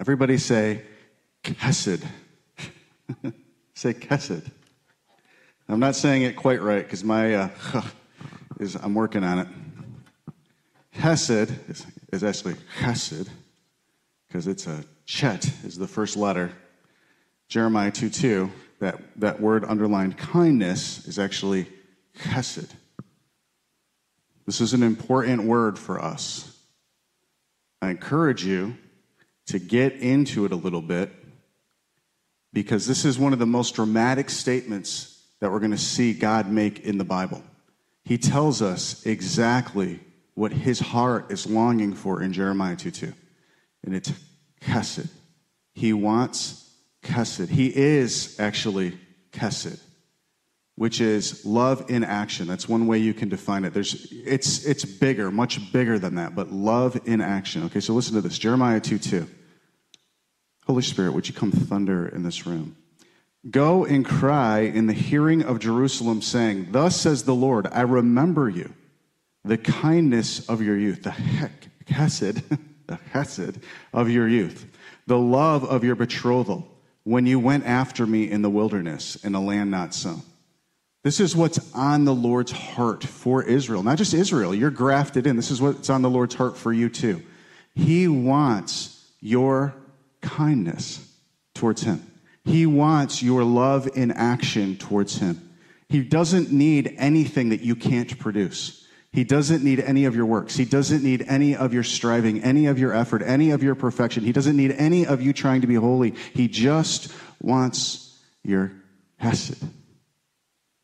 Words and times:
Everybody 0.00 0.38
say, 0.38 0.80
Kesed. 1.44 2.02
say 3.74 3.92
Kesed. 3.92 4.50
I'm 5.68 5.78
not 5.78 5.94
saying 5.94 6.22
it 6.22 6.36
quite 6.36 6.62
right 6.62 6.82
because 6.82 7.04
my 7.04 7.34
uh, 7.34 7.48
is 8.60 8.76
I'm 8.76 8.94
working 8.94 9.22
on 9.22 9.40
it. 9.40 9.48
Hesed 10.92 11.50
is, 11.68 11.86
is 12.14 12.24
actually 12.24 12.54
Chesed 12.78 13.28
because 14.26 14.46
it's 14.46 14.66
a 14.66 14.84
chet 15.04 15.44
is 15.64 15.76
the 15.76 15.86
first 15.86 16.16
letter. 16.16 16.50
Jeremiah 17.48 17.90
2 17.90 18.08
2, 18.08 18.50
that, 18.78 19.02
that 19.16 19.38
word 19.38 19.66
underlined 19.66 20.16
kindness 20.16 21.06
is 21.06 21.18
actually 21.18 21.66
chesed. 22.18 22.70
This 24.46 24.62
is 24.62 24.72
an 24.72 24.82
important 24.82 25.42
word 25.42 25.78
for 25.78 26.02
us. 26.02 26.58
I 27.82 27.90
encourage 27.90 28.46
you 28.46 28.78
to 29.50 29.58
get 29.58 29.94
into 29.94 30.44
it 30.44 30.52
a 30.52 30.56
little 30.56 30.82
bit 30.82 31.10
because 32.52 32.86
this 32.86 33.04
is 33.04 33.18
one 33.18 33.32
of 33.32 33.38
the 33.38 33.46
most 33.46 33.74
dramatic 33.74 34.30
statements 34.30 35.22
that 35.40 35.50
we're 35.50 35.58
going 35.58 35.70
to 35.70 35.78
see 35.78 36.12
God 36.12 36.50
make 36.50 36.80
in 36.80 36.98
the 36.98 37.04
Bible. 37.04 37.42
He 38.04 38.18
tells 38.18 38.62
us 38.62 39.04
exactly 39.06 40.00
what 40.34 40.52
his 40.52 40.80
heart 40.80 41.30
is 41.30 41.46
longing 41.46 41.94
for 41.94 42.22
in 42.22 42.32
Jeremiah 42.32 42.76
2 42.76 42.90
2. 42.90 43.12
And 43.84 43.94
it's 43.94 44.12
chesed. 44.62 45.08
He 45.74 45.92
wants 45.92 46.70
chesed. 47.02 47.48
He 47.48 47.74
is 47.74 48.38
actually 48.38 48.98
chesed, 49.32 49.80
which 50.76 51.00
is 51.00 51.44
love 51.46 51.90
in 51.90 52.04
action. 52.04 52.46
That's 52.46 52.68
one 52.68 52.86
way 52.86 52.98
you 52.98 53.14
can 53.14 53.28
define 53.28 53.64
it. 53.64 53.72
There's, 53.72 54.12
it's, 54.12 54.64
it's 54.66 54.84
bigger, 54.84 55.30
much 55.30 55.72
bigger 55.72 55.98
than 55.98 56.16
that, 56.16 56.34
but 56.34 56.50
love 56.50 57.00
in 57.06 57.20
action. 57.20 57.64
Okay, 57.64 57.80
so 57.80 57.94
listen 57.94 58.14
to 58.14 58.20
this 58.20 58.38
Jeremiah 58.38 58.80
2 58.80 58.98
2. 58.98 59.28
Holy 60.66 60.82
Spirit, 60.82 61.12
would 61.12 61.28
you 61.28 61.34
come 61.34 61.50
thunder 61.50 62.06
in 62.08 62.22
this 62.22 62.46
room? 62.46 62.76
Go 63.48 63.84
and 63.84 64.04
cry 64.04 64.60
in 64.60 64.86
the 64.86 64.92
hearing 64.92 65.42
of 65.42 65.58
Jerusalem, 65.58 66.20
saying, 66.20 66.68
Thus 66.72 67.00
says 67.00 67.24
the 67.24 67.34
Lord, 67.34 67.66
I 67.72 67.82
remember 67.82 68.48
you, 68.48 68.72
the 69.44 69.56
kindness 69.56 70.48
of 70.48 70.60
your 70.60 70.76
youth, 70.76 71.02
the 71.02 71.10
heck, 71.10 71.68
chesed, 71.86 72.42
the 72.86 72.98
chesed 73.12 73.62
of 73.92 74.10
your 74.10 74.28
youth, 74.28 74.66
the 75.06 75.18
love 75.18 75.64
of 75.64 75.84
your 75.84 75.94
betrothal, 75.94 76.68
when 77.04 77.24
you 77.24 77.38
went 77.38 77.64
after 77.64 78.06
me 78.06 78.30
in 78.30 78.42
the 78.42 78.50
wilderness 78.50 79.16
in 79.24 79.34
a 79.34 79.40
land 79.40 79.70
not 79.70 79.94
sown. 79.94 80.22
This 81.02 81.18
is 81.18 81.34
what's 81.34 81.74
on 81.74 82.04
the 82.04 82.14
Lord's 82.14 82.52
heart 82.52 83.02
for 83.02 83.42
Israel. 83.42 83.82
Not 83.82 83.96
just 83.96 84.12
Israel, 84.12 84.54
you're 84.54 84.70
grafted 84.70 85.26
in. 85.26 85.36
This 85.36 85.50
is 85.50 85.62
what's 85.62 85.88
on 85.88 86.02
the 86.02 86.10
Lord's 86.10 86.34
heart 86.34 86.58
for 86.58 86.74
you 86.74 86.90
too. 86.90 87.22
He 87.74 88.06
wants 88.06 89.10
your 89.20 89.74
kindness 90.20 91.06
towards 91.54 91.82
Him, 91.82 92.04
He 92.44 92.66
wants 92.66 93.22
your 93.22 93.44
love 93.44 93.88
in 93.94 94.10
action 94.10 94.76
towards 94.76 95.18
Him. 95.18 95.50
He 95.88 96.02
doesn't 96.02 96.52
need 96.52 96.94
anything 96.98 97.48
that 97.48 97.62
you 97.62 97.74
can't 97.74 98.18
produce. 98.18 98.86
He 99.12 99.24
doesn't 99.24 99.64
need 99.64 99.80
any 99.80 100.04
of 100.04 100.14
your 100.14 100.26
works. 100.26 100.56
He 100.56 100.64
doesn't 100.64 101.02
need 101.02 101.24
any 101.26 101.56
of 101.56 101.74
your 101.74 101.82
striving, 101.82 102.42
any 102.44 102.66
of 102.66 102.78
your 102.78 102.94
effort, 102.94 103.22
any 103.22 103.50
of 103.50 103.62
your 103.62 103.74
perfection. 103.74 104.22
He 104.22 104.30
doesn't 104.30 104.56
need 104.56 104.70
any 104.72 105.04
of 105.04 105.20
you 105.20 105.32
trying 105.32 105.62
to 105.62 105.66
be 105.66 105.74
holy. 105.74 106.14
He 106.32 106.46
just 106.46 107.12
wants 107.42 108.16
your 108.44 108.70
hesed. 109.16 109.62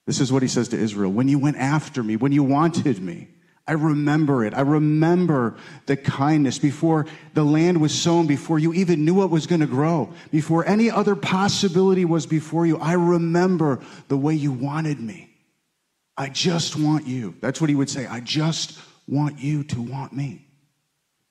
This 0.06 0.20
is 0.20 0.32
what 0.32 0.42
he 0.42 0.48
says 0.48 0.68
to 0.68 0.76
Israel. 0.76 1.12
When 1.12 1.28
you 1.28 1.38
went 1.38 1.56
after 1.56 2.02
me, 2.02 2.16
when 2.16 2.32
you 2.32 2.42
wanted 2.42 3.00
me, 3.00 3.28
I 3.68 3.72
remember 3.72 4.44
it. 4.44 4.54
I 4.54 4.60
remember 4.60 5.56
the 5.86 5.96
kindness 5.96 6.58
before 6.58 7.06
the 7.34 7.44
land 7.44 7.80
was 7.80 7.92
sown, 7.92 8.26
before 8.26 8.58
you 8.58 8.72
even 8.72 9.04
knew 9.04 9.14
what 9.14 9.30
was 9.30 9.46
going 9.46 9.60
to 9.60 9.66
grow, 9.66 10.12
before 10.30 10.64
any 10.66 10.90
other 10.90 11.16
possibility 11.16 12.04
was 12.04 12.26
before 12.26 12.64
you. 12.64 12.78
I 12.78 12.92
remember 12.92 13.80
the 14.08 14.16
way 14.16 14.34
you 14.34 14.52
wanted 14.52 15.00
me. 15.00 15.30
I 16.16 16.28
just 16.28 16.76
want 16.76 17.06
you. 17.06 17.34
That's 17.40 17.60
what 17.60 17.68
he 17.68 17.76
would 17.76 17.90
say. 17.90 18.06
I 18.06 18.20
just 18.20 18.78
want 19.08 19.40
you 19.40 19.64
to 19.64 19.82
want 19.82 20.12
me. 20.12 20.46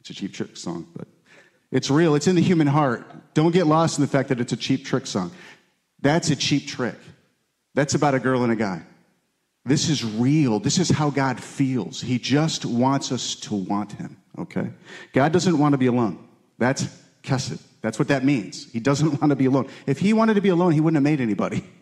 It's 0.02 0.10
a 0.10 0.14
Cheap 0.14 0.34
Trick 0.34 0.58
song, 0.58 0.88
but 0.96 1.08
it's 1.72 1.90
real. 1.90 2.16
It's 2.16 2.28
in 2.28 2.36
the 2.36 2.42
human 2.42 2.68
heart. 2.68 3.34
Don't 3.34 3.52
get 3.52 3.66
lost 3.66 3.98
in 3.98 4.04
the 4.04 4.08
fact 4.08 4.30
that 4.30 4.40
it's 4.40 4.54
a 4.54 4.58
Cheap 4.58 4.86
Trick 4.86 5.08
song. 5.08 5.32
That's 6.02 6.30
a 6.30 6.36
cheap 6.36 6.68
trick. 6.68 6.98
That's 7.74 7.96
about 7.96 8.14
a 8.14 8.20
girl 8.20 8.44
and 8.44 8.52
a 8.52 8.56
guy. 8.56 8.84
This 9.66 9.90
is 9.90 10.04
real. 10.04 10.60
This 10.60 10.78
is 10.78 10.90
how 10.90 11.10
God 11.10 11.42
feels. 11.42 12.00
He 12.00 12.20
just 12.20 12.66
wants 12.66 13.12
us 13.12 13.36
to 13.38 13.56
want 13.56 13.94
him, 13.94 14.18
okay? 14.38 14.70
God 15.12 15.32
doesn't 15.32 15.58
want 15.58 15.74
to 15.74 15.78
be 15.78 15.88
alone. 15.88 16.28
That's 16.60 16.86
kesed. 17.24 17.62
That's 17.82 17.98
what 17.98 18.08
that 18.10 18.24
means. 18.24 18.72
He 18.72 18.80
doesn't 18.80 19.10
want 19.22 19.32
to 19.32 19.36
be 19.36 19.46
alone. 19.46 19.68
If 19.88 20.00
he 20.00 20.14
wanted 20.14 20.36
to 20.36 20.42
be 20.42 20.50
alone, 20.50 20.72
he 20.72 20.82
wouldn't 20.82 20.98
have 20.98 21.04
made 21.04 21.22
anybody. 21.22 21.64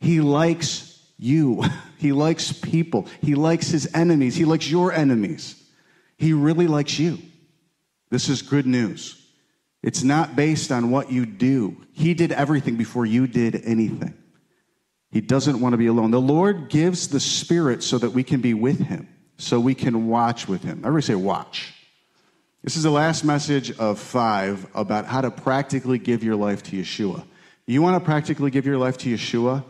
He 0.00 0.20
likes 0.20 1.02
you. 1.16 1.62
He 1.98 2.12
likes 2.12 2.52
people. 2.52 3.06
He 3.22 3.34
likes 3.34 3.68
his 3.68 3.88
enemies. 3.94 4.34
He 4.34 4.44
likes 4.44 4.68
your 4.68 4.92
enemies. 4.92 5.62
He 6.18 6.34
really 6.34 6.66
likes 6.66 6.98
you. 6.98 7.18
This 8.10 8.28
is 8.28 8.42
good 8.42 8.66
news. 8.66 9.24
It's 9.82 10.02
not 10.02 10.36
based 10.36 10.70
on 10.70 10.90
what 10.90 11.10
you 11.10 11.24
do. 11.24 11.78
He 11.92 12.12
did 12.12 12.30
everything 12.30 12.76
before 12.76 13.06
you 13.06 13.26
did 13.26 13.62
anything. 13.64 14.12
He 15.14 15.20
doesn't 15.20 15.60
want 15.60 15.74
to 15.74 15.76
be 15.76 15.86
alone. 15.86 16.10
The 16.10 16.20
Lord 16.20 16.68
gives 16.68 17.06
the 17.06 17.20
Spirit 17.20 17.84
so 17.84 17.98
that 17.98 18.10
we 18.10 18.24
can 18.24 18.40
be 18.40 18.52
with 18.52 18.80
Him, 18.80 19.06
so 19.38 19.60
we 19.60 19.72
can 19.72 20.08
watch 20.08 20.48
with 20.48 20.64
Him. 20.64 20.78
Everybody 20.80 21.06
say, 21.06 21.14
watch. 21.14 21.72
This 22.64 22.76
is 22.76 22.82
the 22.82 22.90
last 22.90 23.24
message 23.24 23.70
of 23.78 24.00
five 24.00 24.66
about 24.74 25.06
how 25.06 25.20
to 25.20 25.30
practically 25.30 26.00
give 26.00 26.24
your 26.24 26.34
life 26.34 26.64
to 26.64 26.76
Yeshua. 26.76 27.24
You 27.64 27.80
want 27.80 28.02
to 28.02 28.04
practically 28.04 28.50
give 28.50 28.66
your 28.66 28.76
life 28.76 28.98
to 28.98 29.08
Yeshua? 29.08 29.62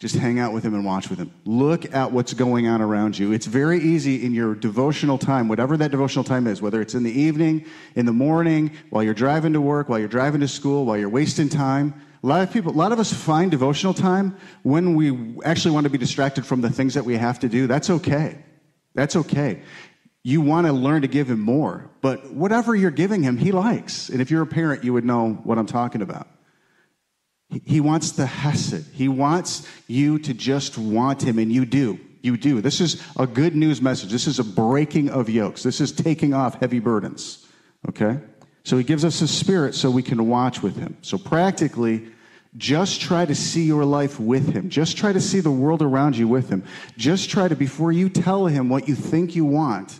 Just 0.00 0.16
hang 0.16 0.40
out 0.40 0.52
with 0.52 0.64
him 0.64 0.74
and 0.74 0.84
watch 0.84 1.08
with 1.08 1.20
him. 1.20 1.32
Look 1.44 1.94
at 1.94 2.10
what's 2.10 2.34
going 2.34 2.66
on 2.66 2.82
around 2.82 3.16
you. 3.16 3.30
It's 3.30 3.46
very 3.46 3.78
easy 3.78 4.24
in 4.24 4.34
your 4.34 4.56
devotional 4.56 5.18
time, 5.18 5.46
whatever 5.46 5.76
that 5.76 5.92
devotional 5.92 6.24
time 6.24 6.48
is, 6.48 6.60
whether 6.60 6.80
it's 6.80 6.94
in 6.94 7.04
the 7.04 7.12
evening, 7.12 7.64
in 7.94 8.06
the 8.06 8.12
morning, 8.12 8.72
while 8.88 9.04
you're 9.04 9.14
driving 9.14 9.52
to 9.52 9.60
work, 9.60 9.88
while 9.88 10.00
you're 10.00 10.08
driving 10.08 10.40
to 10.40 10.48
school, 10.48 10.84
while 10.84 10.96
you're 10.96 11.08
wasting 11.08 11.48
time. 11.48 11.94
A 12.22 12.26
lot 12.26 12.42
of 12.42 12.52
people, 12.52 12.72
a 12.72 12.76
lot 12.76 12.92
of 12.92 12.98
us 12.98 13.12
find 13.12 13.50
devotional 13.50 13.94
time 13.94 14.36
when 14.62 14.94
we 14.94 15.38
actually 15.42 15.72
want 15.72 15.84
to 15.84 15.90
be 15.90 15.98
distracted 15.98 16.44
from 16.44 16.60
the 16.60 16.68
things 16.68 16.94
that 16.94 17.04
we 17.04 17.16
have 17.16 17.40
to 17.40 17.48
do. 17.48 17.66
That's 17.66 17.88
okay. 17.88 18.38
That's 18.94 19.16
okay. 19.16 19.62
You 20.22 20.42
want 20.42 20.66
to 20.66 20.72
learn 20.72 21.02
to 21.02 21.08
give 21.08 21.30
him 21.30 21.40
more, 21.40 21.90
but 22.02 22.30
whatever 22.30 22.74
you're 22.74 22.90
giving 22.90 23.22
him, 23.22 23.38
he 23.38 23.52
likes. 23.52 24.10
And 24.10 24.20
if 24.20 24.30
you're 24.30 24.42
a 24.42 24.46
parent, 24.46 24.84
you 24.84 24.92
would 24.92 25.04
know 25.04 25.32
what 25.44 25.56
I'm 25.56 25.66
talking 25.66 26.02
about. 26.02 26.28
He 27.64 27.80
wants 27.80 28.12
the 28.12 28.26
Hesed. 28.26 28.92
He 28.92 29.08
wants 29.08 29.66
you 29.88 30.18
to 30.20 30.34
just 30.34 30.76
want 30.76 31.22
him, 31.22 31.38
and 31.38 31.50
you 31.50 31.64
do. 31.64 31.98
You 32.22 32.36
do. 32.36 32.60
This 32.60 32.82
is 32.82 33.02
a 33.18 33.26
good 33.26 33.56
news 33.56 33.80
message. 33.80 34.10
This 34.10 34.26
is 34.26 34.38
a 34.38 34.44
breaking 34.44 35.08
of 35.08 35.30
yokes. 35.30 35.62
This 35.62 35.80
is 35.80 35.90
taking 35.90 36.34
off 36.34 36.60
heavy 36.60 36.80
burdens. 36.80 37.46
Okay? 37.88 38.20
So 38.64 38.76
he 38.76 38.84
gives 38.84 39.04
us 39.04 39.20
his 39.20 39.30
spirit 39.30 39.74
so 39.74 39.90
we 39.90 40.02
can 40.02 40.28
watch 40.28 40.62
with 40.62 40.76
him. 40.76 40.96
So 41.02 41.18
practically, 41.18 42.08
just 42.56 43.00
try 43.00 43.24
to 43.24 43.34
see 43.34 43.64
your 43.64 43.84
life 43.84 44.18
with 44.18 44.52
him. 44.52 44.70
Just 44.70 44.96
try 44.96 45.12
to 45.12 45.20
see 45.20 45.40
the 45.40 45.50
world 45.50 45.82
around 45.82 46.16
you 46.16 46.28
with 46.28 46.48
him. 46.48 46.64
Just 46.96 47.30
try 47.30 47.48
to, 47.48 47.54
before 47.54 47.92
you 47.92 48.08
tell 48.08 48.46
him 48.46 48.68
what 48.68 48.88
you 48.88 48.94
think 48.94 49.34
you 49.34 49.44
want, 49.44 49.98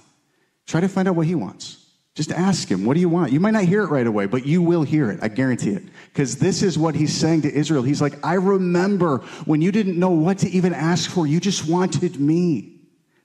try 0.67 0.81
to 0.81 0.89
find 0.89 1.09
out 1.09 1.15
what 1.15 1.27
he 1.27 1.35
wants. 1.35 1.77
Just 2.17 2.33
ask 2.33 2.69
him, 2.69 2.85
what 2.85 2.95
do 2.95 3.01
you 3.01 3.09
want? 3.09 3.33
You 3.33 3.39
might 3.39 3.53
not 3.53 3.65
hear 3.65 3.83
it 3.83 3.87
right 3.87 4.07
away, 4.07 4.27
but 4.27 4.45
you 4.45 4.63
will 4.63 4.83
hear 4.83 5.11
it. 5.11 5.21
I 5.23 5.29
guarantee 5.29 5.71
it. 5.71 5.85
Because 6.13 6.37
this 6.37 6.63
is 6.63 6.77
what 6.77 6.97
he's 6.97 7.17
saying 7.17 7.43
to 7.43 7.55
Israel. 7.55 7.85
He's 7.85 8.03
like, 8.03 8.15
I 8.27 8.35
remember 8.35 9.19
when 9.45 9.63
you 9.63 9.71
didn't 9.71 9.99
know 9.99 10.11
what 10.11 10.39
to 10.39 10.51
even 10.51 10.75
ask 10.75 11.09
for. 11.09 11.27
You 11.27 11.39
just 11.39 11.69
wanted 11.69 12.21
me. 12.21 12.80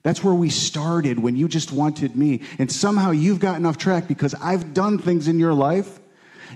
That's 0.05 0.23
where 0.23 0.35
we 0.35 0.51
started 0.51 1.17
when 1.17 1.35
you 1.35 1.47
just 1.47 1.71
wanted 1.71 2.15
me. 2.15 2.41
And 2.59 2.71
somehow 2.71 3.09
you've 3.09 3.39
gotten 3.39 3.65
off 3.65 3.79
track 3.79 4.07
because 4.07 4.35
I've 4.35 4.71
done 4.71 4.99
things 4.99 5.27
in 5.27 5.39
your 5.39 5.55
life. 5.55 5.99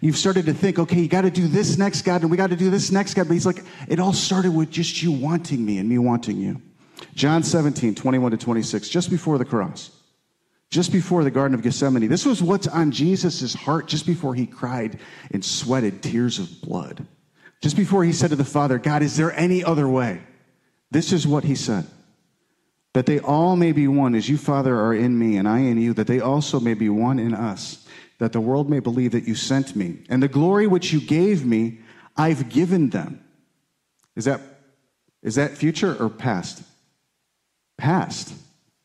You've 0.01 0.17
started 0.17 0.45
to 0.45 0.53
think, 0.53 0.77
okay, 0.77 0.99
you 0.99 1.07
got 1.07 1.23
to 1.23 1.31
do 1.31 1.47
this 1.47 1.75
next, 1.75 2.03
God, 2.03 2.21
and 2.21 2.29
we 2.29 2.37
got 2.37 2.51
to 2.51 2.55
do 2.55 2.69
this 2.69 2.91
next, 2.91 3.15
God. 3.15 3.27
But 3.27 3.33
he's 3.33 3.47
like, 3.47 3.63
it 3.87 3.99
all 3.99 4.13
started 4.13 4.51
with 4.51 4.69
just 4.69 5.01
you 5.01 5.11
wanting 5.11 5.65
me 5.65 5.79
and 5.79 5.89
me 5.89 5.97
wanting 5.97 6.37
you. 6.37 6.61
John 7.15 7.41
17, 7.41 7.95
21 7.95 8.29
to 8.29 8.37
26, 8.37 8.87
just 8.87 9.09
before 9.09 9.39
the 9.39 9.45
cross 9.45 9.89
just 10.69 10.91
before 10.91 11.23
the 11.23 11.31
Garden 11.31 11.55
of 11.55 11.63
Gethsemane. 11.63 12.07
This 12.07 12.27
was 12.27 12.43
what's 12.43 12.67
on 12.67 12.91
Jesus' 12.91 13.55
heart 13.55 13.87
just 13.87 14.05
before 14.05 14.35
he 14.35 14.45
cried 14.45 14.99
and 15.31 15.43
sweated 15.43 16.03
tears 16.03 16.37
of 16.37 16.61
blood. 16.61 17.07
Just 17.59 17.75
before 17.75 18.03
he 18.03 18.13
said 18.13 18.29
to 18.29 18.35
the 18.35 18.45
Father, 18.45 18.77
God, 18.77 19.01
is 19.01 19.17
there 19.17 19.35
any 19.35 19.63
other 19.63 19.87
way? 19.87 20.21
This 20.91 21.11
is 21.11 21.25
what 21.25 21.43
he 21.43 21.55
said 21.55 21.87
that 22.93 23.05
they 23.05 23.19
all 23.19 23.55
may 23.55 23.71
be 23.71 23.87
one, 23.87 24.15
as 24.15 24.27
you, 24.27 24.37
Father, 24.37 24.75
are 24.75 24.93
in 24.93 25.17
me 25.17 25.37
and 25.37 25.47
I 25.47 25.59
in 25.59 25.79
you, 25.79 25.93
that 25.93 26.07
they 26.07 26.19
also 26.19 26.59
may 26.59 26.73
be 26.73 26.89
one 26.89 27.19
in 27.19 27.33
us, 27.33 27.87
that 28.17 28.33
the 28.33 28.41
world 28.41 28.69
may 28.69 28.79
believe 28.79 29.11
that 29.11 29.27
you 29.27 29.35
sent 29.35 29.75
me. 29.75 29.99
And 30.09 30.23
the 30.23 30.27
glory 30.27 30.67
which 30.67 30.91
you 30.91 30.99
gave 30.99 31.45
me, 31.45 31.79
I've 32.17 32.49
given 32.49 32.89
them. 32.89 33.23
Is 34.15 34.25
that, 34.25 34.41
is 35.21 35.35
that 35.35 35.57
future 35.57 35.95
or 36.01 36.09
past? 36.09 36.63
Past. 37.77 38.33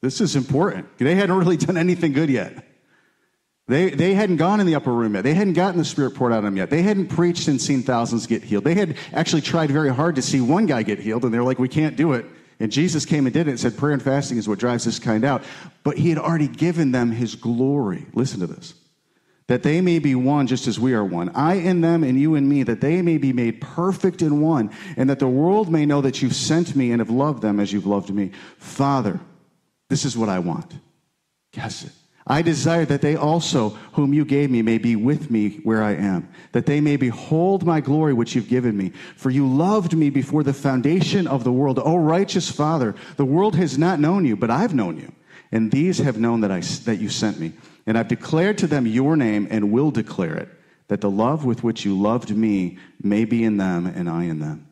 This 0.02 0.20
is 0.20 0.36
important. 0.36 0.98
They 0.98 1.14
hadn't 1.14 1.36
really 1.36 1.56
done 1.56 1.78
anything 1.78 2.12
good 2.12 2.28
yet. 2.28 2.62
They, 3.66 3.88
they 3.88 4.12
hadn't 4.12 4.36
gone 4.36 4.60
in 4.60 4.66
the 4.66 4.74
upper 4.74 4.92
room 4.92 5.14
yet. 5.14 5.24
They 5.24 5.32
hadn't 5.32 5.54
gotten 5.54 5.78
the 5.78 5.84
Spirit 5.86 6.14
poured 6.14 6.32
out 6.32 6.38
on 6.38 6.44
them 6.44 6.58
yet. 6.58 6.68
They 6.68 6.82
hadn't 6.82 7.08
preached 7.08 7.48
and 7.48 7.60
seen 7.60 7.82
thousands 7.82 8.26
get 8.26 8.44
healed. 8.44 8.64
They 8.64 8.74
had 8.74 8.98
actually 9.14 9.40
tried 9.40 9.70
very 9.70 9.92
hard 9.92 10.16
to 10.16 10.22
see 10.22 10.42
one 10.42 10.66
guy 10.66 10.82
get 10.82 10.98
healed, 10.98 11.24
and 11.24 11.32
they're 11.32 11.42
like, 11.42 11.58
we 11.58 11.68
can't 11.68 11.96
do 11.96 12.12
it. 12.12 12.26
And 12.60 12.70
Jesus 12.70 13.04
came 13.04 13.26
and 13.26 13.34
did 13.34 13.48
it 13.48 13.50
and 13.50 13.60
said, 13.60 13.76
prayer 13.76 13.92
and 13.92 14.02
fasting 14.02 14.38
is 14.38 14.48
what 14.48 14.58
drives 14.58 14.84
this 14.84 14.98
kind 14.98 15.24
out. 15.24 15.42
But 15.82 15.98
he 15.98 16.08
had 16.08 16.18
already 16.18 16.48
given 16.48 16.92
them 16.92 17.10
his 17.10 17.34
glory. 17.34 18.06
Listen 18.14 18.40
to 18.40 18.46
this. 18.46 18.74
That 19.48 19.62
they 19.62 19.80
may 19.80 19.98
be 19.98 20.14
one 20.14 20.46
just 20.46 20.66
as 20.66 20.80
we 20.80 20.94
are 20.94 21.04
one. 21.04 21.28
I 21.30 21.54
in 21.54 21.82
them 21.82 22.02
and 22.02 22.18
you 22.18 22.34
in 22.34 22.48
me, 22.48 22.62
that 22.62 22.80
they 22.80 23.02
may 23.02 23.18
be 23.18 23.32
made 23.32 23.60
perfect 23.60 24.22
in 24.22 24.40
one, 24.40 24.70
and 24.96 25.10
that 25.10 25.18
the 25.18 25.28
world 25.28 25.70
may 25.70 25.84
know 25.84 26.00
that 26.00 26.22
you've 26.22 26.34
sent 26.34 26.74
me 26.74 26.92
and 26.92 27.00
have 27.00 27.10
loved 27.10 27.42
them 27.42 27.60
as 27.60 27.72
you've 27.72 27.86
loved 27.86 28.08
me. 28.08 28.30
Father, 28.56 29.20
this 29.90 30.04
is 30.04 30.16
what 30.16 30.30
I 30.30 30.38
want. 30.38 30.72
Guess 31.52 31.84
it. 31.84 31.92
I 32.26 32.40
desire 32.40 32.86
that 32.86 33.02
they 33.02 33.16
also, 33.16 33.70
whom 33.92 34.14
you 34.14 34.24
gave 34.24 34.50
me, 34.50 34.62
may 34.62 34.78
be 34.78 34.96
with 34.96 35.30
me 35.30 35.60
where 35.62 35.82
I 35.82 35.92
am, 35.92 36.28
that 36.52 36.64
they 36.64 36.80
may 36.80 36.96
behold 36.96 37.66
my 37.66 37.80
glory 37.80 38.14
which 38.14 38.34
you've 38.34 38.48
given 38.48 38.76
me. 38.76 38.92
For 39.16 39.28
you 39.28 39.46
loved 39.46 39.94
me 39.94 40.08
before 40.08 40.42
the 40.42 40.54
foundation 40.54 41.26
of 41.26 41.44
the 41.44 41.52
world. 41.52 41.78
O 41.78 41.96
righteous 41.96 42.50
Father, 42.50 42.94
the 43.16 43.26
world 43.26 43.54
has 43.56 43.76
not 43.76 44.00
known 44.00 44.24
you, 44.24 44.36
but 44.36 44.50
I've 44.50 44.74
known 44.74 44.96
you. 44.96 45.12
And 45.52 45.70
these 45.70 45.98
have 45.98 46.18
known 46.18 46.40
that, 46.40 46.50
I, 46.50 46.60
that 46.60 46.98
you 46.98 47.10
sent 47.10 47.38
me. 47.38 47.52
And 47.86 47.98
I've 47.98 48.08
declared 48.08 48.56
to 48.58 48.66
them 48.66 48.86
your 48.86 49.16
name 49.16 49.46
and 49.50 49.70
will 49.70 49.90
declare 49.90 50.34
it, 50.34 50.48
that 50.88 51.02
the 51.02 51.10
love 51.10 51.44
with 51.44 51.62
which 51.62 51.84
you 51.84 52.00
loved 52.00 52.34
me 52.34 52.78
may 53.02 53.26
be 53.26 53.44
in 53.44 53.58
them 53.58 53.86
and 53.86 54.08
I 54.08 54.24
in 54.24 54.38
them. 54.38 54.66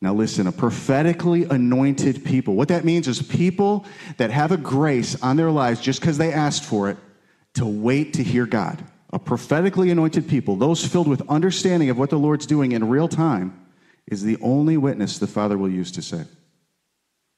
Now, 0.00 0.14
listen, 0.14 0.46
a 0.46 0.52
prophetically 0.52 1.44
anointed 1.44 2.24
people. 2.24 2.54
What 2.54 2.68
that 2.68 2.84
means 2.84 3.08
is 3.08 3.20
people 3.20 3.84
that 4.16 4.30
have 4.30 4.52
a 4.52 4.56
grace 4.56 5.20
on 5.22 5.36
their 5.36 5.50
lives 5.50 5.80
just 5.80 6.00
because 6.00 6.18
they 6.18 6.32
asked 6.32 6.64
for 6.64 6.88
it 6.88 6.96
to 7.54 7.66
wait 7.66 8.14
to 8.14 8.22
hear 8.22 8.46
God. 8.46 8.84
A 9.12 9.18
prophetically 9.18 9.90
anointed 9.90 10.28
people, 10.28 10.54
those 10.54 10.86
filled 10.86 11.08
with 11.08 11.28
understanding 11.28 11.90
of 11.90 11.98
what 11.98 12.10
the 12.10 12.18
Lord's 12.18 12.46
doing 12.46 12.72
in 12.72 12.88
real 12.88 13.08
time, 13.08 13.66
is 14.06 14.22
the 14.22 14.38
only 14.40 14.76
witness 14.76 15.18
the 15.18 15.26
Father 15.26 15.58
will 15.58 15.70
use 15.70 15.90
to 15.92 16.02
save. 16.02 16.28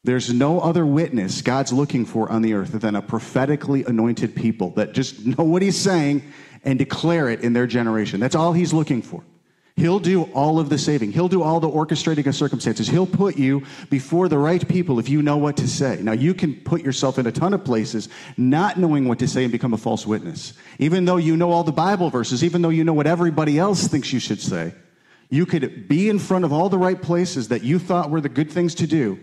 There's 0.04 0.32
no 0.32 0.60
other 0.60 0.84
witness 0.84 1.42
God's 1.42 1.72
looking 1.72 2.04
for 2.04 2.30
on 2.30 2.42
the 2.42 2.54
earth 2.54 2.72
than 2.72 2.96
a 2.96 3.02
prophetically 3.02 3.84
anointed 3.84 4.34
people 4.34 4.70
that 4.70 4.92
just 4.92 5.24
know 5.24 5.44
what 5.44 5.62
He's 5.62 5.78
saying 5.78 6.22
and 6.64 6.78
declare 6.78 7.28
it 7.28 7.40
in 7.40 7.52
their 7.52 7.66
generation. 7.66 8.20
That's 8.20 8.34
all 8.34 8.52
He's 8.52 8.72
looking 8.72 9.02
for. 9.02 9.22
He'll 9.76 10.00
do 10.00 10.24
all 10.34 10.58
of 10.58 10.68
the 10.68 10.78
saving. 10.78 11.12
He'll 11.12 11.28
do 11.28 11.42
all 11.42 11.60
the 11.60 11.68
orchestrating 11.68 12.26
of 12.26 12.34
circumstances. 12.34 12.88
He'll 12.88 13.06
put 13.06 13.38
you 13.38 13.64
before 13.88 14.28
the 14.28 14.38
right 14.38 14.66
people 14.68 14.98
if 14.98 15.08
you 15.08 15.22
know 15.22 15.36
what 15.36 15.56
to 15.58 15.68
say. 15.68 16.00
Now, 16.02 16.12
you 16.12 16.34
can 16.34 16.54
put 16.54 16.82
yourself 16.82 17.18
in 17.18 17.26
a 17.26 17.32
ton 17.32 17.54
of 17.54 17.64
places 17.64 18.08
not 18.36 18.78
knowing 18.78 19.08
what 19.08 19.18
to 19.20 19.28
say 19.28 19.42
and 19.42 19.52
become 19.52 19.72
a 19.72 19.78
false 19.78 20.06
witness. 20.06 20.52
Even 20.78 21.04
though 21.04 21.16
you 21.16 21.36
know 21.36 21.50
all 21.50 21.64
the 21.64 21.72
Bible 21.72 22.10
verses, 22.10 22.44
even 22.44 22.62
though 22.62 22.68
you 22.68 22.84
know 22.84 22.92
what 22.92 23.06
everybody 23.06 23.58
else 23.58 23.86
thinks 23.88 24.12
you 24.12 24.20
should 24.20 24.40
say, 24.40 24.74
you 25.30 25.46
could 25.46 25.88
be 25.88 26.08
in 26.08 26.18
front 26.18 26.44
of 26.44 26.52
all 26.52 26.68
the 26.68 26.78
right 26.78 27.00
places 27.00 27.48
that 27.48 27.62
you 27.62 27.78
thought 27.78 28.10
were 28.10 28.20
the 28.20 28.28
good 28.28 28.50
things 28.50 28.74
to 28.76 28.86
do, 28.86 29.18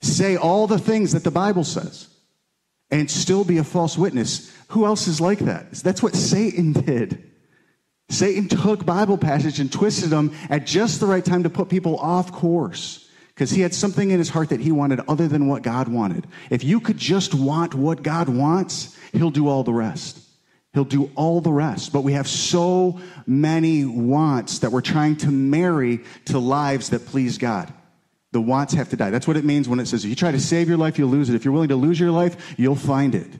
say 0.00 0.36
all 0.36 0.66
the 0.66 0.78
things 0.78 1.12
that 1.12 1.22
the 1.24 1.30
Bible 1.30 1.64
says, 1.64 2.08
and 2.90 3.10
still 3.10 3.44
be 3.44 3.58
a 3.58 3.64
false 3.64 3.98
witness. 3.98 4.52
Who 4.68 4.86
else 4.86 5.06
is 5.06 5.20
like 5.20 5.40
that? 5.40 5.70
That's 5.72 6.02
what 6.02 6.14
Satan 6.14 6.72
did. 6.84 7.27
Satan 8.10 8.48
took 8.48 8.86
Bible 8.86 9.18
passages 9.18 9.60
and 9.60 9.70
twisted 9.70 10.10
them 10.10 10.34
at 10.48 10.64
just 10.64 11.00
the 11.00 11.06
right 11.06 11.24
time 11.24 11.42
to 11.42 11.50
put 11.50 11.68
people 11.68 11.98
off 11.98 12.32
course 12.32 13.08
because 13.34 13.50
he 13.50 13.60
had 13.60 13.74
something 13.74 14.10
in 14.10 14.18
his 14.18 14.30
heart 14.30 14.48
that 14.48 14.60
he 14.60 14.72
wanted 14.72 15.00
other 15.06 15.28
than 15.28 15.46
what 15.46 15.62
God 15.62 15.88
wanted. 15.88 16.26
If 16.50 16.64
you 16.64 16.80
could 16.80 16.96
just 16.96 17.34
want 17.34 17.74
what 17.74 18.02
God 18.02 18.28
wants, 18.28 18.96
he'll 19.12 19.30
do 19.30 19.46
all 19.46 19.62
the 19.62 19.72
rest. 19.72 20.18
He'll 20.72 20.84
do 20.84 21.10
all 21.14 21.40
the 21.40 21.52
rest. 21.52 21.92
But 21.92 22.00
we 22.00 22.14
have 22.14 22.26
so 22.26 22.98
many 23.26 23.84
wants 23.84 24.60
that 24.60 24.72
we're 24.72 24.80
trying 24.80 25.16
to 25.16 25.30
marry 25.30 26.00
to 26.26 26.38
lives 26.38 26.90
that 26.90 27.06
please 27.06 27.38
God. 27.38 27.72
The 28.32 28.40
wants 28.40 28.74
have 28.74 28.90
to 28.90 28.96
die. 28.96 29.10
That's 29.10 29.26
what 29.26 29.36
it 29.36 29.44
means 29.44 29.68
when 29.68 29.80
it 29.80 29.86
says 29.86 30.04
if 30.04 30.10
you 30.10 30.16
try 30.16 30.32
to 30.32 30.40
save 30.40 30.68
your 30.68 30.76
life, 30.76 30.98
you'll 30.98 31.08
lose 31.08 31.30
it. 31.30 31.34
If 31.34 31.44
you're 31.44 31.54
willing 31.54 31.68
to 31.68 31.76
lose 31.76 32.00
your 32.00 32.10
life, 32.10 32.54
you'll 32.58 32.74
find 32.74 33.14
it. 33.14 33.30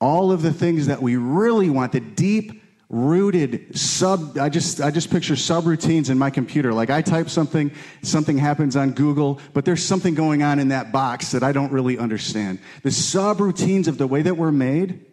All 0.00 0.32
of 0.32 0.42
the 0.42 0.52
things 0.52 0.86
that 0.86 1.00
we 1.00 1.16
really 1.16 1.70
want, 1.70 1.92
the 1.92 2.00
deep 2.00 2.59
rooted 2.92 3.78
sub 3.78 4.36
i 4.36 4.48
just 4.48 4.80
i 4.80 4.90
just 4.90 5.12
picture 5.12 5.34
subroutines 5.34 6.10
in 6.10 6.18
my 6.18 6.28
computer. 6.28 6.74
Like 6.74 6.90
i 6.90 7.00
type 7.00 7.30
something 7.30 7.70
something 8.02 8.36
happens 8.36 8.74
on 8.74 8.90
google 8.90 9.40
but 9.54 9.64
there's 9.64 9.82
something 9.82 10.14
going 10.14 10.42
on 10.42 10.58
in 10.58 10.68
that 10.68 10.90
box 10.90 11.30
that 11.30 11.44
i 11.44 11.52
don't 11.52 11.70
really 11.70 11.96
understand. 11.96 12.58
The 12.82 12.90
subroutines 12.90 13.86
of 13.86 13.96
the 13.96 14.08
way 14.08 14.22
that 14.22 14.36
we're 14.36 14.50
made 14.50 15.06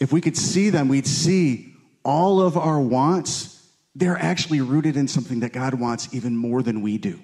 if 0.00 0.10
we 0.10 0.22
could 0.22 0.38
see 0.38 0.70
them 0.70 0.88
we'd 0.88 1.06
see 1.06 1.74
all 2.02 2.40
of 2.40 2.56
our 2.56 2.80
wants. 2.80 3.52
They're 3.94 4.18
actually 4.18 4.60
rooted 4.60 4.96
in 4.96 5.06
something 5.06 5.40
that 5.40 5.52
god 5.52 5.74
wants 5.74 6.14
even 6.14 6.34
more 6.34 6.62
than 6.62 6.80
we 6.80 6.96
do. 6.96 7.20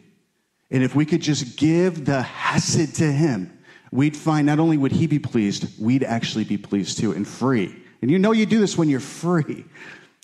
And 0.70 0.82
if 0.82 0.94
we 0.94 1.06
could 1.06 1.22
just 1.22 1.56
give 1.56 2.04
the 2.04 2.20
hesed 2.20 2.96
to 2.96 3.10
him 3.10 3.58
we'd 3.90 4.16
find 4.18 4.46
not 4.46 4.58
only 4.58 4.76
would 4.76 4.92
he 4.92 5.06
be 5.06 5.18
pleased 5.18 5.80
we'd 5.80 6.04
actually 6.04 6.44
be 6.44 6.58
pleased 6.58 6.98
too 6.98 7.12
and 7.12 7.26
free 7.26 7.81
and 8.02 8.10
you 8.10 8.18
know 8.18 8.32
you 8.32 8.44
do 8.44 8.58
this 8.58 8.76
when 8.76 8.90
you're 8.90 9.00
free. 9.00 9.64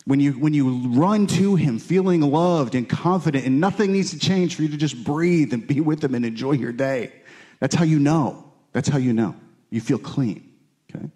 When 0.05 0.21
you, 0.21 0.33
when 0.33 0.55
you 0.55 0.89
run 0.89 1.27
to 1.29 1.55
Him 1.55 1.79
feeling 1.79 2.23
loved 2.23 2.75
and 2.75 2.89
confident, 2.89 3.45
and 3.45 3.61
nothing 3.61 3.93
needs 3.93 4.11
to 4.11 4.19
change 4.19 4.55
for 4.55 4.63
you 4.63 4.69
to 4.71 4.77
just 4.77 5.05
breathe 5.05 5.53
and 5.53 5.67
be 5.67 5.81
with 5.81 6.03
Him 6.03 6.15
and 6.15 6.25
enjoy 6.25 6.53
your 6.53 6.73
day. 6.73 7.13
That's 7.61 7.75
how 7.75 7.85
you 7.85 7.99
know. 7.99 8.53
That's 8.73 8.89
how 8.89 8.99
you 8.99 9.13
know. 9.13 9.37
You 9.71 9.83
feel 9.83 9.99
clean. 9.99 10.51
Okay? 10.91 11.11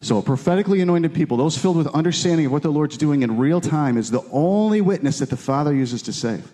So, 0.00 0.22
prophetically 0.22 0.80
anointed 0.80 1.12
people, 1.12 1.36
those 1.36 1.58
filled 1.58 1.76
with 1.76 1.88
understanding 1.88 2.46
of 2.46 2.52
what 2.52 2.62
the 2.62 2.70
Lord's 2.70 2.96
doing 2.96 3.22
in 3.22 3.36
real 3.36 3.60
time, 3.60 3.96
is 3.96 4.12
the 4.12 4.22
only 4.30 4.80
witness 4.80 5.18
that 5.18 5.30
the 5.30 5.36
Father 5.36 5.74
uses 5.74 6.02
to 6.02 6.12
save. 6.12 6.52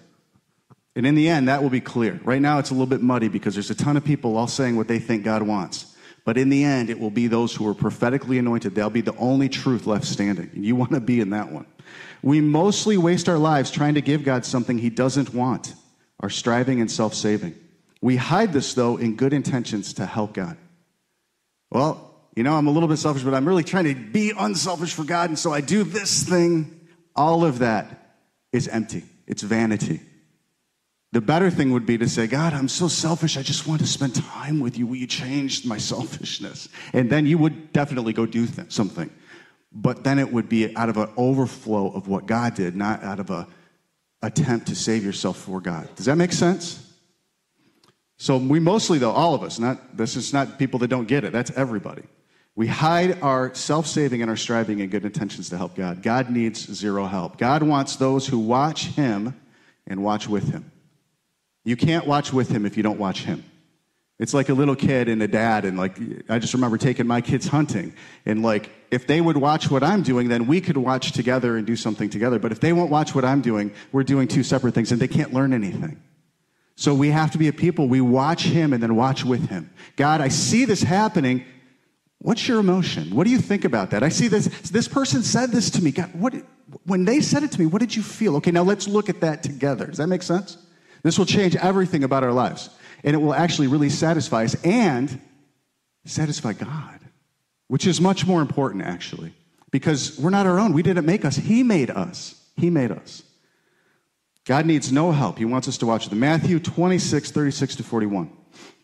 And 0.96 1.06
in 1.06 1.14
the 1.14 1.28
end, 1.28 1.48
that 1.48 1.62
will 1.62 1.70
be 1.70 1.80
clear. 1.80 2.20
Right 2.24 2.40
now, 2.40 2.58
it's 2.58 2.70
a 2.70 2.74
little 2.74 2.86
bit 2.86 3.02
muddy 3.02 3.28
because 3.28 3.54
there's 3.54 3.70
a 3.70 3.74
ton 3.74 3.96
of 3.96 4.04
people 4.04 4.36
all 4.36 4.46
saying 4.46 4.76
what 4.76 4.88
they 4.88 4.98
think 4.98 5.24
God 5.24 5.42
wants. 5.42 5.89
But 6.24 6.36
in 6.36 6.48
the 6.48 6.64
end, 6.64 6.90
it 6.90 6.98
will 6.98 7.10
be 7.10 7.26
those 7.26 7.54
who 7.54 7.66
are 7.68 7.74
prophetically 7.74 8.38
anointed. 8.38 8.74
They'll 8.74 8.90
be 8.90 9.00
the 9.00 9.16
only 9.16 9.48
truth 9.48 9.86
left 9.86 10.04
standing. 10.04 10.50
And 10.54 10.64
you 10.64 10.76
want 10.76 10.92
to 10.92 11.00
be 11.00 11.20
in 11.20 11.30
that 11.30 11.50
one. 11.50 11.66
We 12.22 12.40
mostly 12.40 12.98
waste 12.98 13.28
our 13.28 13.38
lives 13.38 13.70
trying 13.70 13.94
to 13.94 14.02
give 14.02 14.24
God 14.24 14.44
something 14.44 14.78
he 14.78 14.90
doesn't 14.90 15.32
want, 15.32 15.74
our 16.20 16.30
striving 16.30 16.80
and 16.80 16.90
self 16.90 17.14
saving. 17.14 17.54
We 18.02 18.16
hide 18.16 18.52
this, 18.52 18.74
though, 18.74 18.96
in 18.96 19.16
good 19.16 19.32
intentions 19.32 19.94
to 19.94 20.06
help 20.06 20.34
God. 20.34 20.56
Well, 21.70 22.10
you 22.36 22.42
know, 22.42 22.54
I'm 22.54 22.66
a 22.66 22.70
little 22.70 22.88
bit 22.88 22.98
selfish, 22.98 23.22
but 23.22 23.34
I'm 23.34 23.46
really 23.46 23.64
trying 23.64 23.84
to 23.84 23.94
be 23.94 24.32
unselfish 24.38 24.94
for 24.94 25.04
God, 25.04 25.30
and 25.30 25.38
so 25.38 25.52
I 25.52 25.60
do 25.60 25.84
this 25.84 26.22
thing. 26.22 26.88
All 27.16 27.44
of 27.44 27.58
that 27.58 28.16
is 28.52 28.68
empty, 28.68 29.04
it's 29.26 29.42
vanity. 29.42 30.00
The 31.12 31.20
better 31.20 31.50
thing 31.50 31.72
would 31.72 31.86
be 31.86 31.98
to 31.98 32.08
say, 32.08 32.28
God, 32.28 32.52
I'm 32.52 32.68
so 32.68 32.86
selfish. 32.86 33.36
I 33.36 33.42
just 33.42 33.66
want 33.66 33.80
to 33.80 33.86
spend 33.86 34.14
time 34.14 34.60
with 34.60 34.78
you. 34.78 34.86
Will 34.86 34.96
you 34.96 35.08
change 35.08 35.66
my 35.66 35.76
selfishness? 35.76 36.68
And 36.92 37.10
then 37.10 37.26
you 37.26 37.36
would 37.38 37.72
definitely 37.72 38.12
go 38.12 38.26
do 38.26 38.46
th- 38.46 38.70
something. 38.70 39.10
But 39.72 40.04
then 40.04 40.18
it 40.20 40.32
would 40.32 40.48
be 40.48 40.76
out 40.76 40.88
of 40.88 40.96
an 40.96 41.08
overflow 41.16 41.90
of 41.90 42.06
what 42.06 42.26
God 42.26 42.54
did, 42.54 42.76
not 42.76 43.02
out 43.02 43.18
of 43.18 43.30
a 43.30 43.48
attempt 44.22 44.68
to 44.68 44.74
save 44.76 45.04
yourself 45.04 45.38
for 45.38 45.60
God. 45.60 45.88
Does 45.96 46.06
that 46.06 46.16
make 46.16 46.32
sense? 46.32 46.86
So 48.18 48.36
we 48.36 48.60
mostly, 48.60 48.98
though, 48.98 49.12
all 49.12 49.34
of 49.34 49.42
us, 49.42 49.58
not 49.58 49.96
this 49.96 50.14
is 50.14 50.32
not 50.32 50.58
people 50.58 50.78
that 50.80 50.88
don't 50.88 51.08
get 51.08 51.24
it. 51.24 51.32
That's 51.32 51.50
everybody. 51.52 52.02
We 52.54 52.66
hide 52.66 53.22
our 53.22 53.54
self-saving 53.54 54.20
and 54.20 54.30
our 54.30 54.36
striving 54.36 54.80
and 54.82 54.90
good 54.90 55.04
intentions 55.04 55.48
to 55.50 55.56
help 55.56 55.74
God. 55.74 56.02
God 56.02 56.30
needs 56.30 56.70
zero 56.72 57.06
help. 57.06 57.38
God 57.38 57.62
wants 57.62 57.96
those 57.96 58.26
who 58.26 58.38
watch 58.38 58.86
Him 58.88 59.40
and 59.86 60.04
watch 60.04 60.28
with 60.28 60.50
Him. 60.50 60.70
You 61.70 61.76
can't 61.76 62.04
watch 62.04 62.32
with 62.32 62.48
him 62.48 62.66
if 62.66 62.76
you 62.76 62.82
don't 62.82 62.98
watch 62.98 63.22
him. 63.22 63.44
It's 64.18 64.34
like 64.34 64.48
a 64.48 64.54
little 64.54 64.74
kid 64.74 65.08
and 65.08 65.22
a 65.22 65.28
dad, 65.28 65.64
and 65.64 65.78
like, 65.78 65.96
I 66.28 66.40
just 66.40 66.52
remember 66.52 66.76
taking 66.76 67.06
my 67.06 67.20
kids 67.20 67.46
hunting. 67.46 67.94
And 68.26 68.42
like, 68.42 68.70
if 68.90 69.06
they 69.06 69.20
would 69.20 69.36
watch 69.36 69.70
what 69.70 69.84
I'm 69.84 70.02
doing, 70.02 70.26
then 70.28 70.48
we 70.48 70.60
could 70.60 70.76
watch 70.76 71.12
together 71.12 71.56
and 71.56 71.64
do 71.64 71.76
something 71.76 72.10
together. 72.10 72.40
But 72.40 72.50
if 72.50 72.58
they 72.58 72.72
won't 72.72 72.90
watch 72.90 73.14
what 73.14 73.24
I'm 73.24 73.40
doing, 73.40 73.70
we're 73.92 74.02
doing 74.02 74.26
two 74.26 74.42
separate 74.42 74.74
things 74.74 74.90
and 74.90 75.00
they 75.00 75.06
can't 75.06 75.32
learn 75.32 75.52
anything. 75.52 76.02
So 76.74 76.92
we 76.92 77.10
have 77.10 77.30
to 77.30 77.38
be 77.38 77.46
a 77.46 77.52
people. 77.52 77.86
We 77.86 78.00
watch 78.00 78.42
him 78.42 78.72
and 78.72 78.82
then 78.82 78.96
watch 78.96 79.24
with 79.24 79.48
him. 79.48 79.70
God, 79.94 80.20
I 80.20 80.26
see 80.26 80.64
this 80.64 80.82
happening. 80.82 81.44
What's 82.18 82.48
your 82.48 82.58
emotion? 82.58 83.14
What 83.14 83.24
do 83.26 83.30
you 83.30 83.38
think 83.38 83.64
about 83.64 83.90
that? 83.92 84.02
I 84.02 84.08
see 84.08 84.26
this. 84.26 84.48
This 84.70 84.88
person 84.88 85.22
said 85.22 85.52
this 85.52 85.70
to 85.70 85.84
me. 85.84 85.92
God, 85.92 86.10
what, 86.14 86.34
when 86.84 87.04
they 87.04 87.20
said 87.20 87.44
it 87.44 87.52
to 87.52 87.60
me, 87.60 87.66
what 87.66 87.78
did 87.78 87.94
you 87.94 88.02
feel? 88.02 88.34
Okay, 88.38 88.50
now 88.50 88.64
let's 88.64 88.88
look 88.88 89.08
at 89.08 89.20
that 89.20 89.44
together. 89.44 89.86
Does 89.86 89.98
that 89.98 90.08
make 90.08 90.24
sense? 90.24 90.58
This 91.02 91.18
will 91.18 91.26
change 91.26 91.56
everything 91.56 92.04
about 92.04 92.24
our 92.24 92.32
lives. 92.32 92.70
And 93.04 93.14
it 93.14 93.18
will 93.18 93.34
actually 93.34 93.68
really 93.68 93.90
satisfy 93.90 94.44
us 94.44 94.54
and 94.64 95.20
satisfy 96.04 96.52
God, 96.52 97.00
which 97.68 97.86
is 97.86 98.00
much 98.00 98.26
more 98.26 98.42
important, 98.42 98.84
actually, 98.84 99.32
because 99.70 100.18
we're 100.18 100.30
not 100.30 100.46
our 100.46 100.58
own. 100.58 100.72
We 100.72 100.82
didn't 100.82 101.06
make 101.06 101.24
us, 101.24 101.36
He 101.36 101.62
made 101.62 101.90
us. 101.90 102.40
He 102.56 102.68
made 102.70 102.90
us. 102.90 103.22
God 104.44 104.66
needs 104.66 104.92
no 104.92 105.12
help. 105.12 105.38
He 105.38 105.44
wants 105.44 105.68
us 105.68 105.78
to 105.78 105.86
watch 105.86 106.08
them. 106.08 106.20
Matthew 106.20 106.58
26, 106.58 107.30
36 107.30 107.76
to 107.76 107.82
41. 107.82 108.30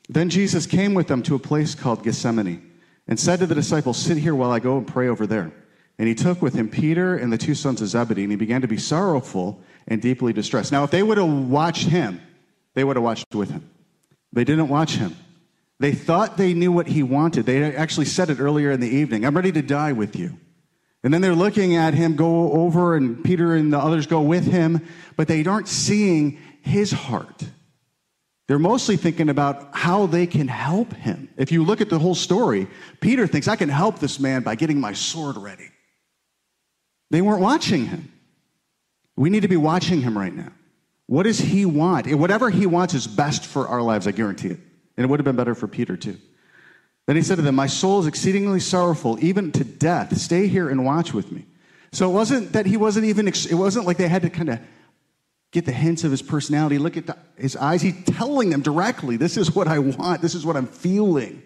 Then 0.08 0.30
Jesus 0.30 0.66
came 0.66 0.94
with 0.94 1.08
them 1.08 1.22
to 1.24 1.34
a 1.34 1.38
place 1.38 1.74
called 1.74 2.04
Gethsemane, 2.04 2.72
and 3.08 3.18
said 3.18 3.40
to 3.40 3.46
the 3.46 3.54
disciples, 3.54 3.96
Sit 3.96 4.18
here 4.18 4.34
while 4.34 4.50
I 4.50 4.60
go 4.60 4.78
and 4.78 4.86
pray 4.86 5.08
over 5.08 5.26
there. 5.26 5.52
And 5.98 6.08
he 6.08 6.14
took 6.14 6.42
with 6.42 6.54
him 6.54 6.68
Peter 6.68 7.16
and 7.16 7.32
the 7.32 7.38
two 7.38 7.54
sons 7.54 7.80
of 7.80 7.88
Zebedee, 7.88 8.22
and 8.22 8.30
he 8.30 8.36
began 8.36 8.60
to 8.60 8.68
be 8.68 8.76
sorrowful 8.76 9.60
and 9.88 10.02
deeply 10.02 10.32
distressed. 10.32 10.72
Now, 10.72 10.84
if 10.84 10.90
they 10.90 11.02
would 11.02 11.18
have 11.18 11.28
watched 11.28 11.88
him, 11.88 12.20
they 12.74 12.84
would 12.84 12.96
have 12.96 13.04
watched 13.04 13.34
with 13.34 13.50
him. 13.50 13.68
They 14.32 14.44
didn't 14.44 14.68
watch 14.68 14.96
him. 14.96 15.16
They 15.78 15.92
thought 15.92 16.36
they 16.36 16.54
knew 16.54 16.72
what 16.72 16.86
he 16.86 17.02
wanted. 17.02 17.46
They 17.46 17.74
actually 17.74 18.06
said 18.06 18.30
it 18.30 18.40
earlier 18.40 18.70
in 18.70 18.80
the 18.80 18.88
evening 18.88 19.24
I'm 19.24 19.36
ready 19.36 19.52
to 19.52 19.62
die 19.62 19.92
with 19.92 20.16
you. 20.16 20.38
And 21.04 21.14
then 21.14 21.20
they're 21.20 21.34
looking 21.34 21.76
at 21.76 21.94
him 21.94 22.16
go 22.16 22.52
over, 22.52 22.96
and 22.96 23.22
Peter 23.22 23.54
and 23.54 23.72
the 23.72 23.78
others 23.78 24.06
go 24.06 24.22
with 24.22 24.44
him, 24.44 24.84
but 25.16 25.28
they 25.28 25.44
aren't 25.44 25.68
seeing 25.68 26.38
his 26.62 26.90
heart. 26.90 27.44
They're 28.48 28.58
mostly 28.58 28.96
thinking 28.96 29.28
about 29.28 29.68
how 29.72 30.06
they 30.06 30.26
can 30.26 30.48
help 30.48 30.92
him. 30.92 31.28
If 31.36 31.52
you 31.52 31.64
look 31.64 31.80
at 31.80 31.90
the 31.90 31.98
whole 31.98 32.14
story, 32.14 32.68
Peter 33.00 33.26
thinks, 33.26 33.48
I 33.48 33.56
can 33.56 33.68
help 33.68 33.98
this 33.98 34.18
man 34.18 34.42
by 34.42 34.54
getting 34.54 34.80
my 34.80 34.92
sword 34.92 35.36
ready. 35.36 35.68
They 37.10 37.22
weren't 37.22 37.40
watching 37.40 37.86
him. 37.86 38.12
We 39.16 39.30
need 39.30 39.42
to 39.42 39.48
be 39.48 39.56
watching 39.56 40.02
him 40.02 40.16
right 40.16 40.34
now. 40.34 40.52
What 41.06 41.22
does 41.22 41.38
he 41.38 41.64
want? 41.64 42.12
Whatever 42.14 42.50
he 42.50 42.66
wants 42.66 42.94
is 42.94 43.06
best 43.06 43.46
for 43.46 43.68
our 43.68 43.80
lives, 43.80 44.06
I 44.06 44.12
guarantee 44.12 44.48
it. 44.48 44.60
And 44.96 45.04
it 45.04 45.08
would 45.08 45.20
have 45.20 45.24
been 45.24 45.36
better 45.36 45.54
for 45.54 45.68
Peter 45.68 45.96
too. 45.96 46.18
Then 47.06 47.16
he 47.16 47.22
said 47.22 47.36
to 47.36 47.42
them, 47.42 47.54
My 47.54 47.68
soul 47.68 48.00
is 48.00 48.06
exceedingly 48.06 48.60
sorrowful, 48.60 49.22
even 49.24 49.52
to 49.52 49.64
death. 49.64 50.16
Stay 50.18 50.48
here 50.48 50.68
and 50.68 50.84
watch 50.84 51.14
with 51.14 51.30
me. 51.30 51.46
So 51.92 52.10
it 52.10 52.12
wasn't 52.12 52.52
that 52.52 52.66
he 52.66 52.76
wasn't 52.76 53.06
even, 53.06 53.28
it 53.28 53.54
wasn't 53.54 53.86
like 53.86 53.96
they 53.96 54.08
had 54.08 54.22
to 54.22 54.30
kind 54.30 54.50
of 54.50 54.60
get 55.52 55.64
the 55.64 55.72
hints 55.72 56.02
of 56.02 56.10
his 56.10 56.22
personality, 56.22 56.78
look 56.78 56.96
at 56.96 57.06
the, 57.06 57.16
his 57.38 57.56
eyes. 57.56 57.80
He's 57.80 58.04
telling 58.04 58.50
them 58.50 58.60
directly, 58.60 59.16
This 59.16 59.36
is 59.36 59.54
what 59.54 59.68
I 59.68 59.78
want, 59.78 60.20
this 60.20 60.34
is 60.34 60.44
what 60.44 60.56
I'm 60.56 60.66
feeling. 60.66 61.42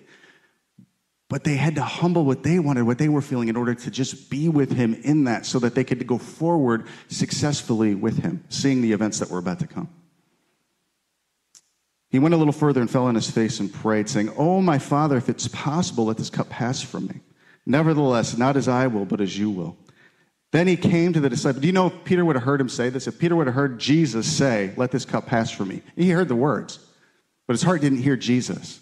But 1.30 1.44
they 1.44 1.54
had 1.54 1.76
to 1.76 1.82
humble 1.82 2.24
what 2.24 2.42
they 2.42 2.58
wanted, 2.58 2.82
what 2.82 2.98
they 2.98 3.08
were 3.08 3.22
feeling, 3.22 3.46
in 3.46 3.54
order 3.56 3.72
to 3.72 3.90
just 3.90 4.30
be 4.30 4.48
with 4.48 4.72
him 4.72 4.94
in 4.94 5.24
that 5.24 5.46
so 5.46 5.60
that 5.60 5.76
they 5.76 5.84
could 5.84 6.04
go 6.04 6.18
forward 6.18 6.88
successfully 7.06 7.94
with 7.94 8.18
him, 8.18 8.42
seeing 8.48 8.82
the 8.82 8.90
events 8.90 9.20
that 9.20 9.30
were 9.30 9.38
about 9.38 9.60
to 9.60 9.68
come. 9.68 9.88
He 12.08 12.18
went 12.18 12.34
a 12.34 12.36
little 12.36 12.52
further 12.52 12.80
and 12.80 12.90
fell 12.90 13.04
on 13.04 13.14
his 13.14 13.30
face 13.30 13.60
and 13.60 13.72
prayed, 13.72 14.08
saying, 14.08 14.34
Oh, 14.36 14.60
my 14.60 14.80
father, 14.80 15.16
if 15.16 15.28
it's 15.28 15.46
possible, 15.46 16.06
let 16.06 16.16
this 16.16 16.30
cup 16.30 16.48
pass 16.48 16.82
from 16.82 17.06
me. 17.06 17.20
Nevertheless, 17.64 18.36
not 18.36 18.56
as 18.56 18.66
I 18.66 18.88
will, 18.88 19.04
but 19.04 19.20
as 19.20 19.38
you 19.38 19.50
will. 19.50 19.76
Then 20.50 20.66
he 20.66 20.76
came 20.76 21.12
to 21.12 21.20
the 21.20 21.30
disciples. 21.30 21.60
Do 21.60 21.68
you 21.68 21.72
know 21.72 21.86
if 21.86 22.04
Peter 22.04 22.24
would 22.24 22.34
have 22.34 22.44
heard 22.44 22.60
him 22.60 22.68
say 22.68 22.88
this? 22.88 23.06
If 23.06 23.20
Peter 23.20 23.36
would 23.36 23.46
have 23.46 23.54
heard 23.54 23.78
Jesus 23.78 24.26
say, 24.26 24.72
Let 24.76 24.90
this 24.90 25.04
cup 25.04 25.26
pass 25.26 25.52
from 25.52 25.68
me, 25.68 25.82
he 25.94 26.10
heard 26.10 26.26
the 26.26 26.34
words, 26.34 26.80
but 27.46 27.52
his 27.52 27.62
heart 27.62 27.82
didn't 27.82 28.02
hear 28.02 28.16
Jesus 28.16 28.80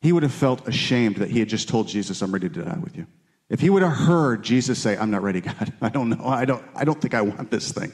he 0.00 0.12
would 0.12 0.22
have 0.22 0.32
felt 0.32 0.66
ashamed 0.68 1.16
that 1.16 1.30
he 1.30 1.38
had 1.38 1.48
just 1.48 1.68
told 1.68 1.88
Jesus, 1.88 2.22
I'm 2.22 2.32
ready 2.32 2.48
to 2.48 2.62
die 2.62 2.78
with 2.78 2.96
you. 2.96 3.06
If 3.48 3.60
he 3.60 3.70
would 3.70 3.82
have 3.82 3.92
heard 3.92 4.42
Jesus 4.42 4.78
say, 4.78 4.96
I'm 4.96 5.10
not 5.10 5.22
ready, 5.22 5.40
God, 5.42 5.72
I 5.80 5.88
don't 5.88 6.08
know, 6.10 6.24
I 6.24 6.44
don't, 6.44 6.64
I 6.74 6.84
don't 6.84 7.00
think 7.00 7.14
I 7.14 7.22
want 7.22 7.50
this 7.50 7.72
thing, 7.72 7.92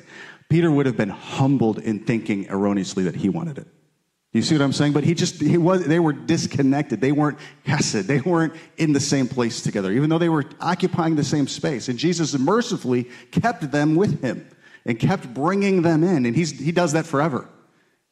Peter 0.49 0.71
would 0.71 0.87
have 0.87 0.97
been 0.97 1.11
humbled 1.11 1.79
in 1.79 2.01
thinking 2.01 2.47
erroneously 2.49 3.05
that 3.05 3.17
he 3.17 3.29
wanted 3.29 3.59
it. 3.59 3.67
You 4.33 4.41
see 4.41 4.55
what 4.55 4.63
I'm 4.63 4.73
saying? 4.73 4.93
But 4.93 5.05
he 5.05 5.13
just, 5.13 5.41
he 5.41 5.59
was, 5.59 5.85
they 5.87 6.01
were 6.01 6.15
disconnected. 6.15 7.03
They 7.03 7.13
weren't 7.13 7.39
hesed. 7.67 8.07
They 8.07 8.21
weren't 8.21 8.55
in 8.79 8.95
the 8.95 9.01
same 9.01 9.29
place 9.29 9.61
together, 9.61 9.93
even 9.93 10.09
though 10.09 10.19
they 10.19 10.31
were 10.31 10.45
occupying 10.59 11.17
the 11.17 11.25
same 11.25 11.47
space. 11.47 11.89
And 11.89 11.99
Jesus 11.99 12.37
mercifully 12.39 13.11
kept 13.31 13.71
them 13.71 13.95
with 13.95 14.23
him 14.23 14.49
and 14.87 14.99
kept 14.99 15.33
bringing 15.35 15.83
them 15.83 16.03
in. 16.03 16.25
And 16.25 16.35
he's, 16.35 16.59
he 16.59 16.73
does 16.73 16.93
that 16.93 17.05
forever. 17.05 17.47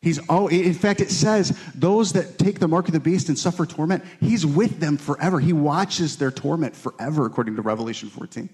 He's 0.03 0.19
oh, 0.31 0.49
in 0.49 0.73
fact, 0.73 1.01
it 1.01 1.11
says 1.11 1.59
those 1.75 2.13
that 2.15 2.39
take 2.39 2.59
the 2.59 2.69
mark 2.69 2.87
of 2.87 2.95
the 2.95 3.01
beast 3.01 3.29
and 3.29 3.39
suffer 3.39 3.67
torment, 3.67 4.03
he's 4.19 4.47
with 4.47 4.81
them 4.81 4.97
forever. 4.97 5.39
He 5.41 5.53
watches 5.53 6.17
their 6.17 6.31
torment 6.31 6.75
forever, 6.75 7.27
according 7.27 7.57
to 7.57 7.63
Revelation 7.63 8.09
14. 8.09 8.49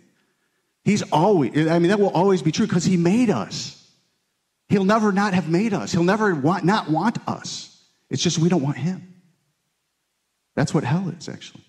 He's 0.85 1.03
always, 1.13 1.69
I 1.69 1.79
mean, 1.79 1.89
that 1.89 2.01
will 2.01 2.11
always 2.11 2.43
be 2.43 2.51
true 2.51 2.67
because 2.67 2.85
he 2.85 2.97
made 2.97 3.31
us. 3.31 3.89
He'll 4.69 4.85
never 4.85 5.13
not 5.13 5.35
have 5.35 5.49
made 5.49 5.73
us. 5.73 5.93
He'll 5.93 6.03
never 6.03 6.35
want, 6.35 6.65
not 6.65 6.91
want 6.91 7.19
us. 7.29 7.85
It's 8.11 8.23
just 8.23 8.39
we 8.39 8.49
don't 8.49 8.63
want 8.63 8.77
him. 8.77 9.15
That's 10.57 10.75
what 10.75 10.83
hell 10.83 11.09
is, 11.17 11.29
actually. 11.29 11.63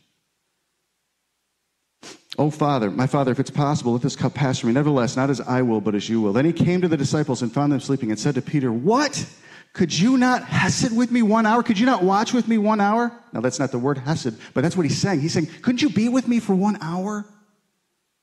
Oh, 2.39 2.49
Father, 2.49 2.89
my 2.89 3.07
Father, 3.07 3.31
if 3.31 3.39
it's 3.39 3.49
possible, 3.49 3.93
let 3.93 4.01
this 4.01 4.15
cup 4.15 4.33
pass 4.33 4.59
from 4.59 4.69
me. 4.69 4.73
Nevertheless, 4.73 5.15
not 5.15 5.29
as 5.29 5.41
I 5.41 5.61
will, 5.63 5.81
but 5.81 5.95
as 5.95 6.07
you 6.07 6.21
will. 6.21 6.33
Then 6.33 6.45
he 6.45 6.53
came 6.53 6.81
to 6.81 6.87
the 6.87 6.97
disciples 6.97 7.41
and 7.41 7.51
found 7.51 7.71
them 7.71 7.79
sleeping 7.79 8.09
and 8.11 8.19
said 8.19 8.35
to 8.35 8.41
Peter, 8.41 8.71
What? 8.71 9.25
Could 9.73 9.97
you 9.97 10.17
not 10.17 10.43
hesed 10.43 10.95
with 10.95 11.11
me 11.11 11.21
one 11.21 11.45
hour? 11.45 11.61
Could 11.61 11.77
you 11.77 11.85
not 11.85 12.03
watch 12.03 12.33
with 12.33 12.47
me 12.47 12.57
one 12.57 12.81
hour? 12.81 13.11
Now, 13.31 13.41
that's 13.41 13.59
not 13.59 13.71
the 13.71 13.79
word 13.79 13.97
hesed, 13.97 14.35
but 14.53 14.61
that's 14.61 14.75
what 14.75 14.85
he's 14.85 14.97
saying. 14.97 15.21
He's 15.21 15.33
saying, 15.33 15.47
Couldn't 15.61 15.81
you 15.81 15.89
be 15.89 16.09
with 16.09 16.27
me 16.27 16.39
for 16.39 16.55
one 16.55 16.77
hour? 16.81 17.25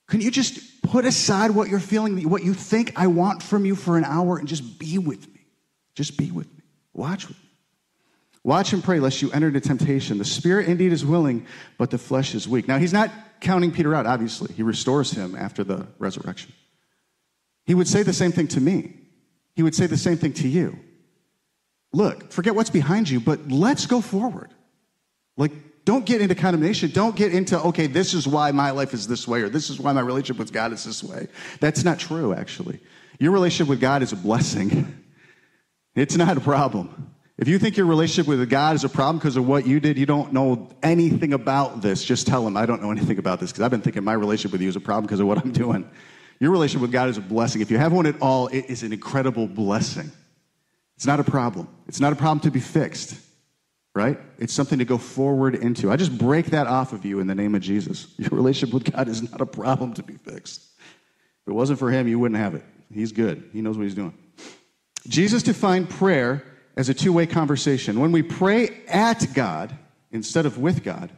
Couldn't 0.07 0.25
you 0.25 0.31
just 0.31 0.83
put 0.83 1.05
aside 1.05 1.53
what 1.53 1.69
you're 1.69 1.81
feeling, 1.81 2.29
what 2.29 2.43
you 2.43 2.55
think 2.55 2.93
I 2.97 3.07
want 3.07 3.43
from 3.43 3.65
you 3.65 3.75
for 3.75 3.97
an 3.97 4.05
hour 4.05 4.39
and 4.39 4.49
just 4.49 4.79
be 4.79 4.99
with 4.99 5.27
me? 5.33 5.41
Just 5.95 6.19
be 6.19 6.31
with 6.31 6.47
me. 6.53 6.63
Watch 6.93 7.29
with 7.29 7.39
me. 7.39 7.49
Watch 8.43 8.75
and 8.75 8.85
pray 8.85 9.01
lest 9.01 9.23
you 9.23 9.31
enter 9.33 9.47
into 9.47 9.61
temptation. 9.61 10.19
The 10.19 10.25
spirit 10.25 10.69
indeed 10.69 10.93
is 10.93 11.05
willing, 11.05 11.47
but 11.79 11.91
the 11.91 11.97
flesh 11.97 12.35
is 12.35 12.47
weak. 12.47 12.69
Now, 12.69 12.79
he's 12.79 12.93
not 12.93 13.11
counting 13.41 13.73
Peter 13.73 13.95
out, 13.95 14.07
obviously. 14.07 14.53
He 14.53 14.63
restores 14.63 15.11
him 15.11 15.35
after 15.35 15.65
the 15.65 15.87
resurrection. 15.99 16.53
He 17.65 17.75
would 17.75 17.89
say 17.89 18.03
the 18.03 18.13
same 18.13 18.33
thing 18.33 18.49
to 18.49 18.61
me. 18.61 18.93
He 19.55 19.63
would 19.63 19.75
say 19.75 19.87
the 19.87 19.97
same 19.97 20.19
thing 20.19 20.35
to 20.35 20.49
you 20.49 20.79
look, 21.95 22.33
forget 22.33 22.55
what's 22.55 22.71
behind 22.71 23.09
you, 23.09 23.21
but 23.21 23.49
let's 23.49 23.87
go 23.87 24.01
forward. 24.01 24.51
Like, 25.37 25.53
don't 25.85 26.07
get 26.07 26.21
into 26.21 26.35
condemnation. 26.35 26.91
Don't 26.91 27.15
get 27.15 27.35
into, 27.35 27.61
okay, 27.61 27.87
this 27.87 28.15
is 28.15 28.27
why 28.27 28.51
my 28.53 28.71
life 28.71 28.95
is 28.95 29.07
this 29.07 29.29
way, 29.29 29.43
or 29.43 29.49
this 29.49 29.69
is 29.71 29.79
why 29.79 29.93
my 29.93 30.01
relationship 30.01 30.39
with 30.39 30.53
God 30.53 30.73
is 30.73 30.85
this 30.85 31.05
way. 31.05 31.29
That's 31.61 31.85
not 31.85 31.99
true, 31.99 32.33
actually. 32.35 32.81
Your 33.19 33.33
relationship 33.33 33.69
with 33.69 33.81
God 33.81 34.03
is 34.03 34.13
a 34.13 34.17
blessing, 34.17 35.05
it's 35.95 36.17
not 36.17 36.37
a 36.37 36.41
problem. 36.41 37.11
If 37.37 37.49
you 37.49 37.59
think 37.59 37.77
your 37.77 37.87
relationship 37.87 38.29
with 38.29 38.49
God 38.49 38.77
is 38.77 38.85
a 38.85 38.89
problem 38.89 39.19
because 39.19 39.37
of 39.37 39.47
what 39.47 39.67
you 39.67 39.81
did, 39.81 39.99
you 39.99 40.07
don't 40.07 40.33
know 40.33 40.71
anything 40.85 41.33
about 41.33 41.83
this. 41.83 42.05
Just 42.05 42.29
tell 42.29 42.47
him, 42.47 42.57
I 42.57 42.65
don't 42.65 42.81
know 42.81 42.93
anything 42.93 43.19
about 43.19 43.41
this 43.41 43.51
because 43.51 43.65
I've 43.65 43.73
been 43.73 43.81
thinking 43.81 44.05
my 44.05 44.13
relationship 44.13 44.53
with 44.53 44.63
you 44.63 44.69
is 44.69 44.77
a 44.77 44.81
problem 44.81 45.07
because 45.07 45.19
of 45.19 45.27
what 45.27 45.39
I'm 45.39 45.51
doing. 45.51 45.91
Your 46.39 46.53
relationship 46.53 46.83
with 46.83 46.93
God 46.93 47.09
is 47.09 47.19
a 47.19 47.21
blessing. 47.21 47.61
If 47.61 47.73
you 47.73 47.79
have 47.79 47.93
one 47.93 48.07
at 48.07 48.23
all, 48.23 48.47
it 48.49 48.67
is 48.69 48.85
an 48.85 48.93
incredible 48.93 49.49
blessing. 49.49 50.13
It's 50.97 51.07
not 51.07 51.21
a 51.21 51.25
problem. 51.25 51.69
It's 51.87 52.01
not 52.01 52.13
a 52.13 52.17
problem 52.17 52.41
to 52.41 52.51
be 52.51 52.61
fixed, 52.61 53.17
right? 53.95 54.19
It's 54.39 54.53
something 54.53 54.79
to 54.79 54.85
go 54.85 54.99
forward 54.99 55.55
into. 55.55 55.91
I 55.91 55.97
just 55.97 56.17
break 56.17 56.47
that 56.47 56.67
off 56.67 56.93
of 56.93 57.05
you 57.05 57.21
in 57.21 57.27
the 57.27 57.35
name 57.35 57.55
of 57.55 57.63
Jesus. 57.63 58.15
Your 58.19 58.31
relationship 58.31 58.73
with 58.75 58.93
God 58.93 59.09
is 59.09 59.29
not 59.31 59.41
a 59.41 59.47
problem 59.47 59.95
to 59.95 60.03
be 60.03 60.15
fixed. 60.15 60.61
If 61.43 61.49
it 61.49 61.53
wasn't 61.53 61.79
for 61.79 61.91
Him, 61.91 62.09
you 62.09 62.19
wouldn't 62.19 62.41
have 62.41 62.55
it. 62.55 62.65
He's 62.93 63.13
good, 63.13 63.51
He 63.53 63.61
knows 63.61 63.77
what 63.77 63.85
He's 63.85 63.95
doing. 63.95 64.15
Jesus 65.09 65.43
defined 65.43 65.91
prayer 65.91 66.43
as 66.77 66.89
a 66.89 66.95
two 66.95 67.13
way 67.13 67.27
conversation. 67.27 68.01
When 68.01 68.13
we 68.13 68.23
pray 68.23 68.71
at 68.89 69.27
God 69.35 69.77
instead 70.13 70.47
of 70.47 70.59
with 70.59 70.83
God, 70.83 71.11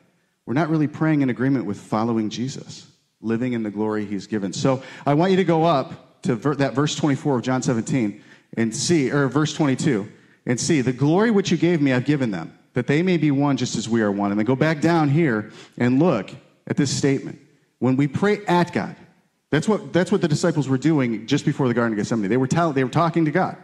we're 0.45 0.55
not 0.55 0.69
really 0.71 0.89
praying 0.89 1.23
in 1.23 1.31
agreement 1.31 1.67
with 1.67 1.79
following 1.79 2.31
Jesus, 2.31 2.87
living 3.21 3.53
in 3.53 3.63
the 3.63 3.71
glory 3.71 4.07
He's 4.07 4.27
given. 4.27 4.53
So 4.53 4.83
I 5.05 5.15
want 5.15 5.33
you 5.33 5.37
to 5.37 5.45
go 5.45 5.65
up 5.65 6.23
to 6.23 6.35
that 6.37 6.75
verse 6.75 6.95
24 6.97 7.37
of 7.37 7.43
John 7.43 7.63
17 7.63 8.23
and 8.57 8.75
see, 8.75 9.11
or 9.11 9.29
verse 9.29 9.55
22, 9.55 10.11
and 10.47 10.59
see, 10.59 10.81
the 10.81 10.93
glory 10.93 11.31
which 11.31 11.51
you 11.51 11.57
gave 11.57 11.81
me, 11.81 11.93
I've 11.93 12.05
given 12.05 12.31
them, 12.31 12.57
that 12.75 12.87
they 12.87 13.03
may 13.03 13.17
be 13.17 13.31
one 13.31 13.57
just 13.57 13.77
as 13.77 13.89
we 13.89 14.03
are 14.03 14.13
one. 14.13 14.31
And 14.31 14.39
then 14.39 14.47
go 14.47 14.57
back 14.57 14.81
down 14.81 15.09
here 15.09 15.51
and 15.79 15.99
look 15.99 16.31
at 16.67 16.77
this 16.77 16.95
statement. 16.97 17.39
When 17.79 17.97
we 17.97 18.07
pray 18.07 18.45
at 18.47 18.73
God, 18.73 18.97
that's 19.51 19.69
what, 19.69 19.93
that's 19.93 20.11
what 20.11 20.21
the 20.21 20.29
disciples 20.29 20.69
were 20.69 20.79
doing 20.79 21.27
just 21.27 21.45
before 21.45 21.69
the 21.69 21.75
Garden 21.75 21.93
of 21.93 21.97
Gethsemane. 21.99 22.31
They 22.31 22.37
were, 22.37 22.47
tell, 22.47 22.73
they 22.73 22.85
were 22.85 22.91
talking 22.91 23.25
to 23.27 23.31
God. 23.31 23.57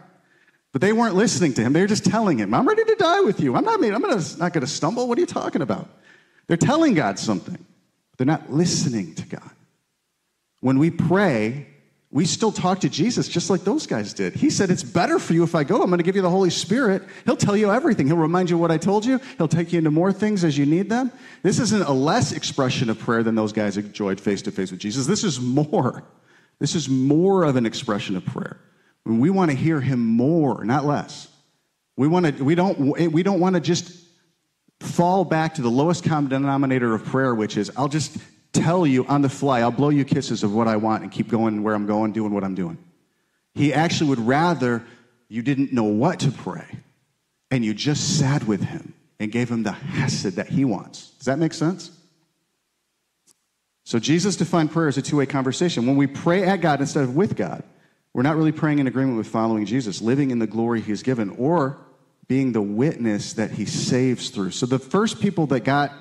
But 0.71 0.81
they 0.81 0.91
weren't 0.91 1.15
listening 1.15 1.53
to 1.53 1.61
him. 1.61 1.73
They 1.73 1.81
were 1.81 1.87
just 1.87 2.05
telling 2.05 2.39
him, 2.39 2.53
I'm 2.53 2.67
ready 2.67 2.83
to 2.83 2.95
die 2.95 3.21
with 3.21 3.39
you. 3.39 3.55
I'm 3.55 3.63
not, 3.63 3.83
I'm 3.83 4.01
not 4.01 4.53
going 4.53 4.61
to 4.61 4.67
stumble. 4.67 5.07
What 5.07 5.17
are 5.17 5.21
you 5.21 5.27
talking 5.27 5.61
about? 5.61 5.87
They're 6.47 6.57
telling 6.57 6.95
God 6.95 7.19
something. 7.19 7.63
They're 8.17 8.25
not 8.27 8.51
listening 8.51 9.13
to 9.15 9.25
God. 9.27 9.51
When 10.61 10.79
we 10.79 10.89
pray, 10.89 11.67
we 12.13 12.25
still 12.25 12.51
talk 12.51 12.81
to 12.81 12.89
Jesus 12.89 13.27
just 13.27 13.49
like 13.49 13.61
those 13.61 13.87
guys 13.87 14.13
did. 14.13 14.35
He 14.35 14.51
said, 14.51 14.69
It's 14.69 14.83
better 14.83 15.17
for 15.17 15.33
you 15.33 15.43
if 15.43 15.55
I 15.55 15.63
go. 15.63 15.81
I'm 15.81 15.89
going 15.89 15.97
to 15.97 16.03
give 16.03 16.15
you 16.15 16.21
the 16.21 16.29
Holy 16.29 16.51
Spirit. 16.51 17.01
He'll 17.25 17.35
tell 17.35 17.57
you 17.57 17.71
everything. 17.71 18.05
He'll 18.05 18.17
remind 18.17 18.51
you 18.51 18.57
what 18.59 18.69
I 18.69 18.77
told 18.77 19.03
you. 19.03 19.19
He'll 19.39 19.47
take 19.47 19.73
you 19.73 19.79
into 19.79 19.89
more 19.89 20.13
things 20.13 20.43
as 20.43 20.55
you 20.55 20.67
need 20.67 20.91
them. 20.91 21.11
This 21.41 21.57
isn't 21.57 21.81
a 21.81 21.91
less 21.91 22.31
expression 22.31 22.91
of 22.91 22.99
prayer 22.99 23.23
than 23.23 23.33
those 23.33 23.51
guys 23.51 23.77
enjoyed 23.77 24.21
face 24.21 24.43
to 24.43 24.51
face 24.51 24.69
with 24.69 24.79
Jesus. 24.79 25.07
This 25.07 25.23
is 25.23 25.41
more. 25.41 26.03
This 26.59 26.75
is 26.75 26.87
more 26.87 27.45
of 27.45 27.55
an 27.55 27.65
expression 27.65 28.15
of 28.15 28.23
prayer. 28.23 28.59
We 29.05 29.31
want 29.31 29.49
to 29.49 29.57
hear 29.57 29.81
him 29.81 30.05
more, 30.05 30.63
not 30.63 30.85
less. 30.85 31.27
We, 31.97 32.07
want 32.07 32.37
to, 32.37 32.43
we 32.43 32.53
don't, 32.53 33.11
we 33.11 33.23
don't 33.23 33.39
want 33.39 33.55
to 33.55 33.59
just 33.59 33.91
fall 34.81 35.25
back 35.25 35.55
to 35.55 35.63
the 35.63 35.71
lowest 35.71 36.03
common 36.03 36.29
denominator 36.29 36.93
of 36.93 37.05
prayer, 37.05 37.33
which 37.33 37.57
is, 37.57 37.71
I'll 37.75 37.87
just 37.87 38.15
tell 38.53 38.87
you 38.87 39.05
on 39.07 39.21
the 39.21 39.29
fly, 39.29 39.61
I'll 39.61 39.71
blow 39.71 39.89
you 39.89 40.05
kisses 40.05 40.43
of 40.43 40.53
what 40.53 40.67
I 40.67 40.77
want 40.77 41.03
and 41.03 41.11
keep 41.11 41.27
going 41.27 41.63
where 41.63 41.75
I'm 41.75 41.85
going, 41.85 42.13
doing 42.13 42.33
what 42.33 42.43
I'm 42.43 42.55
doing. 42.55 42.77
He 43.53 43.73
actually 43.73 44.11
would 44.11 44.19
rather 44.19 44.83
you 45.27 45.41
didn't 45.41 45.73
know 45.73 45.83
what 45.83 46.21
to 46.21 46.31
pray 46.31 46.65
and 47.51 47.65
you 47.65 47.73
just 47.73 48.19
sat 48.19 48.45
with 48.45 48.61
him 48.61 48.93
and 49.19 49.31
gave 49.31 49.49
him 49.49 49.63
the 49.63 49.71
hesed 49.71 50.35
that 50.35 50.47
he 50.47 50.65
wants. 50.65 51.11
Does 51.11 51.25
that 51.25 51.39
make 51.39 51.53
sense? 51.53 51.91
So 53.83 53.99
Jesus 53.99 54.35
defined 54.35 54.71
prayer 54.71 54.87
as 54.87 54.97
a 54.97 55.01
two 55.01 55.17
way 55.17 55.25
conversation. 55.25 55.85
When 55.85 55.97
we 55.97 56.07
pray 56.07 56.43
at 56.43 56.61
God 56.61 56.79
instead 56.79 57.03
of 57.03 57.15
with 57.15 57.35
God, 57.35 57.63
we're 58.13 58.23
not 58.23 58.37
really 58.37 58.51
praying 58.51 58.79
in 58.79 58.87
agreement 58.87 59.17
with 59.17 59.27
following 59.27 59.65
Jesus, 59.65 60.01
living 60.01 60.31
in 60.31 60.39
the 60.39 60.47
glory 60.47 60.81
he's 60.81 61.03
given, 61.03 61.31
or 61.31 61.77
being 62.27 62.51
the 62.51 62.61
witness 62.61 63.33
that 63.33 63.51
he 63.51 63.65
saves 63.65 64.29
through. 64.29 64.51
So 64.51 64.65
the 64.65 64.79
first 64.79 65.19
people 65.19 65.47
that 65.47 65.61
got 65.61 65.91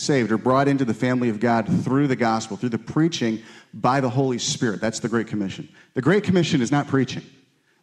saved 0.00 0.32
or 0.32 0.38
brought 0.38 0.68
into 0.68 0.84
the 0.84 0.94
family 0.94 1.28
of 1.28 1.40
God 1.40 1.66
through 1.84 2.06
the 2.08 2.16
gospel, 2.16 2.56
through 2.56 2.70
the 2.70 2.78
preaching 2.78 3.42
by 3.74 4.00
the 4.00 4.10
Holy 4.10 4.38
Spirit. 4.38 4.80
That's 4.80 5.00
the 5.00 5.08
Great 5.08 5.26
Commission. 5.26 5.68
The 5.94 6.02
Great 6.02 6.24
Commission 6.24 6.62
is 6.62 6.72
not 6.72 6.88
preaching, 6.88 7.22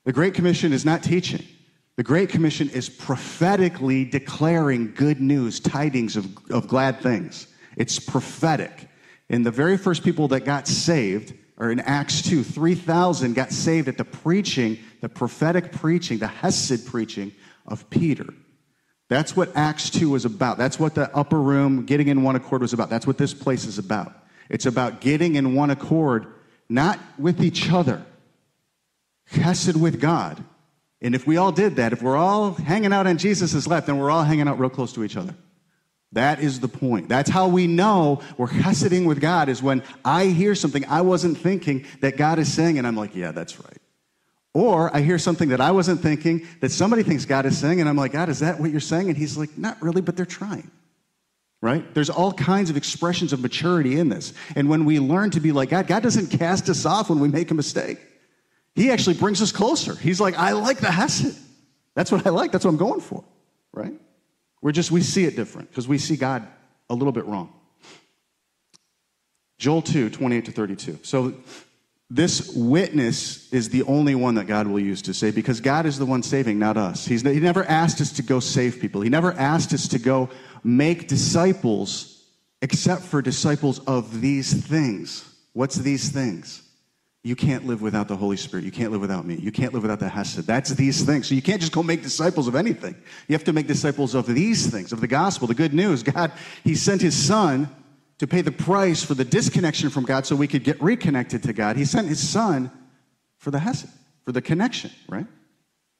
the 0.03 0.13
Great 0.13 0.33
Commission 0.33 0.73
is 0.73 0.85
not 0.85 1.03
teaching. 1.03 1.45
The 1.97 2.03
Great 2.03 2.29
Commission 2.29 2.69
is 2.69 2.89
prophetically 2.89 4.05
declaring 4.05 4.93
good 4.93 5.19
news, 5.19 5.59
tidings 5.59 6.15
of, 6.15 6.27
of 6.51 6.67
glad 6.67 7.01
things. 7.01 7.47
It's 7.75 7.97
prophetic. 7.97 8.87
And 9.31 9.43
the 9.43 9.49
very 9.49 9.77
first 9.77 10.03
people 10.03 10.27
that 10.27 10.45
got 10.45 10.67
saved 10.67 11.33
are 11.57 11.71
in 11.71 11.79
Acts 11.79 12.21
2, 12.21 12.43
3,000 12.43 13.33
got 13.33 13.51
saved 13.51 13.87
at 13.87 13.97
the 13.97 14.05
preaching, 14.05 14.77
the 15.01 15.09
prophetic 15.09 15.71
preaching, 15.71 16.19
the 16.19 16.27
Hesed 16.27 16.85
preaching 16.85 17.31
of 17.65 17.89
Peter. 17.89 18.27
That's 19.09 19.35
what 19.35 19.55
Acts 19.55 19.89
2 19.89 20.09
was 20.09 20.25
about. 20.25 20.57
That's 20.57 20.79
what 20.79 20.95
the 20.95 21.15
upper 21.15 21.39
room, 21.39 21.85
getting 21.85 22.09
in 22.09 22.23
one 22.23 22.35
accord, 22.35 22.61
was 22.61 22.73
about. 22.73 22.89
That's 22.89 23.07
what 23.07 23.17
this 23.17 23.33
place 23.33 23.65
is 23.65 23.77
about. 23.77 24.13
It's 24.49 24.65
about 24.65 25.01
getting 25.01 25.35
in 25.35 25.55
one 25.55 25.69
accord, 25.69 26.27
not 26.69 26.99
with 27.17 27.41
each 27.43 27.71
other, 27.71 28.05
Hesed 29.27 29.75
with 29.75 30.01
God. 30.01 30.43
And 31.01 31.13
if 31.13 31.27
we 31.27 31.37
all 31.37 31.51
did 31.51 31.75
that, 31.75 31.93
if 31.93 32.01
we're 32.01 32.17
all 32.17 32.53
hanging 32.53 32.91
out 32.91 33.07
on 33.07 33.17
Jesus' 33.17 33.67
left, 33.67 33.87
then 33.87 33.97
we're 33.97 34.09
all 34.09 34.23
hanging 34.23 34.47
out 34.47 34.59
real 34.59 34.69
close 34.69 34.93
to 34.93 35.03
each 35.03 35.15
other. 35.15 35.35
That 36.13 36.39
is 36.39 36.59
the 36.59 36.67
point. 36.67 37.09
That's 37.09 37.29
how 37.29 37.47
we 37.47 37.67
know 37.67 38.21
we're 38.37 38.47
Heseding 38.47 39.05
with 39.05 39.19
God 39.19 39.49
is 39.49 39.61
when 39.61 39.83
I 40.03 40.25
hear 40.25 40.55
something 40.55 40.85
I 40.85 41.01
wasn't 41.01 41.37
thinking 41.37 41.85
that 42.01 42.17
God 42.17 42.39
is 42.39 42.51
saying, 42.51 42.77
and 42.77 42.87
I'm 42.87 42.95
like, 42.95 43.15
yeah, 43.15 43.31
that's 43.31 43.59
right. 43.59 43.77
Or 44.53 44.95
I 44.95 45.01
hear 45.01 45.19
something 45.19 45.49
that 45.49 45.61
I 45.61 45.71
wasn't 45.71 46.01
thinking 46.01 46.47
that 46.61 46.71
somebody 46.71 47.03
thinks 47.03 47.25
God 47.25 47.45
is 47.45 47.57
saying, 47.57 47.79
and 47.79 47.87
I'm 47.87 47.95
like, 47.95 48.13
God, 48.13 48.29
is 48.29 48.39
that 48.39 48.59
what 48.59 48.71
you're 48.71 48.79
saying? 48.79 49.09
And 49.09 49.17
he's 49.17 49.37
like, 49.37 49.57
not 49.57 49.81
really, 49.81 50.01
but 50.01 50.15
they're 50.15 50.25
trying. 50.25 50.71
Right? 51.61 51.93
There's 51.93 52.09
all 52.09 52.33
kinds 52.33 52.69
of 52.69 52.77
expressions 52.77 53.33
of 53.33 53.41
maturity 53.41 53.99
in 53.99 54.09
this. 54.09 54.33
And 54.55 54.69
when 54.69 54.85
we 54.85 54.99
learn 54.99 55.31
to 55.31 55.39
be 55.39 55.51
like 55.51 55.69
God, 55.69 55.87
God 55.87 56.03
doesn't 56.03 56.27
cast 56.27 56.69
us 56.69 56.85
off 56.85 57.09
when 57.09 57.19
we 57.19 57.27
make 57.27 57.51
a 57.51 57.53
mistake. 57.53 57.99
He 58.75 58.91
actually 58.91 59.15
brings 59.15 59.41
us 59.41 59.51
closer. 59.51 59.95
He's 59.95 60.21
like, 60.21 60.37
I 60.37 60.51
like 60.51 60.77
the 60.77 60.91
Hesed. 60.91 61.37
That's 61.95 62.11
what 62.11 62.27
I 62.27 62.29
like. 62.29 62.51
That's 62.51 62.63
what 62.63 62.71
I'm 62.71 62.77
going 62.77 63.01
for. 63.01 63.23
Right? 63.73 63.93
We're 64.61 64.71
just, 64.71 64.91
we 64.91 65.01
see 65.01 65.25
it 65.25 65.35
different 65.35 65.69
because 65.69 65.87
we 65.87 65.97
see 65.97 66.15
God 66.15 66.47
a 66.89 66.93
little 66.93 67.11
bit 67.11 67.25
wrong. 67.25 67.53
Joel 69.57 69.81
2, 69.81 70.11
28 70.11 70.45
to 70.45 70.51
32. 70.51 70.99
So 71.01 71.33
this 72.09 72.53
witness 72.55 73.51
is 73.51 73.69
the 73.69 73.83
only 73.83 74.15
one 74.15 74.35
that 74.35 74.47
God 74.47 74.67
will 74.67 74.79
use 74.79 75.01
to 75.03 75.13
save 75.13 75.35
because 75.35 75.59
God 75.59 75.85
is 75.85 75.99
the 75.99 76.05
one 76.05 76.23
saving, 76.23 76.57
not 76.57 76.77
us. 76.77 77.05
He's, 77.05 77.21
he 77.21 77.39
never 77.39 77.65
asked 77.65 77.99
us 77.99 78.13
to 78.13 78.23
go 78.23 78.39
save 78.39 78.79
people. 78.79 79.01
He 79.01 79.09
never 79.09 79.33
asked 79.33 79.73
us 79.73 79.89
to 79.89 79.99
go 79.99 80.29
make 80.63 81.07
disciples 81.07 82.25
except 82.61 83.01
for 83.01 83.21
disciples 83.21 83.79
of 83.79 84.21
these 84.21 84.65
things. 84.67 85.25
What's 85.51 85.75
these 85.75 86.09
things? 86.09 86.63
You 87.23 87.35
can't 87.35 87.65
live 87.67 87.81
without 87.81 88.07
the 88.07 88.15
Holy 88.15 88.37
Spirit. 88.37 88.63
You 88.63 88.71
can't 88.71 88.91
live 88.93 89.01
without 89.01 89.25
me. 89.25 89.35
You 89.35 89.51
can't 89.51 89.73
live 89.73 89.83
without 89.83 89.99
the 89.99 90.07
Hesed. 90.07 90.47
That's 90.47 90.69
these 90.69 91.03
things. 91.03 91.27
So 91.27 91.35
you 91.35 91.41
can't 91.41 91.59
just 91.59 91.73
go 91.73 91.83
make 91.83 92.01
disciples 92.01 92.47
of 92.47 92.55
anything. 92.55 92.95
You 93.27 93.33
have 93.33 93.43
to 93.43 93.53
make 93.53 93.67
disciples 93.67 94.15
of 94.15 94.27
these 94.27 94.67
things, 94.67 94.93
of 94.93 95.01
the 95.01 95.07
gospel, 95.07 95.45
the 95.45 95.53
good 95.53 95.73
news. 95.73 96.03
God, 96.03 96.31
He 96.63 96.73
sent 96.73 97.01
His 97.01 97.21
Son 97.21 97.67
to 98.19 98.27
pay 98.27 98.41
the 98.41 98.51
price 98.51 99.03
for 99.03 99.13
the 99.13 99.25
disconnection 99.25 99.89
from 99.89 100.03
God 100.03 100.25
so 100.25 100.35
we 100.35 100.47
could 100.47 100.63
get 100.63 100.81
reconnected 100.81 101.43
to 101.43 101.53
God. 101.53 101.75
He 101.75 101.85
sent 101.85 102.07
his 102.07 102.27
son 102.27 102.71
for 103.37 103.51
the 103.51 103.59
Hesed, 103.59 103.87
for 104.25 104.31
the 104.31 104.41
connection, 104.41 104.91
right? 105.07 105.27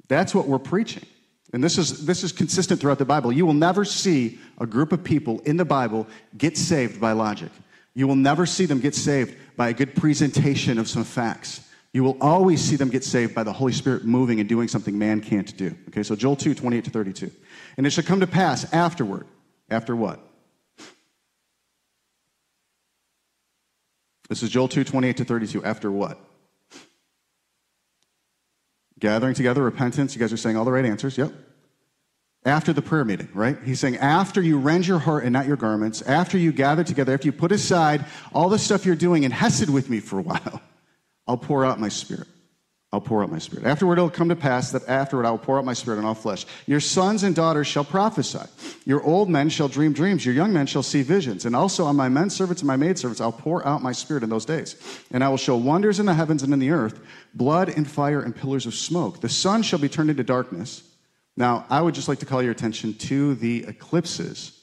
That's 0.08 0.34
what 0.34 0.48
we're 0.48 0.60
preaching. 0.60 1.06
And 1.54 1.64
this 1.64 1.78
is, 1.78 2.06
this 2.06 2.24
is 2.24 2.32
consistent 2.32 2.82
throughout 2.82 2.98
the 2.98 3.06
Bible. 3.06 3.32
You 3.32 3.46
will 3.46 3.54
never 3.54 3.86
see 3.86 4.40
a 4.58 4.66
group 4.66 4.92
of 4.92 5.04
people 5.04 5.40
in 5.40 5.58
the 5.58 5.66
Bible 5.66 6.08
get 6.38 6.58
saved 6.58 7.00
by 7.00 7.14
logic. 7.14 7.52
You 7.94 8.08
will 8.08 8.16
never 8.16 8.46
see 8.46 8.66
them 8.66 8.80
get 8.80 8.96
saved 8.96 9.36
by 9.56 9.70
a 9.70 9.74
good 9.74 9.96
presentation 9.96 10.78
of 10.78 10.90
some 10.90 11.04
facts. 11.04 11.68
You 11.94 12.04
will 12.04 12.18
always 12.20 12.62
see 12.62 12.76
them 12.76 12.90
get 12.90 13.04
saved 13.04 13.34
by 13.34 13.44
the 13.44 13.54
Holy 13.54 13.72
Spirit 13.72 14.04
moving 14.06 14.40
and 14.40 14.50
doing 14.50 14.68
something 14.68 14.98
man 14.98 15.22
can't 15.22 15.56
do. 15.58 15.76
Okay, 15.88 16.04
so 16.04 16.16
Joel 16.16 16.36
2, 16.36 16.54
28 16.54 16.84
to 16.84 16.92
32. 16.92 17.32
And 17.78 17.88
it 17.88 17.92
shall 17.92 18.04
come 18.04 18.20
to 18.20 18.28
pass 18.28 18.72
afterward. 18.74 19.26
After 19.70 19.96
what? 19.96 20.27
This 24.28 24.44
is 24.44 24.50
Joel 24.50 24.68
2 24.68 24.84
28 24.84 25.18
to 25.18 25.26
32. 25.26 25.64
After 25.64 25.92
what? 25.92 26.20
Gathering 29.00 29.36
together, 29.36 29.64
repentance. 29.64 30.16
You 30.16 30.20
guys 30.20 30.34
are 30.34 30.38
saying 30.38 30.58
all 30.58 30.66
the 30.66 30.72
right 30.72 30.86
answers. 30.86 31.18
Yep. 31.18 31.32
After 32.46 32.74
the 32.74 32.82
prayer 32.82 33.04
meeting, 33.04 33.30
right? 33.34 33.58
He's 33.64 33.80
saying, 33.80 33.98
after 33.98 34.42
you 34.42 34.58
rend 34.58 34.88
your 34.88 35.00
heart 35.00 35.26
and 35.26 35.34
not 35.34 35.48
your 35.48 35.58
garments, 35.58 36.02
after 36.04 36.38
you 36.38 36.52
gather 36.52 36.84
together, 36.84 37.14
after 37.14 37.26
you 37.26 37.34
put 37.34 37.52
aside 37.52 38.06
all 38.34 38.48
the 38.48 38.60
stuff 38.60 38.86
you're 38.86 38.96
doing 38.96 39.26
and 39.26 39.34
hesed 39.34 39.70
with 39.70 39.90
me 39.90 40.00
for 40.00 40.20
a 40.20 40.22
while, 40.22 40.62
I'll 41.28 41.38
pour 41.38 41.66
out 41.66 41.80
my 41.80 41.90
spirit. 41.90 42.28
I'll 42.94 43.02
pour 43.02 43.22
out 43.22 43.30
my 43.30 43.38
spirit. 43.38 43.66
Afterward, 43.66 43.98
it'll 43.98 44.10
come 44.10 44.30
to 44.30 44.36
pass 44.36 44.72
that 44.72 44.88
afterward 44.88 45.26
I 45.26 45.32
will 45.32 45.38
pour 45.38 45.58
out 45.58 45.66
my 45.66 45.74
spirit 45.74 45.98
on 45.98 46.06
all 46.06 46.14
flesh. 46.14 46.46
Your 46.68 46.80
sons 46.80 47.24
and 47.24 47.36
daughters 47.36 47.68
shall 47.68 47.84
prophesy. 47.84 48.40
Your 48.86 49.04
old 49.04 49.30
men 49.30 49.50
shall 49.50 49.68
dream 49.68 49.92
dreams. 49.92 50.26
Your 50.26 50.34
young 50.34 50.54
men 50.54 50.68
shall 50.68 50.84
see 50.84 51.02
visions. 51.02 51.44
And 51.46 51.54
also 51.54 51.84
on 51.84 51.98
my 51.98 52.08
men 52.08 52.30
servants 52.30 52.62
and 52.62 52.68
my 52.68 52.78
maidservants 52.78 53.20
I'll 53.20 53.34
pour 53.34 53.66
out 53.68 53.84
my 53.84 53.92
spirit 53.92 54.24
in 54.24 54.30
those 54.30 54.46
days. 54.46 54.78
And 55.12 55.22
I 55.22 55.28
will 55.28 55.38
show 55.38 55.58
wonders 55.58 56.00
in 56.00 56.06
the 56.06 56.14
heavens 56.14 56.44
and 56.44 56.54
in 56.54 56.60
the 56.60 56.72
earth, 56.72 57.02
blood 57.34 57.68
and 57.68 57.90
fire 57.90 58.22
and 58.22 58.34
pillars 58.34 58.66
of 58.66 58.74
smoke. 58.74 59.20
The 59.20 59.28
sun 59.28 59.64
shall 59.64 59.80
be 59.80 59.90
turned 59.90 60.10
into 60.10 60.24
darkness. 60.24 60.82
Now, 61.36 61.66
I 61.70 61.82
would 61.82 61.94
just 61.94 62.08
like 62.08 62.20
to 62.20 62.26
call 62.26 62.42
your 62.42 62.54
attention 62.54 62.94
to 62.94 63.36
the 63.36 63.66
eclipses. 63.66 64.58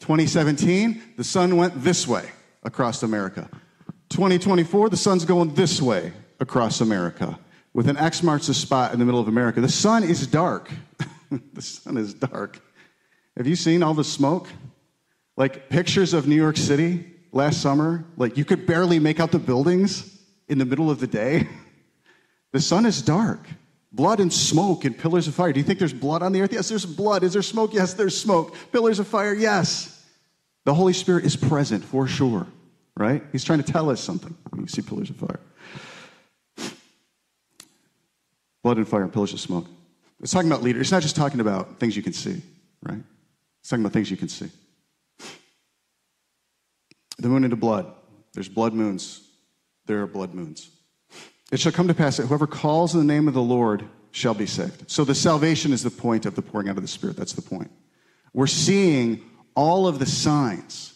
2017, 0.00 1.14
the 1.18 1.24
sun 1.24 1.58
went 1.58 1.82
this 1.82 2.08
way 2.08 2.26
across 2.64 3.02
America. 3.02 3.50
2024, 4.08 4.88
the 4.88 4.96
sun's 4.96 5.26
going 5.26 5.52
this 5.54 5.82
way 5.82 6.14
across 6.40 6.80
America 6.80 7.38
with 7.76 7.90
an 7.90 7.98
X 7.98 8.22
marks 8.22 8.46
the 8.46 8.54
spot 8.54 8.94
in 8.94 8.98
the 8.98 9.04
middle 9.04 9.20
of 9.20 9.28
America. 9.28 9.60
The 9.60 9.68
sun 9.68 10.02
is 10.02 10.26
dark. 10.26 10.70
the 11.52 11.60
sun 11.60 11.98
is 11.98 12.14
dark. 12.14 12.58
Have 13.36 13.46
you 13.46 13.54
seen 13.54 13.82
all 13.82 13.92
the 13.92 14.02
smoke? 14.02 14.48
Like 15.36 15.68
pictures 15.68 16.14
of 16.14 16.26
New 16.26 16.36
York 16.36 16.56
City 16.56 17.04
last 17.32 17.60
summer, 17.60 18.06
like 18.16 18.38
you 18.38 18.46
could 18.46 18.66
barely 18.66 18.98
make 18.98 19.20
out 19.20 19.30
the 19.30 19.38
buildings 19.38 20.18
in 20.48 20.56
the 20.56 20.64
middle 20.64 20.90
of 20.90 20.98
the 20.98 21.06
day. 21.06 21.46
The 22.52 22.62
sun 22.62 22.86
is 22.86 23.02
dark. 23.02 23.40
Blood 23.92 24.18
and 24.18 24.32
smoke 24.32 24.86
and 24.86 24.96
pillars 24.96 25.28
of 25.28 25.34
fire. 25.34 25.52
Do 25.52 25.60
you 25.60 25.64
think 25.64 25.78
there's 25.78 25.92
blood 25.92 26.22
on 26.22 26.32
the 26.32 26.40
earth? 26.40 26.54
Yes, 26.54 26.70
there's 26.70 26.86
blood. 26.86 27.22
Is 27.22 27.34
there 27.34 27.42
smoke? 27.42 27.74
Yes, 27.74 27.92
there's 27.92 28.18
smoke. 28.18 28.54
Pillars 28.72 28.98
of 28.98 29.06
fire? 29.06 29.34
Yes. 29.34 30.02
The 30.64 30.72
Holy 30.72 30.94
Spirit 30.94 31.26
is 31.26 31.36
present 31.36 31.84
for 31.84 32.06
sure, 32.06 32.46
right? 32.96 33.22
He's 33.32 33.44
trying 33.44 33.62
to 33.62 33.70
tell 33.70 33.90
us 33.90 34.00
something. 34.00 34.34
You 34.56 34.66
see 34.68 34.80
pillars 34.80 35.10
of 35.10 35.16
fire 35.16 35.40
blood 38.66 38.78
and 38.78 38.88
fire 38.88 39.04
and 39.04 39.12
pillars 39.12 39.32
of 39.32 39.38
smoke. 39.38 39.64
It's 40.20 40.32
talking 40.32 40.50
about 40.50 40.64
leaders. 40.64 40.80
It's 40.80 40.90
not 40.90 41.00
just 41.00 41.14
talking 41.14 41.38
about 41.38 41.78
things 41.78 41.96
you 41.96 42.02
can 42.02 42.12
see, 42.12 42.42
right? 42.82 42.98
It's 43.60 43.70
talking 43.70 43.84
about 43.84 43.92
things 43.92 44.10
you 44.10 44.16
can 44.16 44.28
see. 44.28 44.50
The 47.18 47.28
moon 47.28 47.44
into 47.44 47.54
blood. 47.54 47.86
There's 48.32 48.48
blood 48.48 48.74
moons. 48.74 49.22
There 49.84 50.02
are 50.02 50.08
blood 50.08 50.34
moons. 50.34 50.68
It 51.52 51.60
shall 51.60 51.70
come 51.70 51.86
to 51.86 51.94
pass 51.94 52.16
that 52.16 52.26
whoever 52.26 52.48
calls 52.48 52.92
in 52.92 52.98
the 52.98 53.06
name 53.06 53.28
of 53.28 53.34
the 53.34 53.40
Lord 53.40 53.84
shall 54.10 54.34
be 54.34 54.46
saved. 54.46 54.90
So 54.90 55.04
the 55.04 55.14
salvation 55.14 55.72
is 55.72 55.84
the 55.84 55.90
point 55.90 56.26
of 56.26 56.34
the 56.34 56.42
pouring 56.42 56.68
out 56.68 56.74
of 56.74 56.82
the 56.82 56.88
Spirit. 56.88 57.16
That's 57.16 57.34
the 57.34 57.42
point. 57.42 57.70
We're 58.32 58.48
seeing 58.48 59.22
all 59.54 59.86
of 59.86 60.00
the 60.00 60.06
signs 60.06 60.92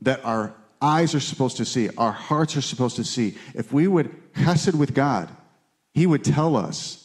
that 0.00 0.24
our 0.24 0.56
eyes 0.80 1.14
are 1.14 1.20
supposed 1.20 1.58
to 1.58 1.64
see, 1.64 1.88
our 1.96 2.10
hearts 2.10 2.56
are 2.56 2.62
supposed 2.62 2.96
to 2.96 3.04
see. 3.04 3.38
If 3.54 3.72
we 3.72 3.86
would 3.86 4.12
hesed 4.34 4.76
with 4.76 4.92
God, 4.92 5.28
He 5.94 6.04
would 6.04 6.24
tell 6.24 6.56
us 6.56 6.98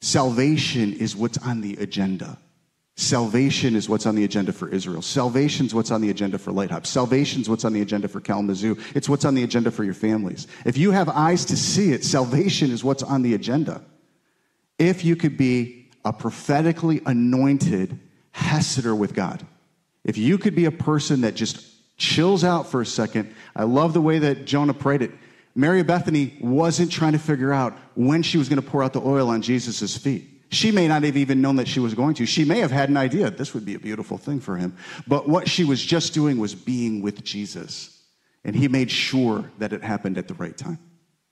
Salvation 0.00 0.92
is 0.92 1.16
what's 1.16 1.38
on 1.38 1.60
the 1.60 1.74
agenda. 1.76 2.38
Salvation 2.98 3.76
is 3.76 3.88
what's 3.88 4.06
on 4.06 4.16
the 4.16 4.24
agenda 4.24 4.52
for 4.52 4.68
Israel. 4.68 5.02
Salvation 5.02 5.66
is 5.66 5.74
what's 5.74 5.92
on 5.92 6.00
the 6.00 6.10
agenda 6.10 6.36
for 6.36 6.50
Lighthouse. 6.50 6.88
Salvation 6.88 7.40
is 7.40 7.48
what's 7.48 7.64
on 7.64 7.72
the 7.72 7.80
agenda 7.80 8.08
for 8.08 8.20
Kalamazoo. 8.20 8.76
It's 8.94 9.08
what's 9.08 9.24
on 9.24 9.34
the 9.36 9.44
agenda 9.44 9.70
for 9.70 9.84
your 9.84 9.94
families. 9.94 10.48
If 10.64 10.76
you 10.76 10.90
have 10.90 11.08
eyes 11.08 11.44
to 11.46 11.56
see 11.56 11.92
it, 11.92 12.04
salvation 12.04 12.72
is 12.72 12.82
what's 12.82 13.04
on 13.04 13.22
the 13.22 13.34
agenda. 13.34 13.82
If 14.78 15.04
you 15.04 15.14
could 15.14 15.36
be 15.36 15.90
a 16.04 16.12
prophetically 16.12 17.00
anointed 17.06 18.00
Heseder 18.34 18.96
with 18.96 19.14
God, 19.14 19.46
if 20.04 20.18
you 20.18 20.38
could 20.38 20.56
be 20.56 20.64
a 20.64 20.72
person 20.72 21.20
that 21.20 21.34
just 21.34 21.64
chills 21.98 22.42
out 22.42 22.68
for 22.68 22.80
a 22.80 22.86
second, 22.86 23.32
I 23.54 23.64
love 23.64 23.92
the 23.92 24.00
way 24.00 24.18
that 24.18 24.44
Jonah 24.44 24.74
prayed 24.74 25.02
it. 25.02 25.12
Mary 25.58 25.82
Bethany 25.82 26.36
wasn't 26.40 26.92
trying 26.92 27.14
to 27.14 27.18
figure 27.18 27.52
out 27.52 27.76
when 27.96 28.22
she 28.22 28.38
was 28.38 28.48
going 28.48 28.62
to 28.62 28.70
pour 28.70 28.80
out 28.80 28.92
the 28.92 29.00
oil 29.00 29.28
on 29.28 29.42
Jesus' 29.42 29.96
feet. 29.96 30.44
She 30.52 30.70
may 30.70 30.86
not 30.86 31.02
have 31.02 31.16
even 31.16 31.40
known 31.40 31.56
that 31.56 31.66
she 31.66 31.80
was 31.80 31.94
going 31.94 32.14
to. 32.14 32.26
She 32.26 32.44
may 32.44 32.60
have 32.60 32.70
had 32.70 32.90
an 32.90 32.96
idea 32.96 33.28
this 33.28 33.54
would 33.54 33.64
be 33.64 33.74
a 33.74 33.80
beautiful 33.80 34.18
thing 34.18 34.38
for 34.38 34.56
him. 34.56 34.76
But 35.08 35.28
what 35.28 35.48
she 35.48 35.64
was 35.64 35.84
just 35.84 36.14
doing 36.14 36.38
was 36.38 36.54
being 36.54 37.02
with 37.02 37.24
Jesus. 37.24 38.00
And 38.44 38.54
he 38.54 38.68
made 38.68 38.88
sure 38.88 39.50
that 39.58 39.72
it 39.72 39.82
happened 39.82 40.16
at 40.16 40.28
the 40.28 40.34
right 40.34 40.56
time. 40.56 40.78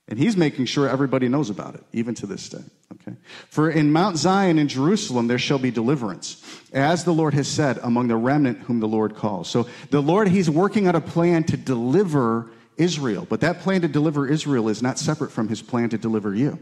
And 0.09 0.19
he's 0.19 0.37
making 0.37 0.67
sure 0.67 0.89
everybody 0.89 1.29
knows 1.29 1.49
about 1.49 1.77
it, 1.77 1.85
even 1.93 2.17
to 2.17 2.27
this 2.27 2.49
day. 2.49 2.65
Okay? 2.95 3.17
For 3.49 3.71
in 3.71 3.93
Mount 3.93 4.17
Zion 4.17 4.59
in 4.59 4.67
Jerusalem 4.67 5.29
there 5.29 5.39
shall 5.39 5.61
be 5.61 5.71
deliverance, 5.71 6.45
as 6.73 7.05
the 7.05 7.15
Lord 7.15 7.35
has 7.35 7.47
said, 7.47 7.79
among 7.81 8.09
the 8.09 8.17
remnant 8.17 8.59
whom 8.63 8.81
the 8.81 8.89
Lord 8.89 9.15
calls. 9.15 9.49
So 9.49 9.69
the 9.91 10.03
Lord, 10.03 10.27
he's 10.27 10.51
working 10.51 10.89
out 10.89 10.97
a 10.97 11.01
plan 11.01 11.45
to 11.45 11.57
deliver 11.57 12.51
Israel. 12.77 13.27
But 13.29 13.41
that 13.41 13.61
plan 13.61 13.83
to 13.83 13.89
deliver 13.89 14.27
Israel 14.27 14.69
is 14.69 14.83
not 14.83 14.99
separate 14.99 15.33
from 15.33 15.49
his 15.49 15.63
plan 15.63 15.89
to 15.91 15.99
deliver 15.99 16.35
you. 16.35 16.59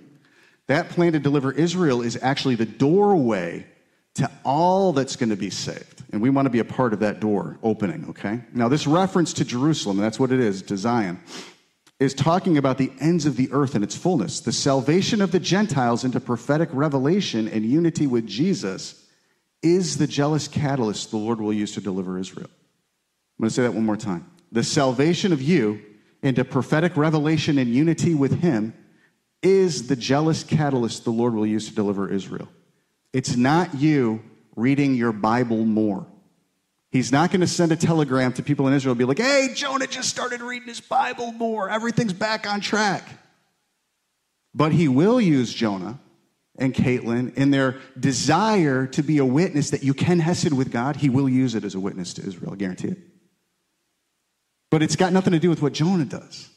That 0.66 0.88
plan 0.88 1.12
to 1.12 1.18
deliver 1.18 1.52
Israel 1.52 2.02
is 2.02 2.18
actually 2.22 2.54
the 2.54 2.66
doorway 2.66 3.66
to 4.14 4.30
all 4.44 4.92
that's 4.92 5.16
going 5.16 5.30
to 5.30 5.36
be 5.36 5.50
saved. 5.50 6.02
And 6.12 6.22
we 6.22 6.30
want 6.30 6.46
to 6.46 6.50
be 6.50 6.60
a 6.60 6.64
part 6.64 6.92
of 6.92 7.00
that 7.00 7.20
door 7.20 7.58
opening, 7.62 8.06
okay? 8.10 8.40
Now, 8.52 8.68
this 8.68 8.86
reference 8.86 9.32
to 9.34 9.44
Jerusalem, 9.44 9.96
that's 9.96 10.20
what 10.20 10.30
it 10.30 10.40
is, 10.40 10.62
to 10.62 10.76
Zion, 10.76 11.20
is 11.98 12.14
talking 12.14 12.56
about 12.56 12.78
the 12.78 12.92
ends 13.00 13.26
of 13.26 13.36
the 13.36 13.50
earth 13.52 13.74
in 13.74 13.82
its 13.82 13.96
fullness, 13.96 14.40
the 14.40 14.52
salvation 14.52 15.20
of 15.20 15.32
the 15.32 15.40
Gentiles 15.40 16.04
into 16.04 16.20
prophetic 16.20 16.68
revelation 16.72 17.48
and 17.48 17.64
unity 17.64 18.06
with 18.06 18.26
Jesus 18.26 19.04
is 19.62 19.96
the 19.96 20.06
jealous 20.06 20.46
catalyst 20.46 21.10
the 21.10 21.16
Lord 21.16 21.40
will 21.40 21.52
use 21.52 21.72
to 21.72 21.80
deliver 21.80 22.18
Israel. 22.18 22.50
I'm 22.50 23.42
going 23.42 23.48
to 23.48 23.54
say 23.54 23.62
that 23.62 23.74
one 23.74 23.86
more 23.86 23.96
time. 23.96 24.30
The 24.52 24.62
salvation 24.62 25.32
of 25.32 25.42
you 25.42 25.80
into 26.24 26.42
prophetic 26.42 26.96
revelation 26.96 27.58
and 27.58 27.72
unity 27.72 28.14
with 28.14 28.40
Him 28.40 28.72
is 29.42 29.88
the 29.88 29.94
jealous 29.94 30.42
catalyst 30.42 31.04
the 31.04 31.10
Lord 31.10 31.34
will 31.34 31.46
use 31.46 31.68
to 31.68 31.74
deliver 31.74 32.10
Israel. 32.10 32.48
It's 33.12 33.36
not 33.36 33.74
you 33.74 34.22
reading 34.56 34.94
your 34.94 35.12
Bible 35.12 35.64
more. 35.66 36.06
He's 36.90 37.12
not 37.12 37.30
going 37.30 37.42
to 37.42 37.46
send 37.46 37.72
a 37.72 37.76
telegram 37.76 38.32
to 38.34 38.42
people 38.42 38.66
in 38.68 38.72
Israel 38.72 38.92
and 38.92 38.98
be 38.98 39.04
like, 39.04 39.18
hey, 39.18 39.50
Jonah 39.54 39.86
just 39.86 40.08
started 40.08 40.40
reading 40.40 40.68
his 40.68 40.80
Bible 40.80 41.30
more. 41.32 41.68
Everything's 41.68 42.14
back 42.14 42.46
on 42.50 42.60
track. 42.60 43.06
But 44.54 44.72
he 44.72 44.88
will 44.88 45.20
use 45.20 45.52
Jonah 45.52 46.00
and 46.56 46.72
Caitlin 46.72 47.34
in 47.34 47.50
their 47.50 47.80
desire 47.98 48.86
to 48.86 49.02
be 49.02 49.18
a 49.18 49.26
witness 49.26 49.70
that 49.70 49.82
you 49.82 49.92
can 49.92 50.20
hesed 50.20 50.52
with 50.52 50.72
God. 50.72 50.96
He 50.96 51.10
will 51.10 51.28
use 51.28 51.54
it 51.54 51.64
as 51.64 51.74
a 51.74 51.80
witness 51.80 52.14
to 52.14 52.26
Israel, 52.26 52.54
I 52.54 52.56
guarantee 52.56 52.88
it. 52.88 52.98
But 54.74 54.82
it's 54.82 54.96
got 54.96 55.12
nothing 55.12 55.34
to 55.34 55.38
do 55.38 55.50
with 55.50 55.62
what 55.62 55.72
Jonah 55.72 56.04
does, 56.04 56.50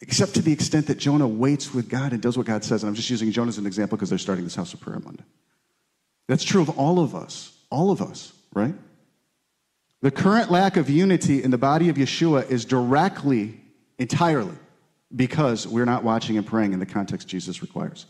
except 0.00 0.32
to 0.36 0.40
the 0.40 0.50
extent 0.50 0.86
that 0.86 0.96
Jonah 0.96 1.28
waits 1.28 1.74
with 1.74 1.90
God 1.90 2.14
and 2.14 2.22
does 2.22 2.38
what 2.38 2.46
God 2.46 2.64
says. 2.64 2.82
And 2.82 2.88
I'm 2.88 2.94
just 2.94 3.10
using 3.10 3.30
Jonah 3.32 3.50
as 3.50 3.58
an 3.58 3.66
example 3.66 3.98
because 3.98 4.08
they're 4.08 4.16
starting 4.16 4.44
this 4.44 4.54
house 4.54 4.72
of 4.72 4.80
prayer 4.80 4.98
Monday. 4.98 5.24
That's 6.26 6.42
true 6.42 6.62
of 6.62 6.70
all 6.78 7.00
of 7.00 7.14
us, 7.14 7.52
all 7.70 7.90
of 7.90 8.00
us, 8.00 8.32
right? 8.54 8.74
The 10.00 10.10
current 10.10 10.50
lack 10.50 10.78
of 10.78 10.88
unity 10.88 11.42
in 11.42 11.50
the 11.50 11.58
body 11.58 11.90
of 11.90 11.96
Yeshua 11.96 12.50
is 12.50 12.64
directly, 12.64 13.60
entirely, 13.98 14.56
because 15.14 15.68
we're 15.68 15.84
not 15.84 16.02
watching 16.02 16.38
and 16.38 16.46
praying 16.46 16.72
in 16.72 16.78
the 16.78 16.86
context 16.86 17.28
Jesus 17.28 17.60
requires. 17.60 18.06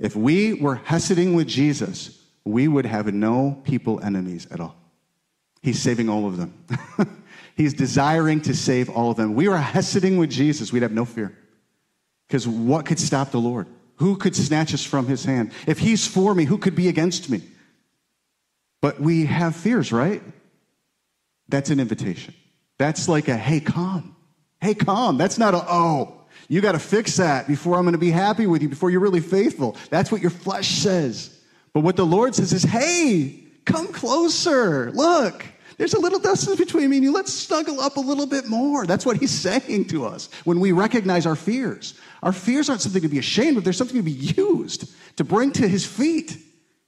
If 0.00 0.16
we 0.16 0.54
were 0.54 0.74
Heseding 0.74 1.36
with 1.36 1.46
Jesus, 1.46 2.20
we 2.44 2.66
would 2.66 2.84
have 2.84 3.14
no 3.14 3.62
people 3.62 4.02
enemies 4.02 4.48
at 4.50 4.58
all. 4.58 4.74
He's 5.62 5.80
saving 5.80 6.08
all 6.08 6.26
of 6.26 6.36
them. 6.36 6.64
He's 7.56 7.72
desiring 7.72 8.42
to 8.42 8.54
save 8.54 8.90
all 8.90 9.10
of 9.10 9.16
them. 9.16 9.34
We 9.34 9.48
were 9.48 9.56
Heseding 9.56 10.18
with 10.18 10.30
Jesus, 10.30 10.72
we'd 10.72 10.82
have 10.82 10.92
no 10.92 11.06
fear. 11.06 11.36
Because 12.28 12.46
what 12.46 12.84
could 12.84 12.98
stop 12.98 13.30
the 13.30 13.40
Lord? 13.40 13.66
Who 13.96 14.16
could 14.16 14.36
snatch 14.36 14.74
us 14.74 14.84
from 14.84 15.06
his 15.06 15.24
hand? 15.24 15.52
If 15.66 15.78
he's 15.78 16.06
for 16.06 16.34
me, 16.34 16.44
who 16.44 16.58
could 16.58 16.74
be 16.74 16.88
against 16.88 17.30
me? 17.30 17.42
But 18.82 19.00
we 19.00 19.24
have 19.24 19.56
fears, 19.56 19.90
right? 19.90 20.22
That's 21.48 21.70
an 21.70 21.80
invitation. 21.80 22.34
That's 22.78 23.08
like 23.08 23.28
a 23.28 23.36
hey, 23.36 23.60
come. 23.60 24.14
Hey, 24.60 24.74
come. 24.74 25.16
That's 25.16 25.38
not 25.38 25.54
a 25.54 25.64
oh. 25.66 26.12
You 26.48 26.60
got 26.60 26.72
to 26.72 26.78
fix 26.78 27.16
that 27.16 27.48
before 27.48 27.76
I'm 27.76 27.84
going 27.84 27.94
to 27.94 27.98
be 27.98 28.10
happy 28.10 28.46
with 28.46 28.62
you, 28.62 28.68
before 28.68 28.90
you're 28.90 29.00
really 29.00 29.20
faithful. 29.20 29.76
That's 29.88 30.12
what 30.12 30.20
your 30.20 30.30
flesh 30.30 30.68
says. 30.68 31.36
But 31.72 31.80
what 31.80 31.96
the 31.96 32.06
Lord 32.06 32.34
says 32.34 32.52
is, 32.52 32.62
hey, 32.62 33.44
come 33.64 33.88
closer. 33.88 34.92
Look, 34.92 35.44
there's 35.76 35.94
a 35.94 36.00
little 36.00 36.18
distance 36.18 36.58
between 36.58 36.90
me 36.90 36.96
and 36.96 37.04
you. 37.04 37.12
Let's 37.12 37.32
snuggle 37.32 37.80
up 37.80 37.96
a 37.96 38.00
little 38.00 38.26
bit 38.26 38.46
more. 38.46 38.86
That's 38.86 39.04
what 39.04 39.18
he's 39.18 39.30
saying 39.42 39.86
to 39.88 40.06
us 40.06 40.28
when 40.44 40.60
we 40.60 40.72
recognize 40.72 41.26
our 41.26 41.36
fears. 41.36 41.94
Our 42.22 42.32
fears 42.32 42.68
aren't 42.68 42.80
something 42.80 43.02
to 43.02 43.08
be 43.08 43.18
ashamed 43.18 43.58
of, 43.58 43.64
they're 43.64 43.72
something 43.72 43.96
to 43.96 44.02
be 44.02 44.12
used 44.12 44.92
to 45.16 45.24
bring 45.24 45.52
to 45.52 45.68
his 45.68 45.86
feet 45.86 46.38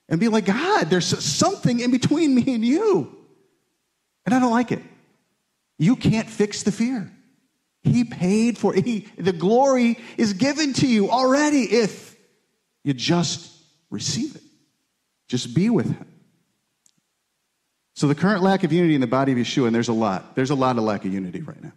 and 0.08 0.18
be 0.18 0.28
like, 0.28 0.46
God, 0.46 0.88
there's 0.90 1.06
something 1.06 1.80
in 1.80 1.90
between 1.90 2.34
me 2.34 2.54
and 2.54 2.64
you. 2.64 3.14
And 4.24 4.34
I 4.34 4.40
don't 4.40 4.50
like 4.50 4.72
it. 4.72 4.82
You 5.78 5.96
can't 5.96 6.28
fix 6.28 6.62
the 6.62 6.72
fear. 6.72 7.10
He 7.82 8.04
paid 8.04 8.58
for 8.58 8.74
it. 8.74 8.84
He, 8.84 9.08
the 9.16 9.32
glory 9.32 9.98
is 10.16 10.32
given 10.32 10.72
to 10.74 10.86
you 10.86 11.10
already 11.10 11.62
if 11.62 12.16
you 12.84 12.92
just 12.92 13.50
receive 13.90 14.34
it. 14.34 14.42
Just 15.28 15.54
be 15.54 15.70
with 15.70 15.86
him. 15.86 16.06
So, 17.98 18.06
the 18.06 18.14
current 18.14 18.44
lack 18.44 18.62
of 18.62 18.72
unity 18.72 18.94
in 18.94 19.00
the 19.00 19.08
body 19.08 19.32
of 19.32 19.38
Yeshua, 19.38 19.66
and 19.66 19.74
there's 19.74 19.88
a 19.88 19.92
lot, 19.92 20.36
there's 20.36 20.50
a 20.50 20.54
lot 20.54 20.78
of 20.78 20.84
lack 20.84 21.04
of 21.04 21.12
unity 21.12 21.42
right 21.42 21.60
now. 21.60 21.72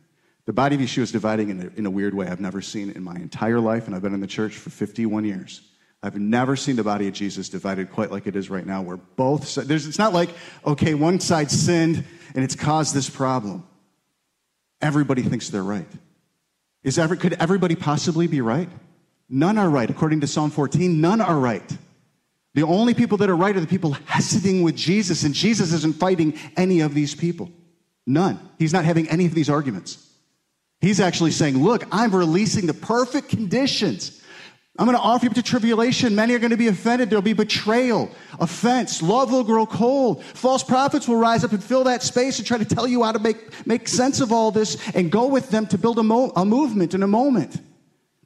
The 0.46 0.54
body 0.54 0.76
of 0.76 0.82
Yeshua 0.82 1.00
is 1.00 1.12
dividing 1.12 1.50
in 1.50 1.60
a, 1.60 1.80
in 1.80 1.86
a 1.88 1.90
weird 1.90 2.14
way 2.14 2.28
I've 2.28 2.40
never 2.40 2.62
seen 2.62 2.92
in 2.92 3.02
my 3.02 3.16
entire 3.16 3.60
life, 3.60 3.88
and 3.88 3.96
I've 3.96 4.04
been 4.04 4.14
in 4.14 4.20
the 4.20 4.28
church 4.28 4.54
for 4.54 4.70
51 4.70 5.26
years. 5.26 5.62
I've 6.04 6.16
never 6.16 6.56
seen 6.56 6.76
the 6.76 6.84
body 6.84 7.08
of 7.08 7.16
Jesus 7.16 7.50
divided 7.50 7.92
quite 7.92 8.12
like 8.12 8.28
it 8.28 8.36
is 8.36 8.52
right 8.52 8.64
now, 8.64 8.84
where 8.84 8.98
both 8.98 9.58
it's 9.58 9.98
not 9.98 10.14
like, 10.14 10.30
okay, 10.64 10.94
one 10.94 11.20
side 11.20 11.50
sinned 11.50 12.06
and 12.36 12.44
it's 12.44 12.54
caused 12.54 12.94
this 12.94 13.10
problem. 13.10 13.68
Everybody 14.80 15.24
thinks 15.24 15.50
they're 15.50 15.64
right. 15.64 15.90
Is 16.84 17.00
ever, 17.00 17.16
could 17.16 17.34
everybody 17.34 17.74
possibly 17.74 18.28
be 18.28 18.42
right? 18.42 18.70
None 19.28 19.58
are 19.58 19.72
right. 19.72 19.90
According 19.90 20.22
to 20.22 20.28
Psalm 20.28 20.52
14, 20.52 21.02
none 21.02 21.20
are 21.20 21.40
right. 21.40 21.78
The 22.54 22.64
only 22.64 22.94
people 22.94 23.18
that 23.20 23.30
are 23.30 23.36
right 23.36 23.56
are 23.56 23.62
the 23.62 23.68
people 23.68 23.94
Heseding 24.08 24.64
with 24.64 24.76
Jesus, 24.76 25.24
and 25.24 25.34
Jesus 25.34 25.72
isn't 25.72 25.96
fighting 25.96 26.38
any 26.58 26.82
of 26.82 26.94
these 26.94 27.16
people. 27.16 27.50
None. 28.06 28.40
He's 28.60 28.74
not 28.74 28.84
having 28.84 29.08
any 29.10 29.26
of 29.26 29.34
these 29.34 29.50
arguments. 29.50 30.08
He's 30.82 31.00
actually 31.00 31.32
saying, 31.32 31.64
Look, 31.64 31.84
I'm 31.92 32.14
releasing 32.14 32.66
the 32.66 32.74
perfect 32.74 33.30
conditions. 33.30 34.22
I'm 34.80 34.86
going 34.86 34.98
to 34.98 35.04
offer 35.04 35.26
you 35.26 35.34
to 35.34 35.44
tribulation. 35.44 36.16
Many 36.16 36.34
are 36.34 36.40
going 36.40 36.52
to 36.52 36.58
be 36.58 36.68
offended. 36.68 37.10
There'll 37.10 37.22
be 37.22 37.34
betrayal, 37.34 38.10
offense. 38.40 39.02
Love 39.02 39.32
will 39.32 39.44
grow 39.44 39.66
cold. 39.66 40.24
False 40.24 40.64
prophets 40.64 41.08
will 41.08 41.18
rise 41.18 41.44
up 41.44 41.52
and 41.52 41.64
fill 41.64 41.84
that 41.84 42.02
space 42.02 42.40
and 42.40 42.48
try 42.48 42.58
to 42.58 42.66
tell 42.66 42.88
you 42.88 43.04
how 43.04 43.12
to 43.12 43.20
make, 43.20 43.68
make 43.68 43.88
sense 43.88 44.22
of 44.22 44.32
all 44.32 44.50
this 44.50 44.78
and 44.96 45.12
go 45.12 45.28
with 45.28 45.50
them 45.52 45.68
to 45.68 45.78
build 45.78 46.00
a, 46.00 46.04
mo- 46.04 46.32
a 46.36 46.46
movement 46.46 46.94
in 46.94 47.04
a 47.04 47.08
moment. 47.08 47.62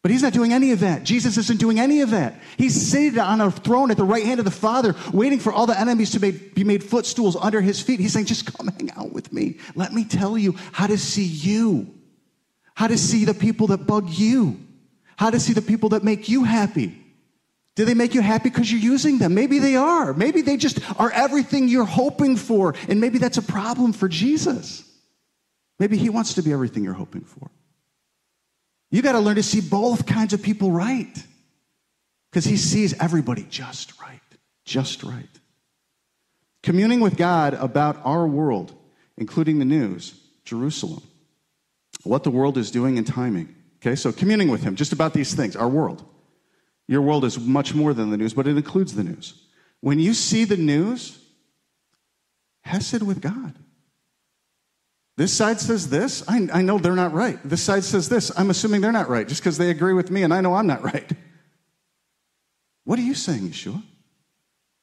But 0.05 0.11
he's 0.11 0.21
not 0.21 0.33
doing 0.33 0.53
any 0.53 0.71
of 0.71 0.81
that. 0.81 1.03
Jesus 1.03 1.35
isn't 1.35 1.59
doing 1.59 1.79
any 1.79 2.01
of 2.01 2.11
that. 2.11 2.35
He's 2.57 2.79
seated 2.79 3.17
on 3.17 3.41
a 3.41 3.49
throne 3.49 3.89
at 3.89 3.97
the 3.97 4.03
right 4.03 4.23
hand 4.23 4.39
of 4.39 4.45
the 4.45 4.51
Father, 4.51 4.93
waiting 5.11 5.39
for 5.39 5.51
all 5.51 5.65
the 5.65 5.79
enemies 5.79 6.11
to 6.11 6.19
be 6.19 6.63
made 6.63 6.83
footstools 6.83 7.35
under 7.35 7.59
his 7.59 7.81
feet. 7.81 7.99
He's 7.99 8.13
saying, 8.13 8.27
just 8.27 8.55
come 8.55 8.67
hang 8.67 8.91
out 8.91 9.13
with 9.13 9.33
me. 9.33 9.57
Let 9.73 9.93
me 9.93 10.05
tell 10.05 10.37
you 10.37 10.53
how 10.73 10.85
to 10.85 10.99
see 10.99 11.23
you, 11.23 11.91
how 12.75 12.85
to 12.85 12.99
see 12.99 13.25
the 13.25 13.33
people 13.33 13.65
that 13.65 13.87
bug 13.87 14.11
you, 14.11 14.59
how 15.17 15.31
to 15.31 15.39
see 15.39 15.53
the 15.53 15.63
people 15.63 15.89
that 15.89 16.03
make 16.03 16.29
you 16.29 16.43
happy. 16.43 17.03
Do 17.73 17.83
they 17.83 17.95
make 17.95 18.13
you 18.13 18.21
happy 18.21 18.51
because 18.51 18.71
you're 18.71 18.81
using 18.81 19.17
them? 19.17 19.33
Maybe 19.33 19.57
they 19.57 19.75
are. 19.75 20.13
Maybe 20.13 20.43
they 20.43 20.57
just 20.57 20.79
are 20.99 21.09
everything 21.09 21.67
you're 21.67 21.83
hoping 21.83 22.35
for. 22.35 22.75
And 22.87 23.01
maybe 23.01 23.17
that's 23.17 23.37
a 23.37 23.41
problem 23.41 23.91
for 23.91 24.07
Jesus. 24.07 24.87
Maybe 25.79 25.97
he 25.97 26.09
wants 26.09 26.35
to 26.35 26.43
be 26.43 26.53
everything 26.53 26.83
you're 26.83 26.93
hoping 26.93 27.21
for. 27.21 27.49
You 28.95 29.01
got 29.01 29.11
to 29.11 29.19
learn 29.19 29.35
to 29.35 29.43
see 29.43 29.59
both 29.59 30.05
kinds 30.05 30.31
of 30.31 30.41
people 30.41 30.71
right 30.71 31.21
because 32.31 32.45
he 32.45 32.55
sees 32.55 32.97
everybody 32.97 33.45
just 33.49 33.99
right, 33.99 34.21
just 34.63 35.03
right. 35.03 35.27
Communing 36.63 37.01
with 37.01 37.17
God 37.17 37.55
about 37.55 37.99
our 38.05 38.25
world, 38.25 38.73
including 39.17 39.59
the 39.59 39.65
news, 39.65 40.13
Jerusalem, 40.45 41.03
what 42.03 42.23
the 42.23 42.31
world 42.31 42.57
is 42.57 42.71
doing 42.71 42.97
and 42.97 43.05
timing. 43.05 43.53
Okay, 43.81 43.97
so 43.97 44.13
communing 44.13 44.47
with 44.47 44.63
him 44.63 44.77
just 44.77 44.93
about 44.93 45.11
these 45.13 45.33
things, 45.33 45.57
our 45.57 45.67
world. 45.67 46.01
Your 46.87 47.01
world 47.01 47.25
is 47.25 47.37
much 47.37 47.75
more 47.75 47.93
than 47.93 48.11
the 48.11 48.17
news, 48.17 48.33
but 48.33 48.47
it 48.47 48.55
includes 48.55 48.95
the 48.95 49.03
news. 49.03 49.33
When 49.81 49.99
you 49.99 50.13
see 50.13 50.45
the 50.45 50.55
news, 50.55 51.19
Hesed 52.61 53.03
with 53.03 53.19
God. 53.19 53.55
This 55.17 55.33
side 55.33 55.61
says 55.61 55.89
this. 55.89 56.23
I, 56.27 56.47
I 56.53 56.61
know 56.61 56.77
they're 56.77 56.95
not 56.95 57.13
right. 57.13 57.39
This 57.43 57.61
side 57.61 57.83
says 57.83 58.09
this. 58.09 58.31
I'm 58.37 58.49
assuming 58.49 58.81
they're 58.81 58.91
not 58.91 59.09
right 59.09 59.27
just 59.27 59.41
because 59.41 59.57
they 59.57 59.69
agree 59.69 59.93
with 59.93 60.11
me 60.11 60.23
and 60.23 60.33
I 60.33 60.41
know 60.41 60.55
I'm 60.55 60.67
not 60.67 60.83
right. 60.83 61.09
What 62.83 62.99
are 62.99 63.03
you 63.03 63.13
saying, 63.13 63.49
Yeshua? 63.49 63.81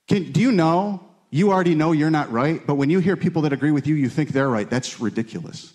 Can, 0.09 0.33
do 0.33 0.41
you 0.41 0.53
know? 0.53 1.09
You 1.35 1.51
already 1.51 1.75
know 1.75 1.93
you're 1.93 2.11
not 2.11 2.31
right, 2.31 2.65
but 2.67 2.75
when 2.75 2.91
you 2.91 2.99
hear 2.99 3.17
people 3.17 3.43
that 3.43 3.55
agree 3.55 3.71
with 3.71 3.87
you, 3.87 3.95
you 3.95 4.11
think 4.11 4.31
they're 4.31 4.51
right. 4.51 4.69
That's 4.69 5.01
ridiculous. 5.01 5.73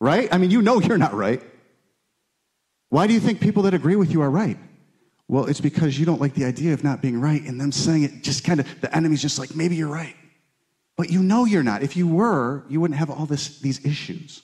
Right? 0.00 0.28
I 0.32 0.38
mean, 0.38 0.50
you 0.50 0.60
know 0.60 0.80
you're 0.80 0.98
not 0.98 1.14
right. 1.14 1.40
Why 2.88 3.06
do 3.06 3.14
you 3.14 3.20
think 3.20 3.40
people 3.40 3.62
that 3.62 3.74
agree 3.74 3.94
with 3.94 4.10
you 4.10 4.22
are 4.22 4.30
right? 4.30 4.58
Well, 5.28 5.46
it's 5.46 5.60
because 5.60 5.98
you 5.98 6.04
don't 6.04 6.20
like 6.20 6.34
the 6.34 6.44
idea 6.44 6.72
of 6.72 6.82
not 6.82 7.00
being 7.00 7.20
right 7.20 7.42
and 7.42 7.60
them 7.60 7.70
saying 7.70 8.02
it 8.02 8.22
just 8.22 8.42
kind 8.42 8.58
of, 8.58 8.80
the 8.80 8.94
enemy's 8.94 9.22
just 9.22 9.38
like, 9.38 9.54
maybe 9.54 9.76
you're 9.76 9.86
right. 9.86 10.16
But 10.96 11.10
you 11.10 11.22
know 11.22 11.44
you're 11.44 11.62
not. 11.62 11.82
If 11.82 11.96
you 11.96 12.06
were, 12.06 12.64
you 12.68 12.80
wouldn't 12.80 12.98
have 12.98 13.10
all 13.10 13.26
this, 13.26 13.60
these 13.60 13.84
issues. 13.84 14.42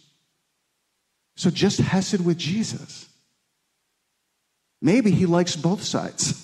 So 1.34 1.50
just 1.50 1.78
Hesed 1.78 2.24
with 2.24 2.36
Jesus. 2.36 3.08
Maybe 4.82 5.10
he 5.10 5.26
likes 5.26 5.56
both 5.56 5.82
sides. 5.82 6.38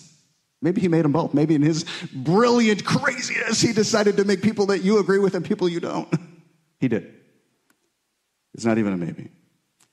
Maybe 0.62 0.80
he 0.80 0.88
made 0.88 1.04
them 1.04 1.12
both. 1.12 1.34
Maybe 1.34 1.54
in 1.54 1.62
his 1.62 1.84
brilliant 2.12 2.84
craziness, 2.84 3.60
he 3.60 3.72
decided 3.72 4.16
to 4.16 4.24
make 4.24 4.42
people 4.42 4.66
that 4.66 4.80
you 4.80 4.98
agree 4.98 5.18
with 5.18 5.34
and 5.34 5.44
people 5.44 5.68
you 5.68 5.80
don't. 5.80 6.08
He 6.80 6.86
did. 6.86 7.12
It's 8.54 8.64
not 8.64 8.78
even 8.78 8.92
a 8.92 8.96
maybe. 8.96 9.30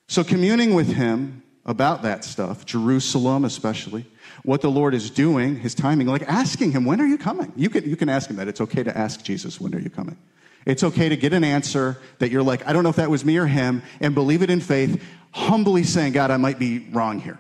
So, 0.08 0.24
communing 0.24 0.76
with 0.76 0.88
him 0.88 1.42
about 1.66 2.04
that 2.04 2.24
stuff, 2.24 2.64
Jerusalem 2.64 3.44
especially, 3.44 4.06
what 4.46 4.62
the 4.62 4.70
Lord 4.70 4.94
is 4.94 5.10
doing, 5.10 5.60
his 5.60 5.74
timing, 5.74 6.08
like 6.08 6.24
asking 6.24 6.72
him, 6.72 6.86
when 6.86 7.02
are 7.02 7.06
you 7.06 7.18
coming? 7.18 7.52
You 7.56 7.70
can, 7.70 7.90
you 7.90 7.96
can 7.96 8.10
ask 8.10 8.30
him 8.30 8.36
that. 8.36 8.48
It's 8.48 8.62
okay 8.62 8.84
to 8.84 8.96
ask 8.96 9.24
Jesus, 9.24 9.60
when 9.60 9.74
are 9.74 9.80
you 9.80 9.90
coming? 9.90 10.18
It's 10.66 10.84
okay 10.84 11.10
to 11.10 11.18
get 11.18 11.34
an 11.34 11.44
answer 11.44 11.98
that 12.20 12.32
you're 12.32 12.44
like, 12.44 12.66
I 12.68 12.74
don't 12.74 12.84
know 12.84 12.90
if 12.90 12.96
that 12.96 13.10
was 13.10 13.26
me 13.26 13.38
or 13.38 13.48
him, 13.48 13.84
and 14.00 14.16
believe 14.16 14.42
it 14.42 14.50
in 14.50 14.62
faith, 14.62 15.04
humbly 15.32 15.84
saying, 15.84 16.14
God, 16.14 16.32
I 16.32 16.38
might 16.38 16.60
be 16.60 16.88
wrong 16.92 17.20
here. 17.20 17.40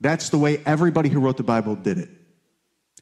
That's 0.00 0.30
the 0.30 0.38
way 0.38 0.60
everybody 0.66 1.08
who 1.08 1.20
wrote 1.20 1.36
the 1.36 1.42
Bible 1.42 1.76
did 1.76 1.98
it. 1.98 2.10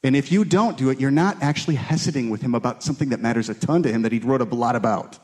And 0.02 0.16
if 0.16 0.32
you 0.32 0.44
don't 0.44 0.78
do 0.78 0.90
it, 0.90 1.00
you're 1.00 1.10
not 1.10 1.42
actually 1.42 1.76
Heseding 1.76 2.30
with 2.30 2.40
him 2.40 2.54
about 2.54 2.82
something 2.82 3.10
that 3.10 3.20
matters 3.20 3.48
a 3.48 3.54
ton 3.54 3.82
to 3.82 3.90
him 3.90 4.02
that 4.02 4.12
he 4.12 4.18
wrote 4.18 4.40
a 4.40 4.44
lot 4.44 4.76
about. 4.76 5.18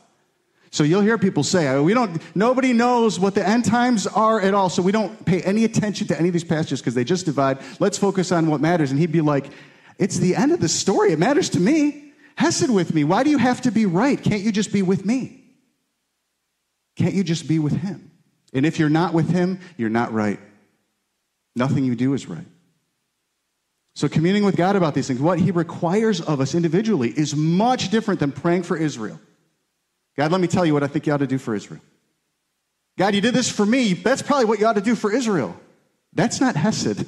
So 0.71 0.83
you'll 0.83 1.01
hear 1.01 1.17
people 1.17 1.43
say, 1.43 1.79
we 1.79 1.93
don't, 1.93 2.21
nobody 2.35 2.73
knows 2.73 3.19
what 3.19 3.35
the 3.35 3.47
end 3.47 3.65
times 3.65 4.05
are 4.05 4.41
at 4.41 4.53
all, 4.53 4.69
so 4.69 4.81
we 4.81 4.91
don't 4.91 5.25
pay 5.25 5.41
any 5.41 5.63
attention 5.63 6.07
to 6.07 6.19
any 6.19 6.29
of 6.29 6.33
these 6.33 6.43
passages 6.43 6.81
because 6.81 6.93
they 6.93 7.03
just 7.03 7.25
divide. 7.25 7.59
Let's 7.79 7.97
focus 7.97 8.31
on 8.31 8.47
what 8.47 8.61
matters. 8.61 8.91
And 8.91 8.99
he'd 8.99 9.11
be 9.11 9.21
like, 9.21 9.49
it's 9.97 10.17
the 10.17 10.35
end 10.35 10.51
of 10.51 10.59
the 10.59 10.69
story. 10.69 11.11
It 11.11 11.19
matters 11.19 11.49
to 11.51 11.59
me. 11.59 12.11
Hesed 12.35 12.69
with 12.69 12.93
me. 12.93 13.03
Why 13.03 13.23
do 13.23 13.29
you 13.29 13.37
have 13.39 13.61
to 13.61 13.71
be 13.71 13.85
right? 13.85 14.21
Can't 14.21 14.43
you 14.43 14.51
just 14.51 14.71
be 14.71 14.83
with 14.83 15.05
me? 15.05 15.43
Can't 16.95 17.15
you 17.15 17.23
just 17.23 17.47
be 17.47 17.59
with 17.59 17.73
him? 17.73 18.11
And 18.53 18.65
if 18.65 18.79
you're 18.79 18.89
not 18.89 19.13
with 19.13 19.29
him, 19.29 19.59
you're 19.75 19.89
not 19.89 20.13
right. 20.13 20.39
Nothing 21.55 21.85
you 21.85 21.95
do 21.95 22.13
is 22.13 22.27
right. 22.27 22.45
So, 23.95 24.07
communing 24.07 24.45
with 24.45 24.55
God 24.55 24.75
about 24.75 24.93
these 24.93 25.07
things, 25.07 25.19
what 25.19 25.39
he 25.39 25.49
requires 25.49 26.21
of 26.21 26.39
us 26.39 26.53
individually 26.53 27.09
is 27.09 27.35
much 27.35 27.89
different 27.89 28.19
than 28.19 28.31
praying 28.31 28.63
for 28.63 28.77
Israel. 28.77 29.19
God, 30.17 30.31
let 30.31 30.41
me 30.41 30.47
tell 30.47 30.65
you 30.65 30.73
what 30.73 30.83
I 30.83 30.87
think 30.87 31.05
you 31.05 31.13
ought 31.13 31.17
to 31.17 31.27
do 31.27 31.37
for 31.37 31.53
Israel. 31.53 31.81
God, 32.97 33.13
you 33.13 33.21
did 33.21 33.35
this 33.35 33.51
for 33.51 33.65
me. 33.65 33.93
That's 33.93 34.23
probably 34.23 34.45
what 34.45 34.59
you 34.59 34.65
ought 34.65 34.73
to 34.73 34.81
do 34.81 34.95
for 34.95 35.11
Israel. 35.11 35.55
That's 36.13 36.41
not 36.41 36.55
Hesed. 36.55 37.05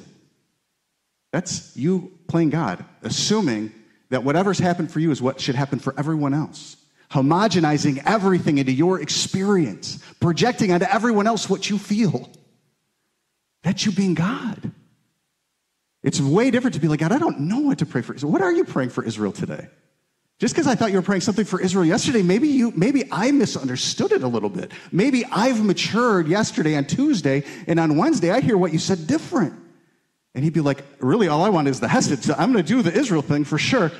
That's 1.32 1.76
you 1.76 2.12
playing 2.28 2.50
God, 2.50 2.84
assuming 3.02 3.72
that 4.10 4.22
whatever's 4.22 4.58
happened 4.58 4.92
for 4.92 5.00
you 5.00 5.10
is 5.10 5.20
what 5.20 5.40
should 5.40 5.54
happen 5.54 5.78
for 5.78 5.94
everyone 5.98 6.34
else. 6.34 6.76
Homogenizing 7.10 8.02
everything 8.06 8.58
into 8.58 8.72
your 8.72 9.00
experience, 9.00 9.98
projecting 10.20 10.72
onto 10.72 10.86
everyone 10.86 11.26
else 11.26 11.50
what 11.50 11.68
you 11.68 11.78
feel. 11.78 12.30
That's 13.62 13.84
you 13.84 13.92
being 13.92 14.14
God. 14.14 14.70
It's 16.02 16.20
way 16.20 16.50
different 16.50 16.74
to 16.74 16.80
be 16.80 16.88
like, 16.88 17.00
God, 17.00 17.12
I 17.12 17.18
don't 17.18 17.40
know 17.40 17.60
what 17.60 17.78
to 17.78 17.86
pray 17.86 18.02
for. 18.02 18.16
So 18.16 18.28
what 18.28 18.42
are 18.42 18.52
you 18.52 18.64
praying 18.64 18.90
for 18.90 19.04
Israel 19.04 19.32
today? 19.32 19.68
Just 20.40 20.54
because 20.54 20.66
I 20.66 20.74
thought 20.74 20.90
you 20.90 20.96
were 20.96 21.02
praying 21.02 21.20
something 21.20 21.44
for 21.44 21.60
Israel 21.60 21.84
yesterday, 21.84 22.22
maybe 22.22 22.48
you, 22.48 22.72
maybe 22.74 23.04
I 23.12 23.30
misunderstood 23.30 24.10
it 24.12 24.22
a 24.22 24.26
little 24.26 24.48
bit. 24.48 24.72
Maybe 24.90 25.22
I've 25.26 25.62
matured 25.62 26.28
yesterday 26.28 26.76
on 26.76 26.86
Tuesday, 26.86 27.44
and 27.66 27.78
on 27.78 27.98
Wednesday 27.98 28.30
I 28.30 28.40
hear 28.40 28.56
what 28.56 28.72
you 28.72 28.78
said 28.78 29.06
different. 29.06 29.52
And 30.34 30.42
he'd 30.42 30.54
be 30.54 30.62
like, 30.62 30.82
really, 30.98 31.28
all 31.28 31.44
I 31.44 31.50
want 31.50 31.68
is 31.68 31.80
the 31.80 31.88
Hesed. 31.88 32.24
So 32.24 32.34
I'm 32.38 32.52
going 32.52 32.64
to 32.64 32.68
do 32.68 32.80
the 32.80 32.92
Israel 32.92 33.20
thing 33.20 33.44
for 33.44 33.58
sure. 33.58 33.92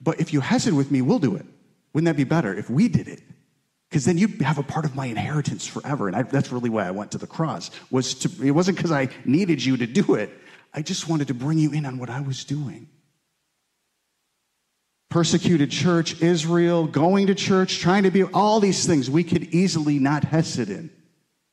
But 0.00 0.20
if 0.20 0.32
you 0.32 0.40
Hesed 0.40 0.72
with 0.72 0.92
me, 0.92 1.02
we'll 1.02 1.18
do 1.18 1.34
it. 1.34 1.44
Wouldn't 1.92 2.06
that 2.06 2.16
be 2.16 2.22
better 2.24 2.54
if 2.54 2.70
we 2.70 2.86
did 2.86 3.08
it? 3.08 3.20
Because 3.90 4.04
then 4.04 4.18
you'd 4.18 4.40
have 4.42 4.58
a 4.58 4.62
part 4.62 4.84
of 4.84 4.94
my 4.94 5.06
inheritance 5.06 5.66
forever. 5.66 6.06
And 6.06 6.14
I, 6.14 6.22
that's 6.22 6.52
really 6.52 6.70
why 6.70 6.86
I 6.86 6.92
went 6.92 7.10
to 7.12 7.18
the 7.18 7.26
cross. 7.26 7.72
Was 7.90 8.14
to, 8.14 8.46
it 8.46 8.52
wasn't 8.52 8.76
because 8.76 8.92
I 8.92 9.08
needed 9.24 9.64
you 9.64 9.76
to 9.78 9.86
do 9.86 10.14
it. 10.14 10.30
I 10.72 10.82
just 10.82 11.08
wanted 11.08 11.26
to 11.28 11.34
bring 11.34 11.58
you 11.58 11.72
in 11.72 11.84
on 11.86 11.98
what 11.98 12.08
I 12.08 12.20
was 12.20 12.44
doing 12.44 12.88
persecuted 15.08 15.70
church, 15.70 16.20
Israel, 16.20 16.86
going 16.86 17.28
to 17.28 17.34
church, 17.34 17.78
trying 17.78 18.02
to 18.02 18.10
be 18.10 18.24
all 18.24 18.60
these 18.60 18.86
things 18.86 19.10
we 19.10 19.24
could 19.24 19.44
easily 19.54 19.98
not 19.98 20.24
hesitate 20.24 20.76
in 20.76 20.90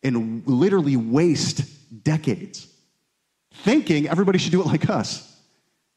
and 0.03 0.45
literally 0.45 0.97
waste 0.97 1.63
decades 2.03 2.67
thinking 3.63 4.07
everybody 4.07 4.37
should 4.37 4.51
do 4.51 4.61
it 4.61 4.67
like 4.67 4.89
us, 4.89 5.39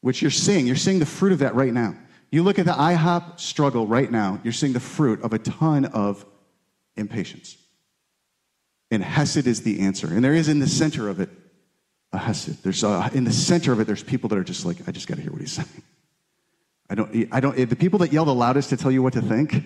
which 0.01 0.21
you're 0.21 0.31
seeing. 0.31 0.65
You're 0.65 0.75
seeing 0.75 0.99
the 0.99 1.05
fruit 1.05 1.31
of 1.33 1.39
that 1.39 1.55
right 1.55 1.73
now. 1.73 1.95
You 2.31 2.43
look 2.43 2.59
at 2.59 2.65
the 2.65 2.71
IHOP 2.71 3.39
struggle 3.39 3.87
right 3.87 4.09
now, 4.09 4.39
you're 4.43 4.53
seeing 4.53 4.73
the 4.73 4.79
fruit 4.79 5.21
of 5.21 5.33
a 5.33 5.39
ton 5.39 5.85
of 5.85 6.25
impatience. 6.95 7.57
And 8.91 9.03
Hesed 9.03 9.47
is 9.47 9.61
the 9.61 9.81
answer. 9.81 10.07
And 10.07 10.23
there 10.23 10.33
is 10.33 10.47
in 10.49 10.59
the 10.59 10.67
center 10.67 11.09
of 11.09 11.19
it 11.19 11.29
a 12.11 12.17
Hesed. 12.17 12.63
There's 12.63 12.83
a, 12.83 13.09
in 13.13 13.23
the 13.23 13.31
center 13.31 13.71
of 13.71 13.79
it, 13.79 13.85
there's 13.85 14.03
people 14.03 14.29
that 14.29 14.37
are 14.37 14.43
just 14.43 14.65
like, 14.65 14.77
I 14.87 14.91
just 14.91 15.07
got 15.07 15.15
to 15.15 15.21
hear 15.21 15.31
what 15.31 15.41
he's 15.41 15.51
saying. 15.53 15.67
I 16.89 16.95
don't, 16.95 17.27
I 17.31 17.39
don't, 17.39 17.69
the 17.69 17.75
people 17.75 17.99
that 17.99 18.11
yell 18.11 18.25
the 18.25 18.33
loudest 18.33 18.69
to 18.69 18.77
tell 18.77 18.91
you 18.91 19.03
what 19.03 19.13
to 19.13 19.21
think, 19.21 19.63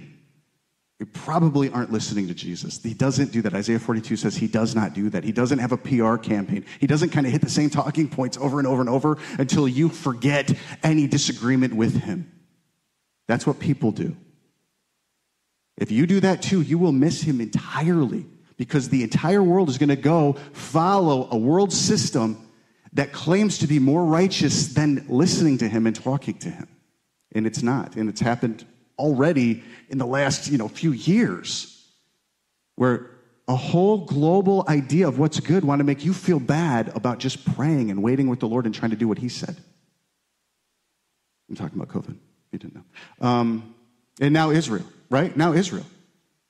you 0.99 1.05
probably 1.07 1.69
aren't 1.69 1.91
listening 1.91 2.27
to 2.27 2.33
Jesus. 2.33 2.81
He 2.81 2.93
doesn't 2.93 3.31
do 3.31 3.41
that. 3.41 3.53
Isaiah 3.53 3.79
42 3.79 4.15
says 4.17 4.35
he 4.35 4.47
does 4.47 4.75
not 4.75 4.93
do 4.93 5.09
that. 5.09 5.23
He 5.23 5.31
doesn't 5.31 5.59
have 5.59 5.71
a 5.71 5.77
PR 5.77 6.17
campaign. 6.17 6.65
He 6.79 6.87
doesn't 6.87 7.09
kind 7.09 7.25
of 7.25 7.31
hit 7.31 7.41
the 7.41 7.49
same 7.49 7.69
talking 7.69 8.09
points 8.09 8.37
over 8.37 8.59
and 8.59 8.67
over 8.67 8.81
and 8.81 8.89
over 8.89 9.17
until 9.39 9.67
you 9.67 9.89
forget 9.89 10.53
any 10.83 11.07
disagreement 11.07 11.73
with 11.73 12.03
him. 12.03 12.31
That's 13.27 13.47
what 13.47 13.59
people 13.59 13.91
do. 13.91 14.15
If 15.77 15.91
you 15.91 16.05
do 16.05 16.19
that 16.19 16.41
too, 16.41 16.61
you 16.61 16.77
will 16.77 16.91
miss 16.91 17.21
him 17.21 17.41
entirely 17.41 18.25
because 18.57 18.89
the 18.89 19.01
entire 19.01 19.41
world 19.41 19.69
is 19.69 19.77
going 19.77 19.89
to 19.89 19.95
go 19.95 20.33
follow 20.51 21.27
a 21.31 21.37
world 21.37 21.73
system 21.73 22.37
that 22.93 23.11
claims 23.11 23.57
to 23.59 23.67
be 23.67 23.79
more 23.79 24.05
righteous 24.05 24.67
than 24.67 25.05
listening 25.09 25.57
to 25.57 25.67
him 25.67 25.87
and 25.87 25.95
talking 25.95 26.35
to 26.35 26.49
him 26.49 26.67
and 27.33 27.45
it's 27.47 27.63
not. 27.63 27.95
And 27.95 28.09
it's 28.09 28.21
happened 28.21 28.65
already 28.97 29.63
in 29.89 29.97
the 29.97 30.05
last 30.05 30.49
you 30.49 30.57
know, 30.57 30.67
few 30.67 30.91
years 30.91 31.69
where 32.75 33.09
a 33.47 33.55
whole 33.55 34.05
global 34.05 34.63
idea 34.67 35.07
of 35.07 35.19
what's 35.19 35.39
good 35.39 35.63
want 35.63 35.79
to 35.79 35.83
make 35.83 36.05
you 36.05 36.13
feel 36.13 36.39
bad 36.39 36.95
about 36.95 37.19
just 37.19 37.43
praying 37.55 37.91
and 37.91 38.01
waiting 38.01 38.29
with 38.29 38.39
the 38.39 38.47
Lord 38.47 38.65
and 38.65 38.73
trying 38.73 38.91
to 38.91 38.97
do 38.97 39.07
what 39.07 39.17
He 39.17 39.29
said. 39.29 39.55
I'm 41.49 41.55
talking 41.55 41.79
about 41.79 41.93
COVID. 41.93 42.15
You 42.51 42.59
didn't 42.59 42.75
know. 42.75 43.27
Um, 43.27 43.75
and 44.21 44.33
now 44.33 44.51
Israel, 44.51 44.85
right? 45.09 45.35
Now 45.35 45.53
Israel. 45.53 45.85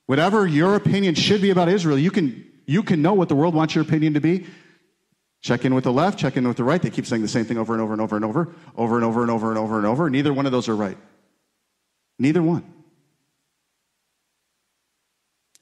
Whatever 0.06 0.46
your 0.46 0.76
opinion 0.76 1.15
should 1.15 1.41
be 1.41 1.50
about 1.50 1.69
Israel, 1.69 1.98
you 1.98 2.12
can, 2.12 2.46
you 2.65 2.84
can 2.84 3.02
know 3.02 3.13
what 3.13 3.30
the 3.30 3.36
world 3.36 3.56
wants 3.56 3.74
your 3.74 3.84
opinion 3.84 4.13
to 4.13 4.22
be. 4.22 4.46
Check 5.43 5.65
in 5.65 5.75
with 5.75 5.84
the 5.84 5.91
left, 5.91 6.17
check 6.17 6.38
in 6.38 6.47
with 6.47 6.56
the 6.56 6.63
right. 6.63 6.82
They 6.82 6.89
keep 6.89 7.06
saying 7.06 7.21
the 7.21 7.27
same 7.27 7.43
thing 7.43 7.58
over 7.58 7.73
and 7.73 7.82
over 7.82 7.91
and 7.91 8.01
over 8.01 8.15
and 8.15 8.23
over, 8.23 8.56
over 8.77 8.95
and 8.95 9.03
over 9.03 9.21
and 9.21 9.29
over 9.29 9.49
and 9.49 9.58
over 9.58 9.77
and 9.77 9.86
over. 9.86 10.10
Neither 10.10 10.34
one 10.34 10.45
of 10.45 10.53
those 10.53 10.69
are 10.69 10.75
right. 10.75 10.97
Neither 12.17 12.41
one. 12.41 12.63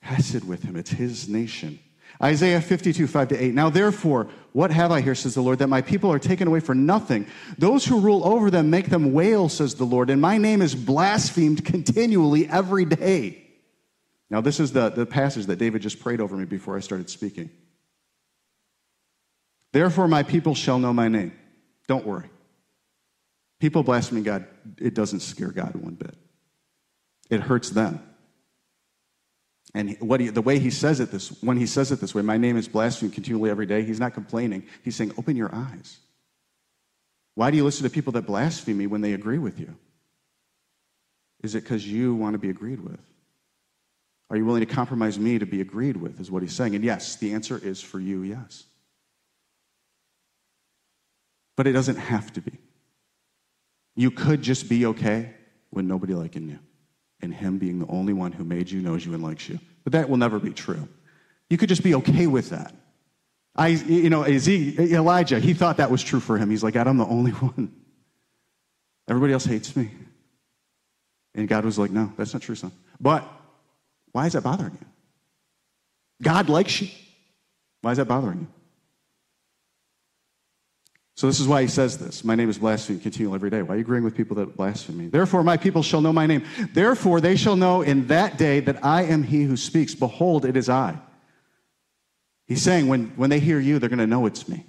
Hesed 0.02 0.48
with 0.48 0.62
him. 0.62 0.76
It's 0.76 0.92
his 0.92 1.28
nation. 1.28 1.80
Isaiah 2.22 2.62
52, 2.62 3.08
5 3.08 3.30
to 3.30 3.44
8. 3.44 3.56
Now, 3.56 3.72
therefore, 3.72 4.30
what 4.54 4.70
have 4.70 4.92
I 4.92 5.02
here, 5.02 5.16
says 5.16 5.34
the 5.34 5.42
Lord, 5.42 5.58
that 5.60 5.68
my 5.68 5.82
people 5.82 6.12
are 6.12 6.20
taken 6.20 6.48
away 6.48 6.60
for 6.60 6.76
nothing? 6.76 7.26
Those 7.58 7.84
who 7.84 8.00
rule 8.00 8.24
over 8.24 8.52
them 8.52 8.70
make 8.70 8.90
them 8.90 9.14
wail, 9.14 9.50
says 9.50 9.74
the 9.74 9.86
Lord, 9.86 10.12
and 10.12 10.22
my 10.22 10.38
name 10.38 10.62
is 10.62 10.76
blasphemed 10.76 11.66
continually 11.66 12.48
every 12.48 12.86
day. 12.86 13.44
Now, 14.30 14.42
this 14.42 14.60
is 14.60 14.74
the, 14.74 14.90
the 14.90 15.08
passage 15.08 15.48
that 15.48 15.58
David 15.58 15.82
just 15.82 16.00
prayed 16.00 16.22
over 16.22 16.38
me 16.38 16.46
before 16.46 16.78
I 16.78 16.82
started 16.82 17.10
speaking. 17.10 17.50
Therefore, 19.74 20.08
my 20.08 20.24
people 20.24 20.56
shall 20.56 20.80
know 20.80 20.94
my 20.94 21.08
name. 21.08 21.34
Don't 21.88 22.06
worry. 22.06 22.30
People 23.60 23.84
blaspheming 23.84 24.24
God, 24.24 24.46
it 24.80 24.94
doesn't 24.94 25.20
scare 25.20 25.52
God 25.52 25.76
one 25.76 25.94
bit. 25.94 26.16
It 27.30 27.42
hurts 27.42 27.70
them. 27.70 28.02
And 29.74 29.96
what 30.00 30.20
he, 30.20 30.30
the 30.30 30.42
way 30.42 30.60
he 30.60 30.70
says 30.70 31.00
it 31.00 31.12
this, 31.12 31.30
when 31.42 31.58
he 31.58 31.66
says 31.66 31.92
it 31.92 32.02
this 32.02 32.14
way, 32.14 32.22
my 32.22 32.38
name 32.38 32.58
is 32.58 32.68
blasphemed 32.68 33.14
continually 33.14 33.50
every 33.50 33.66
day, 33.66 33.84
he's 33.84 34.00
not 34.00 34.14
complaining. 34.14 34.66
He's 34.84 34.96
saying, 34.96 35.14
open 35.18 35.38
your 35.38 35.54
eyes. 35.54 36.00
Why 37.36 37.52
do 37.52 37.58
you 37.58 37.64
listen 37.64 37.84
to 37.84 37.90
people 37.90 38.12
that 38.14 38.24
blaspheme 38.24 38.78
me 38.78 38.88
when 38.88 39.02
they 39.02 39.14
agree 39.14 39.38
with 39.38 39.60
you? 39.60 39.76
Is 41.42 41.56
it 41.56 41.64
because 41.64 41.88
you 41.88 42.16
want 42.16 42.34
to 42.34 42.40
be 42.40 42.50
agreed 42.50 42.82
with? 42.82 43.00
Are 44.30 44.38
you 44.38 44.46
willing 44.46 44.66
to 44.66 44.74
compromise 44.74 45.18
me 45.18 45.40
to 45.40 45.46
be 45.46 45.62
agreed 45.62 45.98
with, 45.98 46.20
is 46.20 46.30
what 46.30 46.42
he's 46.42 46.54
saying. 46.54 46.76
And 46.76 46.84
yes, 46.84 47.16
the 47.16 47.34
answer 47.34 47.58
is 47.58 47.82
for 47.82 48.00
you, 48.00 48.24
yes. 48.24 48.66
But 51.62 51.68
it 51.68 51.74
doesn't 51.74 51.98
have 51.98 52.34
to 52.34 52.42
be. 52.42 52.54
You 53.96 54.10
could 54.10 54.42
just 54.42 54.68
be 54.68 54.88
okay 54.88 55.32
with 55.70 55.86
nobody 55.86 56.16
liking 56.16 56.50
you 56.50 56.58
and 57.22 57.32
Him 57.32 57.60
being 57.60 57.78
the 57.78 57.86
only 57.86 58.14
one 58.14 58.32
who 58.32 58.44
made 58.44 58.72
you, 58.72 58.82
knows 58.82 59.06
you, 59.06 59.14
and 59.14 59.22
likes 59.22 59.48
you. 59.48 59.60
But 59.84 59.94
that 59.94 60.10
will 60.10 60.18
never 60.18 60.40
be 60.40 60.54
true. 60.54 60.90
You 61.52 61.60
could 61.60 61.70
just 61.70 61.84
be 61.84 61.94
okay 61.94 62.26
with 62.26 62.50
that. 62.50 62.74
I, 63.56 63.68
you 63.68 64.10
know, 64.10 64.26
Elijah, 64.26 65.40
he 65.40 65.54
thought 65.54 65.78
that 65.78 65.92
was 65.92 66.02
true 66.02 66.20
for 66.20 66.36
him. 66.36 66.50
He's 66.50 66.64
like, 66.64 66.74
God, 66.74 66.88
I'm 66.88 66.98
the 66.98 67.06
only 67.06 67.32
one. 67.54 67.72
Everybody 69.08 69.34
else 69.34 69.46
hates 69.46 69.76
me. 69.76 69.92
And 71.36 71.48
God 71.48 71.64
was 71.64 71.78
like, 71.78 71.92
No, 71.92 72.12
that's 72.18 72.34
not 72.34 72.42
true, 72.42 72.56
son. 72.56 72.72
But 73.00 73.24
why 74.14 74.26
is 74.26 74.34
that 74.34 74.42
bothering 74.42 74.80
you? 74.82 74.88
God 76.24 76.50
likes 76.50 76.82
you. 76.82 76.88
Why 77.82 77.92
is 77.92 77.98
that 78.00 78.06
bothering 78.06 78.40
you? 78.40 78.48
So 81.22 81.28
this 81.28 81.40
is 81.40 81.48
why 81.48 81.62
he 81.62 81.68
says 81.68 82.00
this. 82.00 82.24
My 82.24 82.34
name 82.34 82.50
is 82.50 82.58
blasphemed 82.58 83.04
continually 83.04 83.36
every 83.36 83.52
day. 83.52 83.62
Why 83.62 83.76
are 83.76 83.78
you 83.78 83.84
agreeing 83.84 84.04
with 84.04 84.18
people 84.18 84.38
that 84.38 84.58
blaspheme 84.58 84.98
me? 84.98 85.08
Therefore, 85.08 85.44
my 85.44 85.56
people 85.56 85.84
shall 85.84 86.02
know 86.02 86.12
my 86.12 86.26
name. 86.26 86.44
Therefore, 86.74 87.22
they 87.22 87.36
shall 87.36 87.56
know 87.56 87.84
in 87.84 88.08
that 88.08 88.40
day 88.40 88.60
that 88.62 88.84
I 88.84 89.04
am 89.04 89.22
he 89.22 89.44
who 89.44 89.56
speaks. 89.56 89.94
Behold, 89.94 90.46
it 90.46 90.58
is 90.58 90.68
I. 90.68 90.98
He's 92.48 92.64
saying 92.64 92.88
when, 92.88 93.10
when 93.18 93.30
they 93.30 93.40
hear 93.40 93.60
you, 93.60 93.78
they're 93.78 93.88
going 93.88 94.00
to 94.00 94.08
know 94.08 94.26
it's 94.26 94.50
me. 94.50 94.66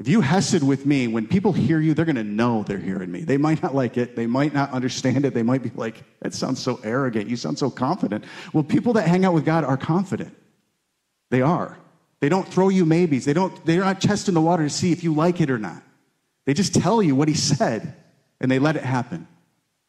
If 0.00 0.08
you 0.08 0.20
hesed 0.20 0.64
with 0.64 0.84
me, 0.84 1.06
when 1.06 1.28
people 1.28 1.52
hear 1.52 1.78
you, 1.78 1.94
they're 1.94 2.06
going 2.06 2.16
to 2.16 2.24
know 2.24 2.64
they're 2.64 2.76
hearing 2.78 3.12
me. 3.12 3.20
They 3.20 3.36
might 3.36 3.62
not 3.62 3.72
like 3.72 3.96
it. 3.96 4.16
They 4.16 4.26
might 4.26 4.52
not 4.52 4.72
understand 4.72 5.24
it. 5.24 5.32
They 5.32 5.44
might 5.44 5.62
be 5.62 5.70
like, 5.76 6.02
that 6.22 6.34
sounds 6.34 6.60
so 6.60 6.80
arrogant. 6.82 7.30
You 7.30 7.36
sound 7.36 7.56
so 7.56 7.70
confident. 7.70 8.24
Well, 8.52 8.64
people 8.64 8.94
that 8.94 9.06
hang 9.06 9.24
out 9.24 9.32
with 9.32 9.44
God 9.44 9.62
are 9.62 9.76
confident. 9.76 10.36
They 11.30 11.40
are. 11.40 11.78
They 12.22 12.28
don't 12.28 12.46
throw 12.46 12.68
you 12.68 12.86
maybes. 12.86 13.24
They 13.24 13.32
don't, 13.32 13.66
they're 13.66 13.80
not 13.80 14.00
testing 14.00 14.34
the 14.34 14.40
water 14.40 14.62
to 14.62 14.70
see 14.70 14.92
if 14.92 15.02
you 15.02 15.12
like 15.12 15.40
it 15.40 15.50
or 15.50 15.58
not. 15.58 15.82
They 16.46 16.54
just 16.54 16.72
tell 16.72 17.02
you 17.02 17.16
what 17.16 17.26
he 17.26 17.34
said 17.34 17.96
and 18.40 18.48
they 18.48 18.60
let 18.60 18.76
it 18.76 18.84
happen. 18.84 19.26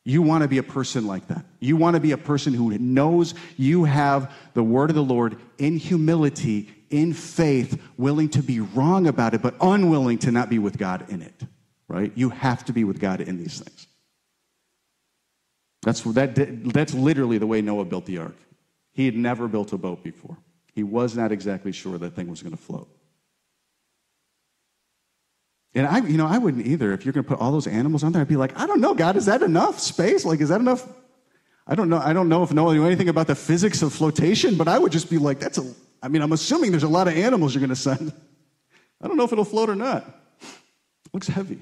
You 0.04 0.24
want 0.24 0.41
to 0.41 0.48
be 0.48 0.58
a 0.58 0.63
person 0.63 1.06
like 1.06 1.28
that. 1.28 1.46
You 1.60 1.78
want 1.78 1.96
to 1.96 2.00
be 2.00 2.12
a 2.12 2.17
person 2.17 2.56
who 2.56 2.76
knows 2.80 3.36
you 3.56 3.84
have 3.84 4.34
the 4.56 4.63
word 4.63 4.89
of 4.89 4.96
the 4.96 5.04
Lord 5.04 5.39
in 5.60 5.78
humility, 5.78 6.74
in 6.89 7.13
faith, 7.13 7.80
willing 7.98 8.30
to 8.30 8.41
be 8.41 8.60
wrong 8.60 9.06
about 9.06 9.36
it, 9.36 9.43
but 9.43 9.54
unwilling 9.62 10.17
to 10.19 10.32
not 10.32 10.50
be 10.50 10.58
with 10.58 10.80
God 10.80 11.12
in 11.12 11.22
it. 11.22 11.43
Right? 11.88 12.12
You 12.15 12.32
have 12.32 12.65
to 12.65 12.74
be 12.74 12.84
with 12.84 13.00
God 13.00 13.22
in 13.22 13.38
these 13.38 13.60
things. 13.60 13.86
That's, 15.84 16.02
that, 16.02 16.74
that's 16.74 16.96
literally 16.96 17.38
the 17.38 17.46
way 17.46 17.62
Noah 17.62 17.86
built 17.86 18.08
the 18.08 18.17
ark. 18.17 18.38
He 18.91 19.06
had 19.06 19.15
never 19.15 19.48
built 19.48 19.72
a 19.72 19.78
boat 19.78 20.04
before. 20.04 20.38
He 20.74 20.84
was 20.84 21.16
not 21.16 21.32
exactly 21.32 21.72
sure 21.72 21.98
that 21.98 22.16
thing 22.16 22.30
was 22.30 22.42
going 22.42 22.56
to 22.56 22.62
float. 22.62 22.90
And 25.76 25.88
I, 25.88 26.00
you 26.00 26.18
know, 26.18 26.28
I 26.28 26.38
wouldn't 26.38 26.66
either. 26.66 26.94
If 26.94 27.06
you're 27.06 27.14
going 27.14 27.24
to 27.24 27.28
put 27.28 27.40
all 27.40 27.52
those 27.52 27.68
animals 27.68 28.04
on 28.04 28.12
there, 28.12 28.22
I'd 28.22 28.28
be 28.28 28.36
like, 28.36 28.58
I 28.60 28.68
don't 28.68 28.82
know, 28.82 28.94
God, 28.94 29.16
is 29.16 29.26
that 29.26 29.42
enough 29.42 29.80
space? 29.80 30.26
Like, 30.26 30.40
is 30.40 30.50
that 30.50 30.62
enough? 30.62 30.88
I 31.66 31.76
don't 31.76 31.90
know. 31.90 31.98
I 31.98 32.14
don't 32.14 32.30
know 32.30 32.44
if 32.44 32.52
Noah 32.52 32.74
knew 32.74 32.86
anything 32.86 33.10
about 33.10 33.28
the 33.28 33.36
physics 33.36 33.82
of 33.82 33.94
flotation, 33.94 34.56
but 34.56 34.68
I 34.68 34.78
would 34.78 34.92
just 34.92 35.10
be 35.10 35.18
like, 35.18 35.40
that's 35.40 35.58
a. 35.58 35.74
I 36.02 36.10
mean, 36.10 36.22
I'm 36.22 36.34
assuming 36.34 36.72
there's 36.72 36.84
a 36.84 36.90
lot 36.90 37.08
of 37.08 37.16
animals 37.16 37.56
you're 37.56 37.62
going 37.62 37.70
to 37.70 37.76
send. 37.76 38.12
I 39.02 39.08
don't 39.08 39.18
know 39.18 39.24
if 39.24 39.32
it'll 39.32 39.46
float 39.46 39.70
or 39.70 39.76
not. 39.76 40.06
It 40.42 41.14
looks 41.14 41.28
heavy. 41.28 41.60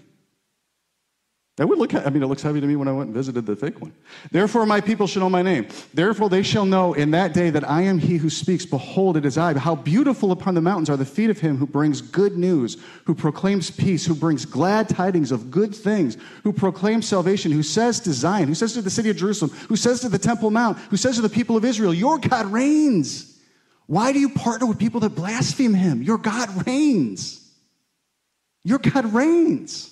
That 1.61 1.67
would 1.67 1.77
look, 1.77 1.93
I 1.93 2.09
mean, 2.09 2.23
it 2.23 2.25
looks 2.25 2.41
heavy 2.41 2.59
to 2.59 2.65
me 2.65 2.75
when 2.75 2.87
I 2.87 2.91
went 2.91 3.09
and 3.09 3.15
visited 3.15 3.45
the 3.45 3.55
fake 3.55 3.79
one. 3.79 3.93
Therefore, 4.31 4.65
my 4.65 4.81
people 4.81 5.05
shall 5.05 5.19
know 5.19 5.29
my 5.29 5.43
name. 5.43 5.67
Therefore, 5.93 6.27
they 6.27 6.41
shall 6.41 6.65
know 6.65 6.95
in 6.95 7.11
that 7.11 7.35
day 7.35 7.51
that 7.51 7.69
I 7.69 7.83
am 7.83 7.99
he 7.99 8.17
who 8.17 8.31
speaks. 8.31 8.65
Behold, 8.65 9.15
it 9.15 9.27
is 9.27 9.37
I. 9.37 9.55
How 9.59 9.75
beautiful 9.75 10.31
upon 10.31 10.55
the 10.55 10.61
mountains 10.61 10.89
are 10.89 10.97
the 10.97 11.05
feet 11.05 11.29
of 11.29 11.37
him 11.37 11.57
who 11.57 11.67
brings 11.67 12.01
good 12.01 12.35
news, 12.35 12.77
who 13.05 13.13
proclaims 13.13 13.69
peace, 13.69 14.07
who 14.07 14.15
brings 14.15 14.43
glad 14.43 14.89
tidings 14.89 15.31
of 15.31 15.51
good 15.51 15.75
things, 15.75 16.17
who 16.43 16.51
proclaims 16.51 17.07
salvation, 17.07 17.51
who 17.51 17.61
says 17.61 17.99
to 17.99 18.11
Zion, 18.11 18.47
who 18.47 18.55
says 18.55 18.73
to 18.73 18.81
the 18.81 18.89
city 18.89 19.11
of 19.11 19.17
Jerusalem, 19.17 19.55
who 19.69 19.75
says 19.75 20.01
to 20.01 20.09
the 20.09 20.17
Temple 20.17 20.49
Mount, 20.49 20.79
who 20.89 20.97
says 20.97 21.17
to 21.17 21.21
the 21.21 21.29
people 21.29 21.57
of 21.57 21.63
Israel, 21.63 21.93
Your 21.93 22.17
God 22.17 22.47
reigns. 22.47 23.39
Why 23.85 24.13
do 24.13 24.19
you 24.19 24.29
partner 24.29 24.65
with 24.65 24.79
people 24.79 25.01
that 25.01 25.13
blaspheme 25.13 25.75
him? 25.75 26.01
Your 26.01 26.17
God 26.17 26.65
reigns. 26.65 27.47
Your 28.63 28.79
God 28.79 29.13
reigns. 29.13 29.90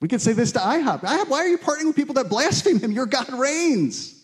We 0.00 0.08
could 0.08 0.22
say 0.22 0.32
this 0.32 0.52
to 0.52 0.58
IHOP. 0.58 1.00
IHOP, 1.00 1.28
why 1.28 1.38
are 1.38 1.48
you 1.48 1.58
partnering 1.58 1.86
with 1.86 1.96
people 1.96 2.14
that 2.14 2.28
blaspheme 2.28 2.80
him? 2.80 2.92
Your 2.92 3.06
God 3.06 3.30
reigns. 3.32 4.16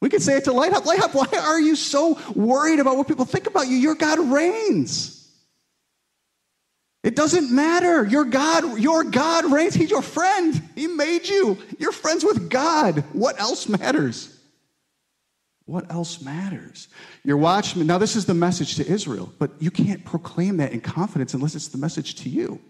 We 0.00 0.10
could 0.10 0.22
say 0.22 0.36
it 0.36 0.44
to 0.44 0.50
Lighthop. 0.50 0.84
Lighthop, 0.84 1.14
why 1.14 1.38
are 1.38 1.60
you 1.60 1.74
so 1.74 2.18
worried 2.34 2.80
about 2.80 2.96
what 2.96 3.08
people 3.08 3.24
think 3.24 3.46
about 3.46 3.66
you? 3.66 3.76
Your 3.76 3.94
God 3.94 4.18
reigns. 4.18 5.12
It 7.02 7.16
doesn't 7.16 7.54
matter. 7.54 8.04
Your 8.04 8.24
God, 8.24 8.78
your 8.78 9.04
God 9.04 9.50
reigns. 9.50 9.74
He's 9.74 9.90
your 9.90 10.02
friend. 10.02 10.60
He 10.74 10.86
made 10.86 11.26
you. 11.28 11.56
You're 11.78 11.92
friends 11.92 12.24
with 12.24 12.50
God. 12.50 13.04
What 13.12 13.40
else 13.40 13.68
matters? 13.68 14.36
What 15.64 15.90
else 15.90 16.20
matters? 16.20 16.88
Your 17.24 17.38
watchman. 17.38 17.86
Now, 17.86 17.98
this 17.98 18.16
is 18.16 18.26
the 18.26 18.34
message 18.34 18.76
to 18.76 18.86
Israel, 18.86 19.32
but 19.38 19.50
you 19.60 19.70
can't 19.70 20.04
proclaim 20.04 20.58
that 20.58 20.72
in 20.72 20.80
confidence 20.80 21.32
unless 21.32 21.54
it's 21.54 21.68
the 21.68 21.78
message 21.78 22.16
to 22.16 22.28
you. 22.28 22.60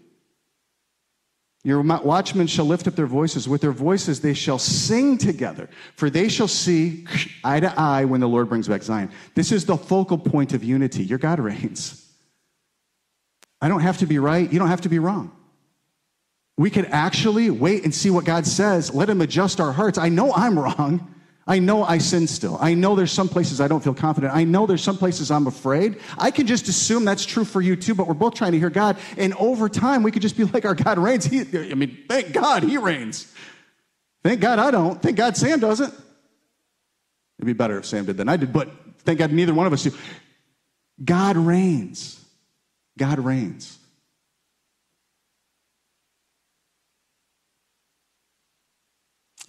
Your 1.67 1.81
watchmen 1.81 2.47
shall 2.47 2.63
lift 2.63 2.87
up 2.87 2.95
their 2.95 3.07
voices. 3.07 3.49
With 3.49 3.59
their 3.59 3.73
voices 3.73 4.21
they 4.21 4.33
shall 4.33 4.57
sing 4.57 5.17
together, 5.17 5.69
for 5.97 6.09
they 6.09 6.29
shall 6.29 6.47
see 6.47 7.05
eye 7.43 7.59
to 7.59 7.77
eye 7.77 8.05
when 8.05 8.21
the 8.21 8.27
Lord 8.29 8.47
brings 8.47 8.69
back 8.69 8.83
Zion. 8.83 9.11
This 9.35 9.51
is 9.51 9.65
the 9.65 9.75
focal 9.75 10.17
point 10.17 10.53
of 10.53 10.63
unity. 10.63 11.03
Your 11.03 11.17
God 11.17 11.41
reigns. 11.41 12.09
I 13.59 13.67
don't 13.67 13.81
have 13.81 13.97
to 13.97 14.05
be 14.05 14.17
right. 14.17 14.49
You 14.49 14.59
don't 14.59 14.69
have 14.69 14.79
to 14.81 14.89
be 14.89 14.97
wrong. 14.97 15.29
We 16.57 16.69
could 16.69 16.85
actually 16.85 17.49
wait 17.49 17.83
and 17.83 17.93
see 17.93 18.11
what 18.11 18.23
God 18.23 18.47
says. 18.47 18.95
Let 18.95 19.09
Him 19.09 19.19
adjust 19.19 19.59
our 19.59 19.73
hearts. 19.73 19.97
I 19.97 20.07
know 20.07 20.31
I'm 20.31 20.57
wrong. 20.57 21.15
I 21.47 21.59
know 21.59 21.83
I 21.83 21.97
sin 21.99 22.27
still. 22.27 22.57
I 22.59 22.73
know 22.73 22.95
there's 22.95 23.11
some 23.11 23.29
places 23.29 23.61
I 23.61 23.69
don't 23.69 23.81
feel 23.81 23.93
confident. 23.93 24.35
I 24.35 24.43
know 24.43 24.65
there's 24.65 24.83
some 24.83 24.97
places 24.97 25.31
I'm 25.31 25.47
afraid. 25.47 25.97
I 26.17 26.29
can 26.29 26.45
just 26.45 26.67
assume 26.67 27.05
that's 27.05 27.25
true 27.25 27.45
for 27.45 27.61
you 27.61 27.77
too, 27.77 27.95
but 27.95 28.05
we're 28.05 28.15
both 28.15 28.33
trying 28.33 28.51
to 28.51 28.59
hear 28.59 28.69
God. 28.69 28.97
And 29.17 29.33
over 29.35 29.69
time, 29.69 30.03
we 30.03 30.11
could 30.11 30.21
just 30.21 30.35
be 30.35 30.43
like, 30.43 30.65
our 30.65 30.75
God 30.75 30.99
reigns. 30.99 31.25
He, 31.25 31.39
I 31.39 31.73
mean, 31.73 32.03
thank 32.09 32.33
God 32.33 32.63
he 32.63 32.77
reigns. 32.77 33.33
Thank 34.23 34.41
God 34.41 34.59
I 34.59 34.71
don't. 34.71 35.01
Thank 35.01 35.15
God 35.15 35.37
Sam 35.37 35.59
doesn't. 35.59 35.93
It'd 35.93 37.45
be 37.45 37.53
better 37.53 37.77
if 37.77 37.85
Sam 37.85 38.05
did 38.05 38.17
than 38.17 38.27
I 38.27 38.35
did, 38.35 38.51
but 38.51 38.69
thank 38.99 39.19
God 39.19 39.31
neither 39.31 39.53
one 39.53 39.67
of 39.67 39.73
us 39.73 39.83
do. 39.83 39.91
God 41.03 41.37
reigns. 41.37 42.19
God 42.97 43.19
reigns. 43.19 43.76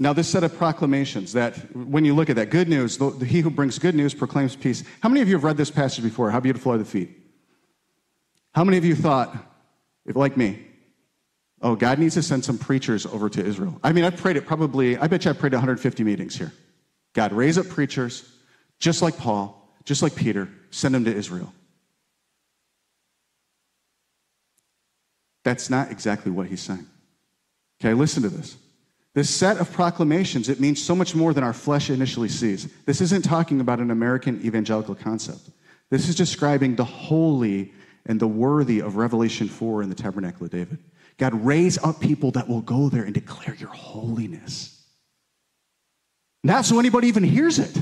Now, 0.00 0.12
this 0.12 0.28
set 0.28 0.44
of 0.44 0.56
proclamations 0.56 1.32
that 1.32 1.56
when 1.74 2.04
you 2.04 2.14
look 2.14 2.30
at 2.30 2.36
that, 2.36 2.50
good 2.50 2.68
news, 2.68 2.98
the, 2.98 3.10
the, 3.10 3.24
he 3.24 3.40
who 3.40 3.50
brings 3.50 3.78
good 3.80 3.96
news 3.96 4.14
proclaims 4.14 4.54
peace. 4.54 4.84
How 5.00 5.08
many 5.08 5.22
of 5.22 5.28
you 5.28 5.34
have 5.34 5.42
read 5.42 5.56
this 5.56 5.72
passage 5.72 6.04
before? 6.04 6.30
How 6.30 6.38
beautiful 6.38 6.72
are 6.72 6.78
the 6.78 6.84
feet? 6.84 7.10
How 8.54 8.62
many 8.62 8.76
of 8.76 8.84
you 8.84 8.94
thought, 8.94 9.36
if 10.06 10.14
like 10.14 10.36
me, 10.36 10.64
oh, 11.62 11.74
God 11.74 11.98
needs 11.98 12.14
to 12.14 12.22
send 12.22 12.44
some 12.44 12.58
preachers 12.58 13.06
over 13.06 13.28
to 13.28 13.44
Israel? 13.44 13.80
I 13.82 13.92
mean, 13.92 14.04
I've 14.04 14.16
prayed 14.16 14.36
it 14.36 14.46
probably, 14.46 14.96
I 14.96 15.08
bet 15.08 15.24
you 15.24 15.32
I've 15.32 15.38
prayed 15.38 15.52
150 15.52 16.04
meetings 16.04 16.36
here. 16.36 16.52
God, 17.12 17.32
raise 17.32 17.58
up 17.58 17.68
preachers, 17.68 18.30
just 18.78 19.02
like 19.02 19.16
Paul, 19.16 19.68
just 19.84 20.02
like 20.02 20.14
Peter, 20.14 20.48
send 20.70 20.94
them 20.94 21.04
to 21.06 21.14
Israel. 21.14 21.52
That's 25.42 25.68
not 25.68 25.90
exactly 25.90 26.30
what 26.30 26.46
he's 26.46 26.60
saying. 26.60 26.86
Okay, 27.80 27.94
listen 27.94 28.22
to 28.22 28.28
this. 28.28 28.56
This 29.18 29.34
set 29.34 29.56
of 29.56 29.72
proclamations, 29.72 30.48
it 30.48 30.60
means 30.60 30.80
so 30.80 30.94
much 30.94 31.16
more 31.16 31.34
than 31.34 31.42
our 31.42 31.52
flesh 31.52 31.90
initially 31.90 32.28
sees. 32.28 32.68
This 32.84 33.00
isn't 33.00 33.24
talking 33.24 33.60
about 33.60 33.80
an 33.80 33.90
American 33.90 34.40
evangelical 34.46 34.94
concept. 34.94 35.40
This 35.90 36.08
is 36.08 36.14
describing 36.14 36.76
the 36.76 36.84
holy 36.84 37.72
and 38.06 38.20
the 38.20 38.28
worthy 38.28 38.80
of 38.80 38.94
Revelation 38.94 39.48
4 39.48 39.82
in 39.82 39.88
the 39.88 39.96
tabernacle 39.96 40.44
of 40.44 40.52
David. 40.52 40.78
God, 41.16 41.34
raise 41.44 41.78
up 41.78 41.98
people 41.98 42.30
that 42.30 42.48
will 42.48 42.60
go 42.60 42.88
there 42.88 43.02
and 43.02 43.12
declare 43.12 43.56
your 43.56 43.70
holiness. 43.70 44.86
Not 46.44 46.64
so 46.64 46.78
anybody 46.78 47.08
even 47.08 47.24
hears 47.24 47.58
it. 47.58 47.76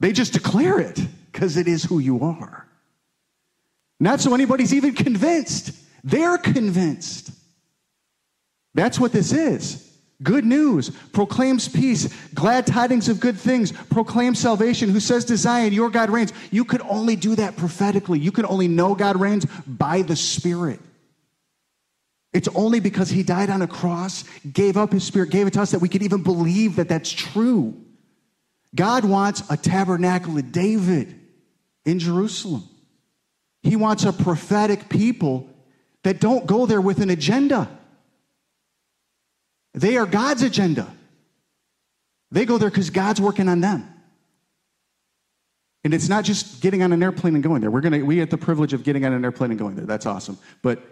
They 0.00 0.10
just 0.10 0.32
declare 0.32 0.80
it 0.80 1.00
because 1.30 1.56
it 1.56 1.68
is 1.68 1.84
who 1.84 2.00
you 2.00 2.18
are. 2.20 2.66
Not 4.00 4.20
so 4.20 4.34
anybody's 4.34 4.74
even 4.74 4.94
convinced. 4.94 5.70
They're 6.02 6.36
convinced. 6.36 7.30
That's 8.74 8.98
what 8.98 9.12
this 9.12 9.32
is. 9.32 9.90
Good 10.22 10.44
news, 10.44 10.90
proclaims 11.12 11.68
peace, 11.68 12.12
glad 12.34 12.66
tidings 12.66 13.08
of 13.08 13.18
good 13.18 13.38
things, 13.38 13.72
proclaims 13.72 14.38
salvation, 14.38 14.90
who 14.90 15.00
says 15.00 15.24
to 15.26 15.36
Zion, 15.36 15.72
Your 15.72 15.90
God 15.90 16.10
reigns. 16.10 16.32
You 16.50 16.64
could 16.64 16.82
only 16.82 17.16
do 17.16 17.34
that 17.36 17.56
prophetically. 17.56 18.18
You 18.18 18.30
can 18.30 18.46
only 18.46 18.68
know 18.68 18.94
God 18.94 19.18
reigns 19.18 19.46
by 19.66 20.02
the 20.02 20.16
Spirit. 20.16 20.80
It's 22.32 22.48
only 22.54 22.80
because 22.80 23.10
He 23.10 23.22
died 23.22 23.50
on 23.50 23.62
a 23.62 23.66
cross, 23.66 24.24
gave 24.52 24.76
up 24.76 24.92
His 24.92 25.04
Spirit, 25.04 25.30
gave 25.30 25.46
it 25.46 25.54
to 25.54 25.62
us 25.62 25.72
that 25.72 25.80
we 25.80 25.88
could 25.88 26.02
even 26.02 26.22
believe 26.22 26.76
that 26.76 26.88
that's 26.88 27.10
true. 27.10 27.74
God 28.74 29.04
wants 29.04 29.42
a 29.50 29.56
tabernacle 29.56 30.38
of 30.38 30.52
David 30.52 31.18
in 31.84 31.98
Jerusalem. 31.98 32.68
He 33.62 33.76
wants 33.76 34.04
a 34.04 34.12
prophetic 34.12 34.88
people 34.88 35.48
that 36.02 36.20
don't 36.20 36.46
go 36.46 36.66
there 36.66 36.80
with 36.80 37.00
an 37.00 37.10
agenda. 37.10 37.68
They 39.74 39.96
are 39.96 40.06
God's 40.06 40.42
agenda. 40.42 40.86
They 42.30 42.44
go 42.44 42.58
there 42.58 42.70
because 42.70 42.90
God's 42.90 43.20
working 43.20 43.48
on 43.48 43.60
them. 43.60 43.88
And 45.84 45.92
it's 45.92 46.08
not 46.08 46.24
just 46.24 46.60
getting 46.60 46.82
on 46.82 46.92
an 46.92 47.02
airplane 47.02 47.34
and 47.34 47.42
going 47.42 47.60
there. 47.60 47.70
We're 47.70 47.80
gonna 47.80 48.04
we 48.04 48.16
get 48.16 48.30
the 48.30 48.38
privilege 48.38 48.72
of 48.72 48.84
getting 48.84 49.04
on 49.04 49.12
an 49.12 49.24
airplane 49.24 49.50
and 49.50 49.58
going 49.58 49.74
there. 49.74 49.84
That's 49.84 50.06
awesome. 50.06 50.38
But 50.62 50.82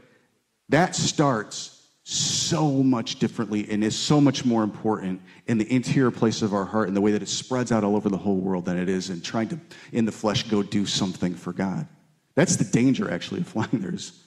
that 0.68 0.97
starts 0.97 1.76
so 2.03 2.83
much 2.83 3.18
differently 3.18 3.70
and 3.70 3.85
is 3.85 3.97
so 3.97 4.20
much 4.20 4.45
more 4.45 4.64
important 4.64 5.20
in 5.47 5.59
the 5.59 5.72
interior 5.72 6.11
place 6.11 6.43
of 6.43 6.53
our 6.53 6.64
heart 6.64 6.89
and 6.89 6.97
the 6.97 7.01
way 7.01 7.12
that 7.12 7.22
it 7.22 7.28
spreads 7.28 7.70
out 7.70 7.85
all 7.85 7.95
over 7.95 8.09
the 8.09 8.16
whole 8.16 8.37
world 8.37 8.64
than 8.64 8.78
it 8.78 8.89
is 8.89 9.11
in 9.11 9.20
trying 9.20 9.49
to 9.49 9.61
in 9.93 10.07
the 10.07 10.12
flesh 10.12 10.43
go 10.45 10.62
do 10.62 10.87
something 10.87 11.35
for 11.35 11.53
God. 11.53 11.87
That's 12.35 12.57
the 12.57 12.64
danger, 12.64 13.11
actually, 13.11 13.41
of 13.41 13.49
flying. 13.49 13.68
There's 13.72 14.24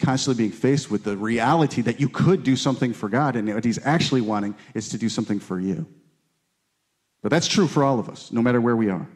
constantly 0.00 0.42
being 0.44 0.52
faced 0.52 0.90
with 0.90 1.04
the 1.04 1.16
reality 1.16 1.82
that 1.82 2.00
you 2.00 2.08
could 2.08 2.42
do 2.42 2.56
something 2.56 2.92
for 2.92 3.08
God, 3.08 3.36
and 3.36 3.52
what 3.54 3.64
He's 3.64 3.84
actually 3.84 4.22
wanting 4.22 4.54
is 4.74 4.88
to 4.90 4.98
do 4.98 5.08
something 5.08 5.38
for 5.38 5.60
you. 5.60 5.86
But 7.22 7.30
that's 7.30 7.46
true 7.46 7.66
for 7.66 7.84
all 7.84 7.98
of 7.98 8.08
us, 8.08 8.32
no 8.32 8.42
matter 8.42 8.60
where 8.60 8.76
we 8.76 8.88
are. 8.88 9.06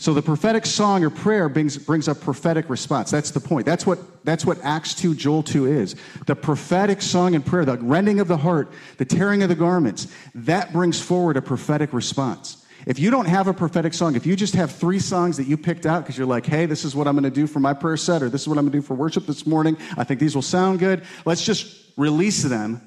So 0.00 0.14
the 0.14 0.22
prophetic 0.22 0.64
song 0.64 1.02
or 1.02 1.10
prayer 1.10 1.48
brings, 1.48 1.76
brings 1.76 2.06
a 2.06 2.14
prophetic 2.14 2.70
response. 2.70 3.10
That's 3.10 3.32
the 3.32 3.40
point. 3.40 3.66
That's 3.66 3.84
what, 3.84 3.98
that's 4.24 4.46
what 4.46 4.58
Acts 4.62 4.94
2, 4.94 5.16
Joel 5.16 5.42
2 5.42 5.66
is. 5.66 5.96
The 6.26 6.36
prophetic 6.36 7.02
song 7.02 7.34
and 7.34 7.44
prayer, 7.44 7.64
the 7.64 7.78
rending 7.78 8.20
of 8.20 8.28
the 8.28 8.36
heart, 8.36 8.70
the 8.98 9.04
tearing 9.04 9.42
of 9.42 9.48
the 9.48 9.56
garments, 9.56 10.06
that 10.36 10.72
brings 10.72 11.00
forward 11.00 11.36
a 11.36 11.42
prophetic 11.42 11.92
response. 11.92 12.64
If 12.86 12.98
you 12.98 13.10
don't 13.10 13.26
have 13.26 13.48
a 13.48 13.54
prophetic 13.54 13.92
song, 13.92 14.14
if 14.14 14.24
you 14.24 14.36
just 14.36 14.54
have 14.54 14.70
three 14.70 14.98
songs 14.98 15.36
that 15.36 15.46
you 15.46 15.56
picked 15.56 15.84
out 15.84 16.02
because 16.02 16.16
you're 16.16 16.26
like, 16.26 16.46
hey, 16.46 16.66
this 16.66 16.84
is 16.84 16.94
what 16.94 17.06
I'm 17.06 17.14
going 17.14 17.24
to 17.24 17.30
do 17.30 17.46
for 17.46 17.60
my 17.60 17.74
prayer 17.74 17.96
set, 17.96 18.22
or 18.22 18.28
this 18.28 18.42
is 18.42 18.48
what 18.48 18.58
I'm 18.58 18.64
going 18.64 18.72
to 18.72 18.78
do 18.78 18.82
for 18.82 18.94
worship 18.94 19.26
this 19.26 19.46
morning, 19.46 19.76
I 19.96 20.04
think 20.04 20.20
these 20.20 20.34
will 20.34 20.42
sound 20.42 20.78
good, 20.78 21.02
let's 21.24 21.44
just 21.44 21.92
release 21.96 22.42
them. 22.42 22.80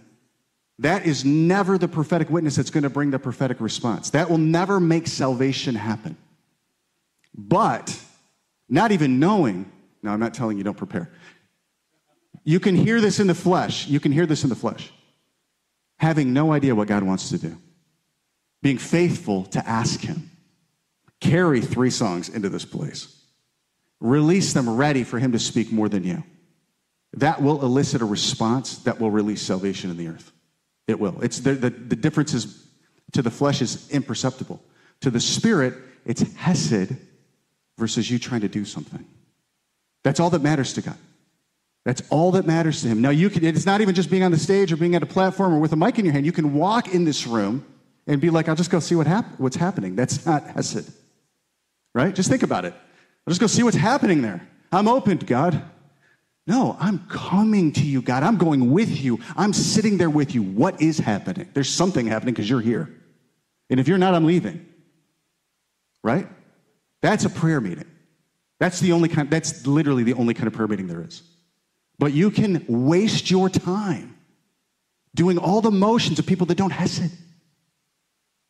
That 0.80 1.06
is 1.06 1.24
never 1.24 1.78
the 1.78 1.88
prophetic 1.88 2.30
witness 2.30 2.56
that's 2.56 2.72
going 2.72 2.84
to 2.84 2.90
bring 2.90 3.12
the 3.12 3.20
prophetic 3.20 3.62
response. 3.62 4.10
That 4.12 4.30
will 4.30 4.40
never 4.40 4.80
make 4.80 5.08
salvation 5.08 5.76
happen. 5.76 6.18
But 7.36 7.96
not 8.68 8.92
even 8.92 9.20
knowing, 9.20 9.72
now 10.02 10.14
I'm 10.14 10.20
not 10.20 10.34
telling 10.34 10.58
you 10.58 10.64
don't 10.64 10.78
prepare. 10.78 11.12
You 12.44 12.60
can 12.60 12.76
hear 12.76 13.00
this 13.00 13.20
in 13.20 13.28
the 13.28 13.36
flesh. 13.36 13.88
You 13.88 14.00
can 14.00 14.12
hear 14.12 14.26
this 14.26 14.44
in 14.44 14.50
the 14.50 14.56
flesh. 14.56 14.92
Having 15.98 16.34
no 16.34 16.52
idea 16.52 16.74
what 16.74 16.88
God 16.88 17.04
wants 17.04 17.30
to 17.30 17.38
do. 17.38 17.58
Being 18.62 18.78
faithful 18.78 19.46
to 19.46 19.68
ask 19.68 20.00
Him. 20.02 20.30
Carry 21.20 21.62
three 21.62 21.90
songs 21.90 22.30
into 22.30 22.50
this 22.50 22.66
place. 22.66 23.16
Release 24.00 24.54
them 24.54 24.70
ready 24.70 25.04
for 25.04 25.20
Him 25.20 25.32
to 25.32 25.40
speak 25.40 25.72
more 25.72 25.90
than 25.90 26.04
you. 26.04 26.24
That 27.14 27.42
will 27.42 27.62
elicit 27.62 28.02
a 28.02 28.06
response 28.06 28.78
that 28.80 29.00
will 29.00 29.12
release 29.12 29.42
salvation 29.42 29.90
in 29.92 29.98
the 29.98 30.08
earth. 30.08 30.32
It 30.88 31.00
will. 31.00 31.22
It's 31.22 31.40
the, 31.40 31.54
the, 31.54 31.70
the 31.70 31.96
difference 31.96 32.34
is 32.34 32.68
to 33.14 33.22
the 33.22 33.32
flesh 33.32 33.62
is 33.62 33.90
imperceptible. 33.92 34.62
To 35.02 35.10
the 35.10 35.20
spirit, 35.20 35.74
it's 36.06 36.22
hesed 36.36 36.96
versus 37.78 38.10
you 38.10 38.20
trying 38.20 38.42
to 38.42 38.48
do 38.48 38.66
something. 38.66 39.06
That's 40.04 40.20
all 40.20 40.30
that 40.32 40.42
matters 40.42 40.74
to 40.74 40.82
God. 40.82 40.98
That's 41.84 42.02
all 42.10 42.32
that 42.32 42.46
matters 42.46 42.82
to 42.84 42.88
him. 42.88 43.02
Now 43.02 43.10
you 43.10 43.30
can 43.30 43.44
it's 43.44 43.66
not 43.66 43.82
even 43.82 43.96
just 43.96 44.10
being 44.10 44.24
on 44.24 44.32
the 44.32 44.38
stage 44.38 44.72
or 44.72 44.78
being 44.78 44.96
at 44.96 45.02
a 45.02 45.08
platform 45.08 45.54
or 45.54 45.60
with 45.60 45.74
a 45.74 45.76
mic 45.76 45.98
in 45.98 46.06
your 46.06 46.14
hand. 46.14 46.26
You 46.26 46.32
can 46.32 46.54
walk 46.54 46.94
in 46.94 47.06
this 47.06 47.26
room 47.26 47.66
and 48.12 48.20
be 48.20 48.30
like, 48.30 48.50
I'll 48.50 48.56
just 48.58 48.70
go 48.70 48.82
see 48.82 48.94
what 48.94 49.08
hap- 49.08 49.40
what's 49.40 49.56
happening. 49.56 49.96
That's 49.96 50.26
not 50.26 50.46
Hesed. 50.46 50.92
Right? 51.96 52.14
Just 52.14 52.30
think 52.30 52.44
about 52.44 52.66
it. 52.66 52.74
I'll 52.74 53.32
just 53.32 53.40
go 53.40 53.48
see 53.48 53.64
what's 53.64 53.78
happening 53.78 54.22
there. 54.22 54.46
I'm 54.70 54.90
open 54.90 55.18
God. 55.18 55.64
No, 56.46 56.76
I'm 56.78 57.00
coming 57.08 57.72
to 57.74 57.84
you, 57.84 58.02
God. 58.02 58.24
I'm 58.24 58.38
going 58.38 58.72
with 58.72 59.02
you. 59.02 59.20
I'm 59.38 59.54
sitting 59.54 59.98
there 59.98 60.10
with 60.10 60.36
you. 60.36 60.42
What 60.44 60.82
is 60.82 60.98
happening? 60.98 61.50
There's 61.54 61.70
something 61.70 62.06
happening 62.06 62.34
because 62.34 62.50
you're 62.50 62.60
here. 62.60 62.94
And 63.70 63.80
if 63.80 63.88
you're 63.88 63.98
not, 63.98 64.14
I'm 64.14 64.26
leaving. 64.26 64.66
Right? 66.04 66.28
That's 67.02 67.24
a 67.24 67.30
prayer 67.30 67.62
meeting. 67.62 67.90
That's 68.60 68.82
the 68.82 68.92
only 68.92 69.08
kind, 69.08 69.30
that's 69.30 69.66
literally 69.66 70.04
the 70.04 70.16
only 70.16 70.34
kind 70.34 70.48
of 70.48 70.54
prayer 70.54 70.68
meeting 70.68 70.88
there 70.88 71.02
is. 71.02 71.24
But 71.98 72.12
you 72.12 72.30
can 72.30 72.66
waste 72.68 73.32
your 73.32 73.48
time 73.48 74.18
doing 75.16 75.38
all 75.38 75.62
the 75.62 75.72
motions 75.72 76.20
of 76.20 76.26
people 76.26 76.48
that 76.48 76.58
don't 76.58 76.72
hesed. 76.72 77.12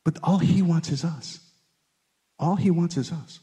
But 0.03 0.17
all 0.23 0.39
he 0.39 0.61
wants 0.61 0.89
is 0.89 1.03
us. 1.03 1.39
All 2.39 2.55
he 2.55 2.71
wants 2.71 2.97
is 2.97 3.11
us. 3.11 3.39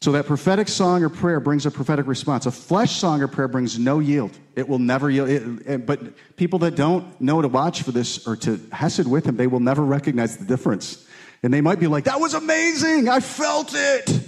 So 0.00 0.12
that 0.12 0.26
prophetic 0.26 0.68
song 0.68 1.02
or 1.02 1.08
prayer 1.08 1.40
brings 1.40 1.66
a 1.66 1.72
prophetic 1.72 2.06
response. 2.06 2.46
A 2.46 2.52
flesh 2.52 2.96
song 2.96 3.20
or 3.20 3.26
prayer 3.26 3.48
brings 3.48 3.78
no 3.78 3.98
yield. 3.98 4.30
It 4.54 4.68
will 4.68 4.78
never 4.78 5.10
yield. 5.10 5.28
It, 5.28 5.86
but 5.86 6.00
people 6.36 6.60
that 6.60 6.76
don't 6.76 7.20
know 7.20 7.42
to 7.42 7.48
watch 7.48 7.82
for 7.82 7.90
this 7.90 8.26
or 8.26 8.36
to 8.36 8.60
hesed 8.70 9.08
with 9.08 9.26
him, 9.26 9.36
they 9.36 9.48
will 9.48 9.60
never 9.60 9.82
recognize 9.82 10.36
the 10.36 10.44
difference. 10.44 11.04
And 11.42 11.52
they 11.52 11.60
might 11.60 11.80
be 11.80 11.88
like, 11.88 12.04
that 12.04 12.20
was 12.20 12.34
amazing. 12.34 13.08
I 13.08 13.20
felt 13.20 13.72
it. 13.74 14.20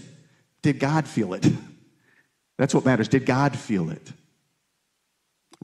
Did 0.62 0.80
God 0.80 1.06
feel 1.06 1.34
it? 1.34 1.46
That's 2.58 2.74
what 2.74 2.84
matters. 2.84 3.08
Did 3.08 3.24
God 3.24 3.56
feel 3.56 3.90
it? 3.90 4.12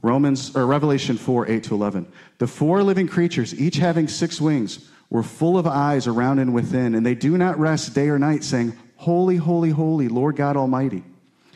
Romans 0.01 0.55
or 0.55 0.65
Revelation 0.65 1.17
4, 1.17 1.47
8 1.47 1.63
to 1.63 1.73
11. 1.75 2.11
The 2.37 2.47
four 2.47 2.83
living 2.83 3.07
creatures, 3.07 3.59
each 3.59 3.77
having 3.77 4.07
six 4.07 4.39
wings, 4.39 4.87
were 5.09 5.23
full 5.23 5.57
of 5.57 5.65
eyes 5.65 6.05
around 6.05 6.39
and 6.39 6.53
within, 6.53 6.93
and 6.93 7.05
they 7.05 7.15
do 7.15 7.37
not 7.37 7.57
rest 7.59 7.95
day 7.95 8.09
or 8.09 8.19
night, 8.19 8.43
saying, 8.43 8.77
Holy, 8.97 9.37
holy, 9.37 9.69
holy, 9.69 10.07
Lord 10.07 10.35
God 10.35 10.57
Almighty, 10.57 11.03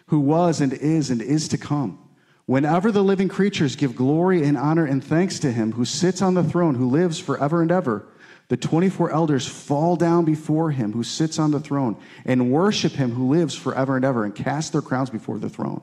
who 0.07 0.19
was 0.19 0.61
and 0.61 0.73
is 0.73 1.09
and 1.09 1.21
is 1.21 1.47
to 1.49 1.57
come. 1.57 1.99
Whenever 2.45 2.91
the 2.91 3.03
living 3.03 3.29
creatures 3.29 3.75
give 3.75 3.95
glory 3.95 4.43
and 4.43 4.57
honor 4.57 4.85
and 4.85 5.03
thanks 5.03 5.39
to 5.39 5.51
him 5.51 5.73
who 5.73 5.85
sits 5.85 6.21
on 6.21 6.33
the 6.33 6.43
throne, 6.43 6.75
who 6.75 6.89
lives 6.89 7.19
forever 7.19 7.61
and 7.61 7.71
ever, 7.71 8.05
the 8.47 8.57
24 8.57 9.11
elders 9.11 9.47
fall 9.47 9.95
down 9.95 10.25
before 10.25 10.71
him 10.71 10.91
who 10.91 11.03
sits 11.03 11.39
on 11.39 11.51
the 11.51 11.59
throne 11.59 11.95
and 12.25 12.51
worship 12.51 12.91
him 12.91 13.11
who 13.11 13.29
lives 13.29 13.55
forever 13.55 13.95
and 13.95 14.03
ever 14.03 14.25
and 14.25 14.35
cast 14.35 14.73
their 14.73 14.81
crowns 14.81 15.09
before 15.09 15.39
the 15.39 15.49
throne. 15.49 15.81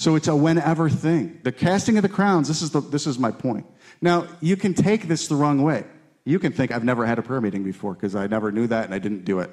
So 0.00 0.16
it's 0.16 0.28
a 0.28 0.34
whenever 0.34 0.88
thing. 0.88 1.40
The 1.42 1.52
casting 1.52 1.98
of 1.98 2.02
the 2.02 2.08
crowns, 2.08 2.48
this 2.48 2.62
is, 2.62 2.70
the, 2.70 2.80
this 2.80 3.06
is 3.06 3.18
my 3.18 3.30
point. 3.30 3.66
Now, 4.00 4.26
you 4.40 4.56
can 4.56 4.72
take 4.72 5.08
this 5.08 5.28
the 5.28 5.34
wrong 5.34 5.62
way. 5.62 5.84
You 6.24 6.38
can 6.38 6.52
think, 6.52 6.72
I've 6.72 6.84
never 6.84 7.04
had 7.04 7.18
a 7.18 7.22
prayer 7.22 7.42
meeting 7.42 7.64
before 7.64 7.92
because 7.92 8.16
I 8.16 8.26
never 8.26 8.50
knew 8.50 8.66
that 8.68 8.86
and 8.86 8.94
I 8.94 8.98
didn't 8.98 9.26
do 9.26 9.40
it. 9.40 9.50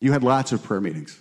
You 0.00 0.10
had 0.10 0.24
lots 0.24 0.50
of 0.50 0.64
prayer 0.64 0.80
meetings. 0.80 1.16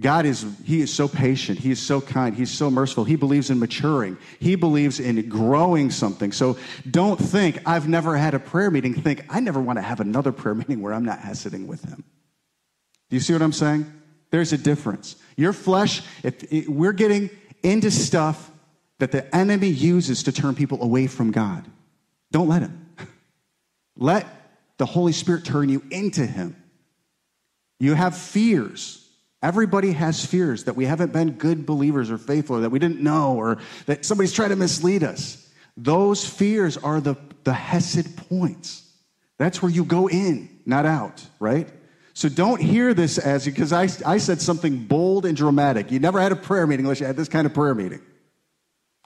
God 0.00 0.24
is, 0.24 0.46
He 0.64 0.80
is 0.80 0.90
so 0.90 1.06
patient. 1.06 1.58
He 1.58 1.70
is 1.70 1.82
so 1.82 2.00
kind. 2.00 2.34
He's 2.34 2.50
so 2.50 2.70
merciful. 2.70 3.04
He 3.04 3.16
believes 3.16 3.50
in 3.50 3.58
maturing. 3.58 4.16
He 4.40 4.54
believes 4.54 4.98
in 4.98 5.28
growing 5.28 5.90
something. 5.90 6.32
So 6.32 6.56
don't 6.90 7.20
think, 7.20 7.60
I've 7.66 7.86
never 7.86 8.16
had 8.16 8.32
a 8.32 8.38
prayer 8.38 8.70
meeting. 8.70 8.94
Think, 8.94 9.26
I 9.28 9.40
never 9.40 9.60
want 9.60 9.76
to 9.76 9.82
have 9.82 10.00
another 10.00 10.32
prayer 10.32 10.54
meeting 10.54 10.80
where 10.80 10.94
I'm 10.94 11.04
not 11.04 11.20
sitting 11.36 11.66
with 11.66 11.84
Him. 11.84 12.04
Do 13.10 13.16
you 13.16 13.20
see 13.20 13.34
what 13.34 13.42
I'm 13.42 13.52
saying? 13.52 13.84
There's 14.30 14.52
a 14.52 14.58
difference. 14.58 15.16
Your 15.36 15.52
flesh, 15.52 16.02
if 16.22 16.68
we're 16.68 16.92
getting 16.92 17.30
into 17.62 17.90
stuff 17.90 18.50
that 18.98 19.12
the 19.12 19.34
enemy 19.34 19.68
uses 19.68 20.24
to 20.24 20.32
turn 20.32 20.54
people 20.54 20.82
away 20.82 21.06
from 21.06 21.30
God, 21.30 21.64
don't 22.30 22.48
let 22.48 22.62
Him. 22.62 22.86
Let 23.96 24.26
the 24.76 24.86
Holy 24.86 25.12
Spirit 25.12 25.44
turn 25.44 25.68
you 25.68 25.82
into 25.90 26.24
Him. 26.24 26.56
You 27.80 27.94
have 27.94 28.16
fears. 28.16 29.04
Everybody 29.42 29.92
has 29.92 30.24
fears 30.24 30.64
that 30.64 30.76
we 30.76 30.84
haven't 30.84 31.12
been 31.12 31.32
good 31.32 31.64
believers 31.64 32.10
or 32.10 32.18
faithful, 32.18 32.56
or 32.56 32.60
that 32.60 32.70
we 32.70 32.78
didn't 32.78 33.00
know, 33.00 33.34
or 33.34 33.58
that 33.86 34.04
somebody's 34.04 34.32
trying 34.32 34.50
to 34.50 34.56
mislead 34.56 35.02
us. 35.02 35.48
Those 35.76 36.24
fears 36.28 36.76
are 36.76 37.00
the, 37.00 37.16
the 37.44 37.52
Hesed 37.52 38.16
points. 38.28 38.88
That's 39.36 39.62
where 39.62 39.70
you 39.70 39.84
go 39.84 40.08
in, 40.08 40.48
not 40.66 40.86
out, 40.86 41.24
right? 41.38 41.68
So 42.18 42.28
don't 42.28 42.60
hear 42.60 42.94
this 42.94 43.16
as, 43.16 43.44
because 43.44 43.72
I, 43.72 43.88
I 44.04 44.18
said 44.18 44.42
something 44.42 44.86
bold 44.86 45.24
and 45.24 45.36
dramatic. 45.36 45.92
You 45.92 46.00
never 46.00 46.20
had 46.20 46.32
a 46.32 46.36
prayer 46.36 46.66
meeting 46.66 46.84
unless 46.84 46.98
you 46.98 47.06
had 47.06 47.16
this 47.16 47.28
kind 47.28 47.46
of 47.46 47.54
prayer 47.54 47.76
meeting. 47.76 48.00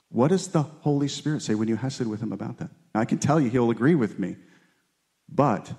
What 0.09 0.29
does 0.29 0.49
the 0.49 0.63
Holy 0.63 1.09
Spirit 1.09 1.43
say 1.43 1.55
when 1.55 1.69
you 1.69 1.77
Hesed 1.77 2.07
with 2.07 2.23
him 2.23 2.33
about 2.33 2.57
that? 2.57 2.71
Now, 2.95 3.03
I 3.03 3.05
can 3.05 3.19
tell 3.19 3.39
you 3.39 3.51
he'll 3.51 3.71
agree 3.71 3.95
with 3.95 4.19
me, 4.19 4.37
but 5.29 5.71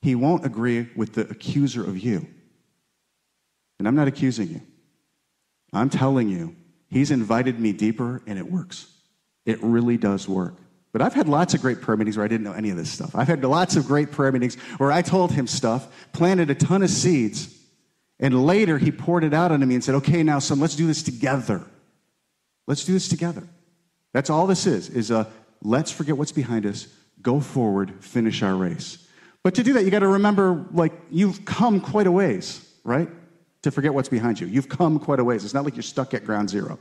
he 0.00 0.14
won't 0.14 0.46
agree 0.46 0.88
with 0.96 1.12
the 1.12 1.28
accuser 1.28 1.84
of 1.84 1.98
you. 1.98 2.26
And 3.78 3.86
I'm 3.86 3.94
not 3.94 4.08
accusing 4.08 4.48
you. 4.48 4.62
I'm 5.74 5.90
telling 5.90 6.30
you, 6.30 6.56
he's 6.88 7.10
invited 7.10 7.60
me 7.60 7.74
deeper 7.74 8.22
and 8.26 8.38
it 8.38 8.50
works. 8.50 8.90
It 9.44 9.62
really 9.62 9.98
does 9.98 10.26
work. 10.26 10.56
But 10.92 11.02
I've 11.02 11.14
had 11.14 11.28
lots 11.28 11.54
of 11.54 11.60
great 11.60 11.80
prayer 11.80 11.96
meetings 11.96 12.16
where 12.16 12.24
I 12.24 12.28
didn't 12.28 12.44
know 12.44 12.52
any 12.52 12.70
of 12.70 12.76
this 12.76 12.90
stuff. 12.90 13.14
I've 13.14 13.28
had 13.28 13.44
lots 13.44 13.76
of 13.76 13.86
great 13.86 14.10
prayer 14.10 14.32
meetings 14.32 14.56
where 14.78 14.90
I 14.90 15.02
told 15.02 15.32
him 15.32 15.46
stuff, 15.46 16.08
planted 16.12 16.50
a 16.50 16.54
ton 16.54 16.82
of 16.82 16.90
seeds, 16.90 17.54
and 18.18 18.46
later 18.46 18.78
he 18.78 18.90
poured 18.90 19.22
it 19.22 19.34
out 19.34 19.52
onto 19.52 19.66
me 19.66 19.74
and 19.74 19.84
said, 19.84 19.94
okay, 19.96 20.22
now 20.22 20.38
son, 20.38 20.60
let's 20.60 20.76
do 20.76 20.86
this 20.86 21.02
together. 21.02 21.62
Let's 22.66 22.84
do 22.84 22.92
this 22.92 23.08
together. 23.08 23.46
That's 24.12 24.30
all 24.30 24.46
this 24.46 24.66
is, 24.66 24.88
is 24.88 25.10
a 25.10 25.30
let's 25.62 25.90
forget 25.90 26.16
what's 26.16 26.32
behind 26.32 26.64
us, 26.66 26.88
go 27.20 27.40
forward, 27.40 28.02
finish 28.02 28.42
our 28.42 28.54
race. 28.54 29.06
But 29.44 29.54
to 29.56 29.62
do 29.62 29.74
that, 29.74 29.84
you 29.84 29.90
got 29.90 30.00
to 30.00 30.08
remember, 30.08 30.66
like, 30.72 30.92
you've 31.10 31.44
come 31.44 31.80
quite 31.80 32.06
a 32.06 32.12
ways, 32.12 32.66
right? 32.82 33.08
To 33.62 33.70
forget 33.70 33.94
what's 33.94 34.08
behind 34.08 34.40
you. 34.40 34.46
You've 34.46 34.68
come 34.68 34.98
quite 34.98 35.20
a 35.20 35.24
ways. 35.24 35.44
It's 35.44 35.54
not 35.54 35.64
like 35.64 35.76
you're 35.76 35.82
stuck 35.82 36.14
at 36.14 36.24
ground 36.24 36.50
zero. 36.50 36.78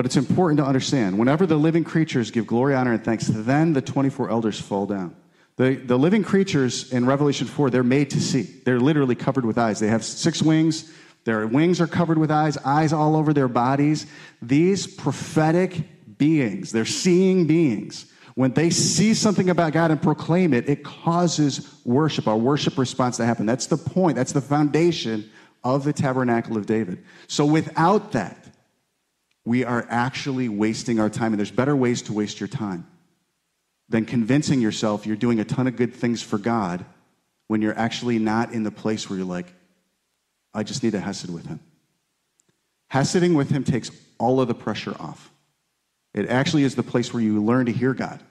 But 0.00 0.06
it's 0.06 0.16
important 0.16 0.56
to 0.56 0.64
understand 0.64 1.18
whenever 1.18 1.44
the 1.44 1.58
living 1.58 1.84
creatures 1.84 2.30
give 2.30 2.46
glory, 2.46 2.74
honor, 2.74 2.94
and 2.94 3.04
thanks, 3.04 3.26
then 3.26 3.74
the 3.74 3.82
24 3.82 4.30
elders 4.30 4.58
fall 4.58 4.86
down. 4.86 5.14
The, 5.56 5.74
the 5.74 5.98
living 5.98 6.24
creatures 6.24 6.90
in 6.90 7.04
Revelation 7.04 7.46
4, 7.46 7.68
they're 7.68 7.82
made 7.82 8.08
to 8.12 8.18
see. 8.18 8.44
They're 8.64 8.80
literally 8.80 9.14
covered 9.14 9.44
with 9.44 9.58
eyes. 9.58 9.78
They 9.78 9.88
have 9.88 10.02
six 10.02 10.40
wings. 10.40 10.90
Their 11.24 11.46
wings 11.46 11.82
are 11.82 11.86
covered 11.86 12.16
with 12.16 12.30
eyes, 12.30 12.56
eyes 12.64 12.94
all 12.94 13.14
over 13.14 13.34
their 13.34 13.46
bodies. 13.46 14.06
These 14.40 14.86
prophetic 14.86 16.16
beings, 16.16 16.72
they're 16.72 16.86
seeing 16.86 17.46
beings, 17.46 18.06
When 18.36 18.54
they 18.54 18.70
see 18.70 19.12
something 19.12 19.50
about 19.50 19.74
God 19.74 19.90
and 19.90 20.00
proclaim 20.00 20.54
it, 20.54 20.66
it 20.66 20.82
causes 20.82 21.78
worship, 21.84 22.26
our 22.26 22.38
worship 22.38 22.78
response 22.78 23.18
to 23.18 23.26
happen. 23.26 23.44
That's 23.44 23.66
the 23.66 23.76
point, 23.76 24.16
that's 24.16 24.32
the 24.32 24.40
foundation 24.40 25.28
of 25.62 25.84
the 25.84 25.92
tabernacle 25.92 26.56
of 26.56 26.64
David. 26.64 27.04
So 27.28 27.44
without 27.44 28.12
that, 28.12 28.49
we 29.50 29.64
are 29.64 29.84
actually 29.90 30.48
wasting 30.48 31.00
our 31.00 31.10
time. 31.10 31.32
And 31.32 31.40
there's 31.40 31.50
better 31.50 31.74
ways 31.74 32.02
to 32.02 32.12
waste 32.12 32.38
your 32.38 32.46
time 32.46 32.86
than 33.88 34.04
convincing 34.04 34.60
yourself 34.60 35.06
you're 35.06 35.16
doing 35.16 35.40
a 35.40 35.44
ton 35.44 35.66
of 35.66 35.74
good 35.74 35.92
things 35.92 36.22
for 36.22 36.38
God 36.38 36.84
when 37.48 37.60
you're 37.60 37.76
actually 37.76 38.20
not 38.20 38.52
in 38.52 38.62
the 38.62 38.70
place 38.70 39.10
where 39.10 39.18
you're 39.18 39.26
like, 39.26 39.52
I 40.54 40.62
just 40.62 40.84
need 40.84 40.92
to 40.92 41.00
hesed 41.00 41.28
with 41.30 41.46
him. 41.46 41.58
Heseding 42.92 43.34
with 43.34 43.50
him 43.50 43.64
takes 43.64 43.90
all 44.18 44.40
of 44.40 44.46
the 44.46 44.54
pressure 44.54 44.94
off. 45.00 45.32
It 46.14 46.28
actually 46.28 46.62
is 46.62 46.76
the 46.76 46.84
place 46.84 47.12
where 47.12 47.20
you 47.20 47.42
learn 47.42 47.66
to 47.66 47.72
hear 47.72 47.92
God. 47.92 48.22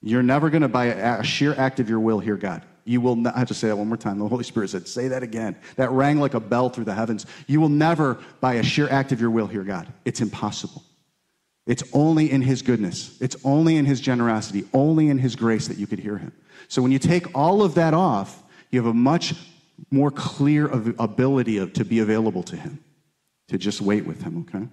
You're 0.00 0.22
never 0.22 0.48
going 0.48 0.62
to, 0.62 0.68
by 0.68 0.86
a, 0.86 1.22
sheer 1.24 1.54
act 1.58 1.78
of 1.78 1.90
your 1.90 2.00
will, 2.00 2.20
hear 2.20 2.38
God. 2.38 2.62
You 2.86 3.00
will 3.00 3.16
not, 3.16 3.34
I 3.34 3.40
have 3.40 3.48
to 3.48 3.54
say 3.54 3.66
that 3.66 3.76
one 3.76 3.88
more 3.88 3.96
time. 3.96 4.18
The 4.20 4.28
Holy 4.28 4.44
Spirit 4.44 4.70
said, 4.70 4.86
say 4.86 5.08
that 5.08 5.24
again. 5.24 5.56
That 5.74 5.90
rang 5.90 6.20
like 6.20 6.34
a 6.34 6.40
bell 6.40 6.70
through 6.70 6.84
the 6.84 6.94
heavens. 6.94 7.26
You 7.48 7.60
will 7.60 7.68
never, 7.68 8.18
by 8.40 8.54
a 8.54 8.62
sheer 8.62 8.88
act 8.88 9.10
of 9.10 9.20
your 9.20 9.30
will, 9.30 9.48
hear 9.48 9.64
God. 9.64 9.92
It's 10.04 10.20
impossible. 10.20 10.84
It's 11.66 11.82
only 11.92 12.30
in 12.30 12.42
His 12.42 12.62
goodness, 12.62 13.20
it's 13.20 13.36
only 13.44 13.76
in 13.76 13.86
His 13.86 14.00
generosity, 14.00 14.64
only 14.72 15.08
in 15.08 15.18
His 15.18 15.34
grace 15.34 15.66
that 15.66 15.78
you 15.78 15.88
could 15.88 15.98
hear 15.98 16.16
Him. 16.16 16.32
So 16.68 16.80
when 16.80 16.92
you 16.92 17.00
take 17.00 17.36
all 17.36 17.62
of 17.62 17.74
that 17.74 17.92
off, 17.92 18.40
you 18.70 18.80
have 18.80 18.88
a 18.88 18.94
much 18.94 19.34
more 19.90 20.12
clear 20.12 20.68
ability 20.68 21.58
of, 21.58 21.72
to 21.74 21.84
be 21.84 21.98
available 21.98 22.44
to 22.44 22.56
Him, 22.56 22.78
to 23.48 23.58
just 23.58 23.80
wait 23.80 24.06
with 24.06 24.22
Him, 24.22 24.46
okay? 24.48 24.68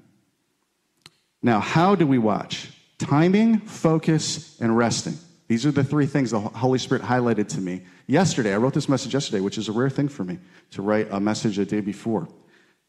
Now, 1.41 1.59
how 1.59 1.95
do 1.95 2.05
we 2.05 2.19
watch? 2.19 2.69
Timing, 2.99 3.57
focus, 3.61 4.59
and 4.61 4.77
resting. 4.77 5.17
These 5.53 5.67
are 5.67 5.71
the 5.71 5.83
three 5.83 6.07
things 6.07 6.31
the 6.31 6.39
Holy 6.39 6.79
Spirit 6.79 7.03
highlighted 7.03 7.47
to 7.49 7.61
me 7.61 7.83
yesterday. 8.07 8.55
I 8.55 8.57
wrote 8.57 8.73
this 8.73 8.89
message 8.89 9.13
yesterday, 9.13 9.39
which 9.39 9.59
is 9.59 9.69
a 9.69 9.71
rare 9.71 9.87
thing 9.87 10.09
for 10.09 10.23
me 10.23 10.39
to 10.71 10.81
write 10.81 11.09
a 11.11 11.19
message 11.19 11.59
a 11.59 11.65
day 11.65 11.79
before. 11.79 12.27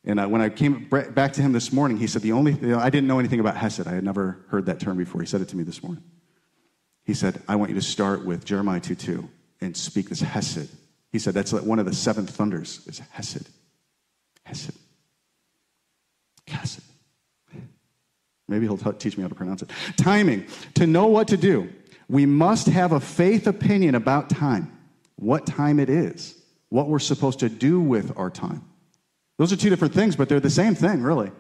And 0.03 0.19
uh, 0.19 0.27
when 0.29 0.41
I 0.41 0.49
came 0.49 0.89
back 0.89 1.35
to 1.35 1.43
him 1.43 1.53
this 1.53 1.75
morning, 1.75 1.99
he 1.99 2.07
said, 2.07 2.23
The 2.23 2.33
only 2.33 2.53
you 2.53 2.69
know, 2.69 2.79
I 2.79 2.89
didn't 2.89 3.07
know 3.07 3.19
anything 3.19 3.39
about 3.39 3.59
Hesed. 3.59 3.87
I 3.87 3.93
had 3.93 4.03
never 4.03 4.47
heard 4.49 4.65
that 4.65 4.81
term 4.81 4.97
before. 4.97 5.21
He 5.21 5.27
said 5.27 5.43
it 5.43 5.49
to 5.49 5.59
me 5.59 5.63
this 5.63 5.83
morning. 5.83 6.03
He 7.05 7.13
said, 7.13 7.43
I 7.47 7.57
want 7.57 7.69
you 7.69 7.75
to 7.75 7.83
start 7.83 8.25
with 8.25 8.47
Jeremiah 8.47 8.81
2 8.81 8.95
2 8.95 9.29
and 9.61 9.77
speak 9.77 10.09
this 10.09 10.23
Hesed. 10.23 10.71
He 11.13 11.19
said, 11.19 11.35
That's 11.35 11.53
like 11.53 11.65
one 11.65 11.79
of 11.79 11.85
the 11.85 11.93
seven 11.93 12.27
thunders 12.27 12.81
is 12.87 12.99
Hesed. 13.11 13.47
Hesed. 14.47 14.73
Hesed. 16.47 16.81
Maybe 18.49 18.67
he'll 18.67 18.79
t- 18.79 18.91
teach 18.93 19.17
me 19.17 19.23
how 19.23 19.29
to 19.29 19.35
pronounce 19.35 19.63
it. 19.63 19.71
Timing. 19.97 20.47
To 20.75 20.87
know 20.87 21.07
what 21.07 21.29
to 21.29 21.37
do, 21.37 21.71
we 22.09 22.27
must 22.27 22.67
have 22.67 22.93
a 22.93 23.01
faith 23.01 23.47
opinion 23.47 23.95
about 23.95 24.31
time, 24.31 24.73
what 25.17 25.47
time 25.47 25.79
it 25.79 25.89
is, 25.89 26.35
what 26.69 26.89
we're 26.89 26.99
supposed 26.99 27.41
to 27.41 27.49
do 27.49 27.81
with 27.81 28.17
our 28.17 28.31
time. 28.31 28.65
Those 29.39 29.53
are 29.53 29.57
two 29.57 29.71
different 29.71 29.95
things, 29.95 30.17
but 30.17 30.29
they're 30.29 30.41
the 30.41 30.51
same 30.51 30.75
thing, 30.75 31.03
really. 31.03 31.31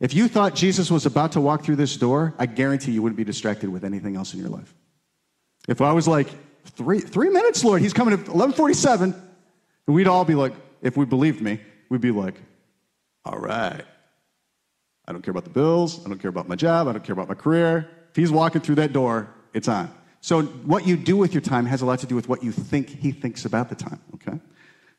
If 0.00 0.14
you 0.14 0.28
thought 0.28 0.54
Jesus 0.54 0.90
was 0.90 1.06
about 1.06 1.32
to 1.32 1.40
walk 1.40 1.64
through 1.64 1.76
this 1.76 1.96
door, 1.96 2.34
I 2.38 2.46
guarantee 2.46 2.92
you 2.92 3.02
wouldn't 3.02 3.16
be 3.16 3.24
distracted 3.24 3.68
with 3.68 3.84
anything 3.84 4.16
else 4.16 4.32
in 4.32 4.40
your 4.40 4.48
life. 4.48 4.74
If 5.66 5.80
I 5.80 5.92
was 5.92 6.06
like, 6.06 6.28
three, 6.64 7.00
three 7.00 7.28
minutes, 7.28 7.64
Lord, 7.64 7.82
he's 7.82 7.92
coming 7.92 8.14
at 8.14 8.20
1147, 8.20 9.12
and 9.86 9.94
we'd 9.94 10.06
all 10.06 10.24
be 10.24 10.34
like, 10.34 10.54
if 10.82 10.96
we 10.96 11.04
believed 11.04 11.40
me, 11.40 11.60
we'd 11.88 12.00
be 12.00 12.12
like, 12.12 12.40
all 13.24 13.38
right. 13.38 13.82
I 15.06 15.12
don't 15.12 15.22
care 15.22 15.32
about 15.32 15.44
the 15.44 15.50
bills. 15.50 16.04
I 16.04 16.08
don't 16.08 16.18
care 16.18 16.28
about 16.28 16.48
my 16.48 16.54
job. 16.54 16.86
I 16.86 16.92
don't 16.92 17.02
care 17.02 17.14
about 17.14 17.28
my 17.28 17.34
career. 17.34 17.90
If 18.10 18.16
he's 18.16 18.30
walking 18.30 18.60
through 18.60 18.76
that 18.76 18.92
door, 18.92 19.28
it's 19.54 19.68
on. 19.68 19.90
So 20.20 20.42
what 20.42 20.86
you 20.86 20.96
do 20.96 21.16
with 21.16 21.32
your 21.32 21.40
time 21.40 21.66
has 21.66 21.80
a 21.82 21.86
lot 21.86 22.00
to 22.00 22.06
do 22.06 22.14
with 22.14 22.28
what 22.28 22.42
you 22.42 22.52
think 22.52 22.88
he 22.88 23.12
thinks 23.12 23.44
about 23.44 23.68
the 23.68 23.74
time, 23.74 24.00
okay? 24.14 24.38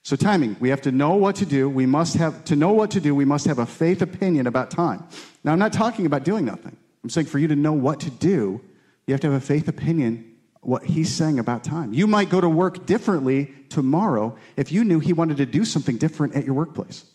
So 0.03 0.15
timing, 0.15 0.55
we 0.59 0.69
have 0.69 0.81
to 0.81 0.91
know 0.91 1.15
what 1.15 1.35
to 1.37 1.45
do. 1.45 1.69
We 1.69 1.85
must 1.85 2.15
have 2.15 2.45
to 2.45 2.55
know 2.55 2.71
what 2.71 2.91
to 2.91 3.01
do. 3.01 3.13
We 3.13 3.25
must 3.25 3.45
have 3.45 3.59
a 3.59 3.65
faith 3.65 4.01
opinion 4.01 4.47
about 4.47 4.71
time. 4.71 5.03
Now 5.43 5.51
I'm 5.51 5.59
not 5.59 5.73
talking 5.73 6.05
about 6.05 6.23
doing 6.23 6.45
nothing. 6.45 6.75
I'm 7.03 7.09
saying 7.09 7.27
for 7.27 7.37
you 7.37 7.47
to 7.49 7.55
know 7.55 7.73
what 7.73 7.99
to 8.01 8.09
do, 8.09 8.61
you 9.07 9.13
have 9.13 9.21
to 9.21 9.31
have 9.31 9.41
a 9.41 9.45
faith 9.45 9.67
opinion 9.67 10.35
what 10.61 10.83
he's 10.83 11.13
saying 11.13 11.39
about 11.39 11.63
time. 11.63 11.93
You 11.93 12.07
might 12.07 12.29
go 12.29 12.41
to 12.41 12.49
work 12.49 12.85
differently 12.85 13.53
tomorrow 13.69 14.35
if 14.57 14.71
you 14.71 14.83
knew 14.83 14.99
he 14.99 15.13
wanted 15.13 15.37
to 15.37 15.45
do 15.45 15.65
something 15.65 15.97
different 15.97 16.35
at 16.35 16.45
your 16.45 16.53
workplace. 16.53 17.05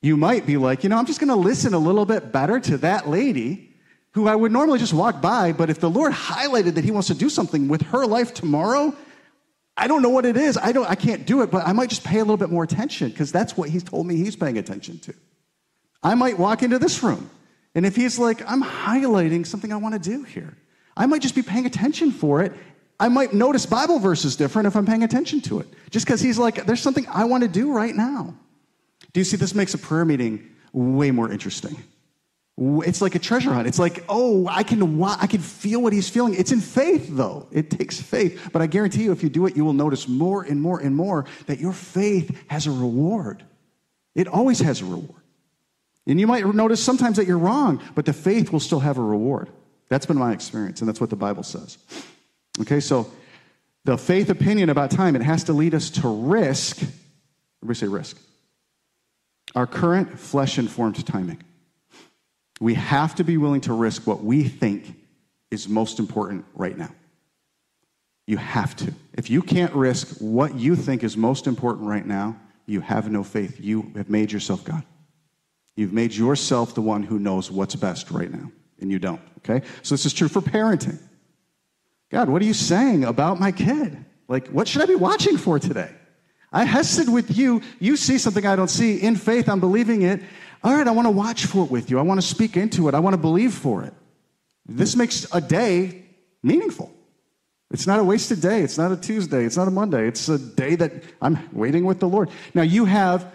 You 0.00 0.16
might 0.16 0.46
be 0.46 0.56
like, 0.56 0.84
you 0.84 0.88
know, 0.88 0.96
I'm 0.96 1.06
just 1.06 1.18
going 1.18 1.28
to 1.28 1.34
listen 1.36 1.74
a 1.74 1.78
little 1.78 2.06
bit 2.06 2.30
better 2.30 2.60
to 2.60 2.78
that 2.78 3.08
lady 3.08 3.67
who 4.12 4.26
I 4.26 4.34
would 4.34 4.52
normally 4.52 4.78
just 4.78 4.92
walk 4.92 5.20
by, 5.20 5.52
but 5.52 5.70
if 5.70 5.80
the 5.80 5.90
Lord 5.90 6.12
highlighted 6.12 6.74
that 6.74 6.84
he 6.84 6.90
wants 6.90 7.08
to 7.08 7.14
do 7.14 7.28
something 7.28 7.68
with 7.68 7.82
her 7.82 8.06
life 8.06 8.34
tomorrow, 8.34 8.94
I 9.76 9.86
don't 9.86 10.02
know 10.02 10.08
what 10.08 10.26
it 10.26 10.36
is. 10.36 10.56
I 10.56 10.72
don't 10.72 10.88
I 10.88 10.96
can't 10.96 11.26
do 11.26 11.42
it, 11.42 11.50
but 11.50 11.66
I 11.66 11.72
might 11.72 11.88
just 11.88 12.04
pay 12.04 12.16
a 12.16 12.22
little 12.22 12.36
bit 12.36 12.50
more 12.50 12.64
attention 12.64 13.10
because 13.10 13.30
that's 13.30 13.56
what 13.56 13.68
he's 13.68 13.84
told 13.84 14.06
me 14.06 14.16
he's 14.16 14.34
paying 14.34 14.58
attention 14.58 14.98
to. 15.00 15.14
I 16.02 16.14
might 16.14 16.38
walk 16.38 16.62
into 16.62 16.78
this 16.78 17.02
room 17.02 17.30
and 17.74 17.86
if 17.86 17.94
he's 17.94 18.18
like, 18.18 18.42
I'm 18.50 18.62
highlighting 18.62 19.46
something 19.46 19.72
I 19.72 19.76
want 19.76 19.94
to 19.94 20.00
do 20.00 20.24
here, 20.24 20.56
I 20.96 21.06
might 21.06 21.22
just 21.22 21.36
be 21.36 21.42
paying 21.42 21.66
attention 21.66 22.10
for 22.10 22.42
it. 22.42 22.52
I 22.98 23.08
might 23.08 23.32
notice 23.32 23.66
Bible 23.66 24.00
verses 24.00 24.34
different 24.34 24.66
if 24.66 24.74
I'm 24.74 24.84
paying 24.84 25.04
attention 25.04 25.40
to 25.42 25.60
it. 25.60 25.68
Just 25.90 26.04
because 26.04 26.20
he's 26.20 26.38
like, 26.38 26.66
there's 26.66 26.82
something 26.82 27.06
I 27.08 27.24
want 27.24 27.44
to 27.44 27.48
do 27.48 27.72
right 27.72 27.94
now. 27.94 28.34
Do 29.12 29.20
you 29.20 29.24
see 29.24 29.36
this 29.36 29.54
makes 29.54 29.74
a 29.74 29.78
prayer 29.78 30.04
meeting 30.04 30.50
way 30.72 31.12
more 31.12 31.30
interesting? 31.30 31.76
It's 32.60 33.00
like 33.00 33.14
a 33.14 33.20
treasure 33.20 33.52
hunt. 33.52 33.68
It's 33.68 33.78
like, 33.78 34.04
oh, 34.08 34.48
I 34.48 34.64
can, 34.64 35.00
I 35.02 35.26
can 35.28 35.40
feel 35.40 35.80
what 35.80 35.92
he's 35.92 36.08
feeling. 36.08 36.34
It's 36.34 36.50
in 36.50 36.60
faith, 36.60 37.06
though. 37.08 37.46
It 37.52 37.70
takes 37.70 38.00
faith. 38.00 38.50
But 38.52 38.62
I 38.62 38.66
guarantee 38.66 39.04
you, 39.04 39.12
if 39.12 39.22
you 39.22 39.28
do 39.28 39.46
it, 39.46 39.56
you 39.56 39.64
will 39.64 39.72
notice 39.72 40.08
more 40.08 40.42
and 40.42 40.60
more 40.60 40.80
and 40.80 40.96
more 40.96 41.24
that 41.46 41.60
your 41.60 41.72
faith 41.72 42.36
has 42.48 42.66
a 42.66 42.72
reward. 42.72 43.44
It 44.16 44.26
always 44.26 44.58
has 44.60 44.80
a 44.80 44.84
reward. 44.84 45.22
And 46.08 46.18
you 46.18 46.26
might 46.26 46.44
notice 46.52 46.82
sometimes 46.82 47.16
that 47.18 47.26
you're 47.26 47.38
wrong, 47.38 47.80
but 47.94 48.06
the 48.06 48.12
faith 48.12 48.50
will 48.50 48.60
still 48.60 48.80
have 48.80 48.98
a 48.98 49.02
reward. 49.02 49.50
That's 49.88 50.06
been 50.06 50.18
my 50.18 50.32
experience, 50.32 50.80
and 50.80 50.88
that's 50.88 51.00
what 51.00 51.10
the 51.10 51.16
Bible 51.16 51.44
says. 51.44 51.78
Okay, 52.60 52.80
so 52.80 53.08
the 53.84 53.96
faith 53.96 54.30
opinion 54.30 54.68
about 54.68 54.90
time, 54.90 55.14
it 55.14 55.22
has 55.22 55.44
to 55.44 55.52
lead 55.52 55.74
us 55.74 55.90
to 55.90 56.08
risk. 56.08 56.78
Everybody 57.62 57.78
say 57.78 57.86
risk 57.86 58.18
our 59.54 59.66
current 59.66 60.18
flesh 60.18 60.58
informed 60.58 61.04
timing. 61.06 61.42
We 62.60 62.74
have 62.74 63.14
to 63.16 63.24
be 63.24 63.36
willing 63.36 63.60
to 63.62 63.72
risk 63.72 64.06
what 64.06 64.22
we 64.22 64.44
think 64.44 64.96
is 65.50 65.68
most 65.68 65.98
important 65.98 66.44
right 66.54 66.76
now. 66.76 66.90
You 68.26 68.36
have 68.36 68.76
to. 68.76 68.92
If 69.14 69.30
you 69.30 69.40
can't 69.42 69.72
risk 69.72 70.18
what 70.18 70.54
you 70.54 70.76
think 70.76 71.02
is 71.02 71.16
most 71.16 71.46
important 71.46 71.88
right 71.88 72.04
now, 72.04 72.38
you 72.66 72.80
have 72.80 73.10
no 73.10 73.24
faith. 73.24 73.58
You 73.58 73.90
have 73.96 74.10
made 74.10 74.30
yourself 74.30 74.64
God. 74.64 74.82
You've 75.76 75.92
made 75.92 76.12
yourself 76.12 76.74
the 76.74 76.82
one 76.82 77.02
who 77.02 77.18
knows 77.18 77.50
what's 77.50 77.74
best 77.76 78.10
right 78.10 78.30
now, 78.30 78.50
and 78.80 78.90
you 78.90 78.98
don't. 78.98 79.20
Okay? 79.38 79.64
So 79.82 79.94
this 79.94 80.04
is 80.04 80.12
true 80.12 80.28
for 80.28 80.42
parenting. 80.42 80.98
God, 82.10 82.28
what 82.28 82.42
are 82.42 82.44
you 82.44 82.54
saying 82.54 83.04
about 83.04 83.38
my 83.38 83.52
kid? 83.52 84.04
Like, 84.28 84.48
what 84.48 84.68
should 84.68 84.82
I 84.82 84.86
be 84.86 84.94
watching 84.94 85.36
for 85.36 85.58
today? 85.58 85.90
I 86.52 86.64
hesed 86.64 87.08
with 87.08 87.36
you. 87.36 87.62
You 87.78 87.96
see 87.96 88.18
something 88.18 88.44
I 88.44 88.56
don't 88.56 88.68
see. 88.68 89.00
In 89.00 89.16
faith, 89.16 89.48
I'm 89.48 89.60
believing 89.60 90.02
it. 90.02 90.22
All 90.62 90.74
right, 90.74 90.86
I 90.86 90.90
want 90.90 91.06
to 91.06 91.10
watch 91.10 91.46
for 91.46 91.64
it 91.64 91.70
with 91.70 91.90
you. 91.90 91.98
I 91.98 92.02
want 92.02 92.20
to 92.20 92.26
speak 92.26 92.56
into 92.56 92.88
it. 92.88 92.94
I 92.94 92.98
want 93.00 93.14
to 93.14 93.18
believe 93.18 93.54
for 93.54 93.84
it. 93.84 93.94
This 94.66 94.96
makes 94.96 95.26
a 95.32 95.40
day 95.40 96.04
meaningful. 96.42 96.92
It's 97.70 97.86
not 97.86 98.00
a 98.00 98.04
wasted 98.04 98.40
day. 98.40 98.62
It's 98.62 98.78
not 98.78 98.92
a 98.92 98.96
Tuesday. 98.96 99.44
It's 99.44 99.56
not 99.56 99.68
a 99.68 99.70
Monday. 99.70 100.08
It's 100.08 100.28
a 100.28 100.38
day 100.38 100.74
that 100.76 100.92
I'm 101.20 101.38
waiting 101.52 101.84
with 101.84 102.00
the 102.00 102.08
Lord. 102.08 102.30
Now, 102.54 102.62
you 102.62 102.86
have, 102.86 103.30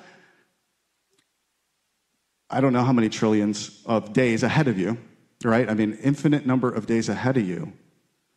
I 2.50 2.60
don't 2.60 2.74
know 2.74 2.84
how 2.84 2.94
many 2.94 3.10
trillions 3.10 3.82
of 3.86 4.12
days 4.12 4.44
ahead 4.44 4.68
of 4.68 4.80
you, 4.80 4.98
right? 5.44 5.70
I 5.70 5.76
mean, 5.76 5.98
infinite 6.04 6.46
number 6.46 6.72
of 6.72 6.88
days 6.88 7.10
ahead 7.10 7.38
of 7.38 7.48
you. 7.48 7.74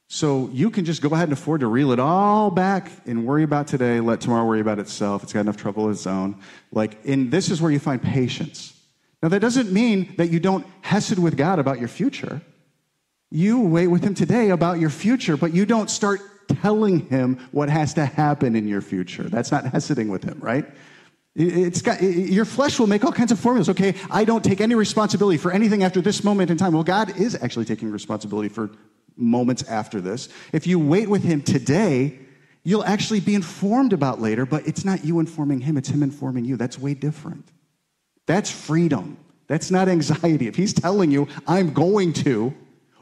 So 0.08 0.48
you 0.52 0.70
can 0.70 0.84
just 0.84 1.02
go 1.02 1.08
ahead 1.08 1.24
and 1.24 1.32
afford 1.32 1.60
to 1.60 1.66
reel 1.66 1.90
it 1.90 1.98
all 1.98 2.50
back 2.50 2.92
and 3.06 3.26
worry 3.26 3.42
about 3.42 3.66
today, 3.66 3.98
let 4.00 4.20
tomorrow 4.20 4.44
worry 4.44 4.60
about 4.60 4.78
itself. 4.78 5.24
It's 5.24 5.32
got 5.32 5.40
enough 5.40 5.56
trouble 5.56 5.86
of 5.86 5.92
its 5.92 6.06
own. 6.06 6.40
Like, 6.70 6.98
and 7.04 7.30
this 7.30 7.50
is 7.50 7.60
where 7.60 7.72
you 7.72 7.80
find 7.80 8.00
patience. 8.00 8.75
Now, 9.22 9.28
that 9.30 9.40
doesn't 9.40 9.72
mean 9.72 10.14
that 10.18 10.30
you 10.30 10.40
don't 10.40 10.66
hesed 10.82 11.18
with 11.18 11.36
God 11.36 11.58
about 11.58 11.78
your 11.78 11.88
future. 11.88 12.42
You 13.30 13.60
wait 13.60 13.88
with 13.88 14.02
Him 14.02 14.14
today 14.14 14.50
about 14.50 14.78
your 14.78 14.90
future, 14.90 15.36
but 15.36 15.52
you 15.52 15.66
don't 15.66 15.90
start 15.90 16.20
telling 16.48 17.00
Him 17.08 17.38
what 17.50 17.68
has 17.68 17.94
to 17.94 18.04
happen 18.04 18.54
in 18.54 18.68
your 18.68 18.80
future. 18.80 19.24
That's 19.24 19.50
not 19.50 19.64
heseding 19.64 20.10
with 20.10 20.22
Him, 20.22 20.38
right? 20.40 20.66
It's 21.34 21.82
got, 21.82 22.02
your 22.02 22.46
flesh 22.46 22.78
will 22.78 22.86
make 22.86 23.04
all 23.04 23.12
kinds 23.12 23.30
of 23.30 23.38
formulas. 23.38 23.68
Okay, 23.68 23.94
I 24.10 24.24
don't 24.24 24.42
take 24.42 24.62
any 24.62 24.74
responsibility 24.74 25.36
for 25.36 25.52
anything 25.52 25.82
after 25.82 26.00
this 26.00 26.24
moment 26.24 26.50
in 26.50 26.56
time. 26.56 26.72
Well, 26.72 26.82
God 26.82 27.18
is 27.18 27.34
actually 27.42 27.66
taking 27.66 27.90
responsibility 27.90 28.48
for 28.48 28.70
moments 29.16 29.62
after 29.64 30.00
this. 30.00 30.30
If 30.52 30.66
you 30.66 30.78
wait 30.78 31.10
with 31.10 31.22
him 31.22 31.42
today, 31.42 32.18
you'll 32.64 32.84
actually 32.84 33.20
be 33.20 33.34
informed 33.34 33.92
about 33.92 34.20
later, 34.20 34.46
but 34.46 34.66
it's 34.66 34.84
not 34.84 35.04
you 35.04 35.20
informing 35.20 35.60
him, 35.60 35.76
it's 35.76 35.90
him 35.90 36.02
informing 36.02 36.46
you. 36.46 36.56
That's 36.56 36.78
way 36.78 36.94
different. 36.94 37.50
That's 38.26 38.50
freedom. 38.50 39.16
That's 39.46 39.70
not 39.70 39.88
anxiety. 39.88 40.48
If 40.48 40.56
he's 40.56 40.72
telling 40.72 41.10
you, 41.10 41.28
I'm 41.46 41.72
going 41.72 42.12
to, 42.14 42.54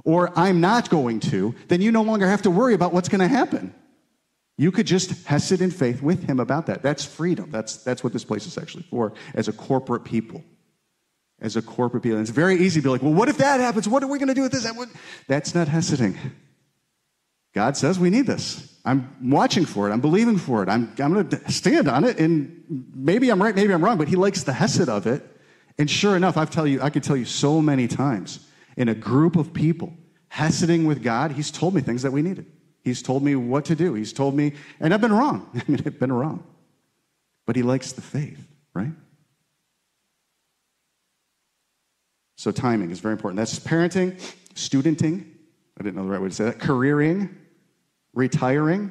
or 0.04 0.30
I'm 0.38 0.60
not 0.60 0.90
going 0.90 1.20
to, 1.20 1.54
then 1.68 1.80
you 1.80 1.90
no 1.90 2.02
longer 2.02 2.28
have 2.28 2.42
to 2.42 2.50
worry 2.50 2.74
about 2.74 2.92
what's 2.92 3.08
going 3.08 3.20
to 3.20 3.28
happen. 3.28 3.74
You 4.56 4.70
could 4.70 4.86
just 4.86 5.26
hesed 5.26 5.60
in 5.60 5.70
faith 5.70 6.02
with 6.02 6.28
him 6.28 6.38
about 6.38 6.66
that. 6.66 6.82
That's 6.82 7.04
freedom. 7.04 7.50
That's, 7.50 7.78
that's 7.78 8.04
what 8.04 8.12
this 8.12 8.24
place 8.24 8.46
is 8.46 8.56
actually 8.56 8.84
for 8.84 9.12
as 9.34 9.48
a 9.48 9.52
corporate 9.52 10.04
people. 10.04 10.44
As 11.40 11.56
a 11.56 11.62
corporate 11.62 12.02
people. 12.02 12.18
And 12.18 12.28
it's 12.28 12.34
very 12.34 12.56
easy 12.56 12.80
to 12.80 12.84
be 12.84 12.90
like, 12.90 13.02
well, 13.02 13.14
what 13.14 13.28
if 13.28 13.38
that 13.38 13.60
happens? 13.60 13.88
What 13.88 14.02
are 14.04 14.06
we 14.06 14.18
going 14.18 14.28
to 14.28 14.34
do 14.34 14.42
with 14.42 14.52
this? 14.52 14.70
That's 15.26 15.54
not 15.54 15.66
heseding. 15.66 16.16
God 17.54 17.76
says 17.76 17.98
we 17.98 18.10
need 18.10 18.26
this. 18.26 18.73
I'm 18.84 19.30
watching 19.30 19.64
for 19.64 19.88
it. 19.88 19.92
I'm 19.92 20.00
believing 20.00 20.36
for 20.36 20.62
it. 20.62 20.68
I'm, 20.68 20.94
I'm 20.98 21.14
going 21.14 21.28
to 21.28 21.52
stand 21.52 21.88
on 21.88 22.04
it. 22.04 22.18
And 22.18 22.64
maybe 22.94 23.30
I'm 23.30 23.42
right, 23.42 23.54
maybe 23.54 23.72
I'm 23.72 23.82
wrong, 23.82 23.96
but 23.96 24.08
he 24.08 24.16
likes 24.16 24.42
the 24.42 24.52
hesed 24.52 24.88
of 24.88 25.06
it. 25.06 25.24
And 25.78 25.90
sure 25.90 26.16
enough, 26.16 26.36
I've 26.36 26.50
tell 26.50 26.66
you, 26.66 26.82
I 26.82 26.90
could 26.90 27.02
tell 27.02 27.16
you 27.16 27.24
so 27.24 27.62
many 27.62 27.88
times 27.88 28.46
in 28.76 28.88
a 28.88 28.94
group 28.94 29.36
of 29.36 29.52
people, 29.52 29.92
heseding 30.30 30.86
with 30.86 31.02
God, 31.02 31.32
he's 31.32 31.50
told 31.50 31.74
me 31.74 31.80
things 31.80 32.02
that 32.02 32.12
we 32.12 32.22
needed. 32.22 32.46
He's 32.82 33.00
told 33.00 33.22
me 33.22 33.34
what 33.34 33.64
to 33.66 33.74
do. 33.74 33.94
He's 33.94 34.12
told 34.12 34.34
me, 34.34 34.52
and 34.78 34.92
I've 34.92 35.00
been 35.00 35.12
wrong. 35.12 35.48
I 35.54 35.62
mean, 35.66 35.80
I've 35.84 35.98
been 35.98 36.12
wrong. 36.12 36.44
But 37.46 37.56
he 37.56 37.62
likes 37.62 37.92
the 37.92 38.02
faith, 38.02 38.46
right? 38.74 38.92
So 42.36 42.50
timing 42.50 42.90
is 42.90 43.00
very 43.00 43.12
important. 43.12 43.38
That's 43.38 43.58
parenting, 43.58 44.20
studenting. 44.54 45.30
I 45.78 45.82
didn't 45.82 45.96
know 45.96 46.04
the 46.04 46.10
right 46.10 46.20
way 46.20 46.28
to 46.28 46.34
say 46.34 46.44
that. 46.44 46.58
Careering, 46.58 47.34
retiring. 48.14 48.90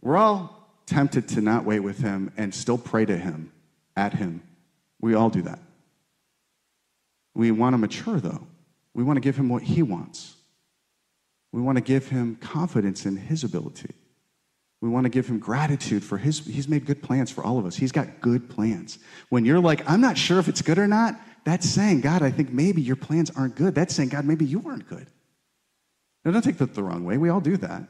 We're 0.00 0.16
all 0.16 0.56
tempted 0.86 1.28
to 1.28 1.40
not 1.40 1.64
wait 1.64 1.80
with 1.80 1.98
him 1.98 2.32
and 2.36 2.54
still 2.54 2.78
pray 2.78 3.04
to 3.04 3.16
him, 3.16 3.52
at 3.96 4.14
him. 4.14 4.42
We 5.00 5.14
all 5.14 5.30
do 5.30 5.42
that. 5.42 5.60
We 7.34 7.50
want 7.50 7.74
to 7.74 7.78
mature, 7.78 8.20
though. 8.20 8.46
We 8.94 9.04
want 9.04 9.16
to 9.16 9.20
give 9.20 9.36
him 9.36 9.48
what 9.48 9.62
he 9.62 9.82
wants. 9.82 10.36
We 11.52 11.60
want 11.60 11.76
to 11.76 11.82
give 11.82 12.08
him 12.08 12.36
confidence 12.36 13.04
in 13.04 13.16
his 13.16 13.44
ability. 13.44 13.94
We 14.80 14.88
want 14.88 15.04
to 15.04 15.10
give 15.10 15.26
him 15.26 15.38
gratitude 15.38 16.04
for 16.04 16.18
his, 16.18 16.44
he's 16.44 16.68
made 16.68 16.86
good 16.86 17.02
plans 17.02 17.30
for 17.30 17.42
all 17.42 17.58
of 17.58 17.66
us. 17.66 17.76
He's 17.76 17.92
got 17.92 18.20
good 18.20 18.48
plans. 18.48 18.98
When 19.30 19.44
you're 19.44 19.60
like, 19.60 19.88
I'm 19.90 20.00
not 20.00 20.18
sure 20.18 20.38
if 20.38 20.48
it's 20.48 20.62
good 20.62 20.78
or 20.78 20.86
not, 20.86 21.18
that's 21.44 21.68
saying, 21.68 22.02
God, 22.02 22.22
I 22.22 22.30
think 22.30 22.52
maybe 22.52 22.82
your 22.82 22.96
plans 22.96 23.30
aren't 23.30 23.54
good. 23.54 23.74
That's 23.74 23.94
saying, 23.94 24.10
God, 24.10 24.24
maybe 24.24 24.44
you 24.44 24.62
aren't 24.66 24.88
good. 24.88 25.08
Now, 26.26 26.32
don't 26.32 26.42
take 26.42 26.58
that 26.58 26.74
the 26.74 26.82
wrong 26.82 27.04
way. 27.04 27.18
We 27.18 27.28
all 27.28 27.40
do 27.40 27.56
that. 27.58 27.84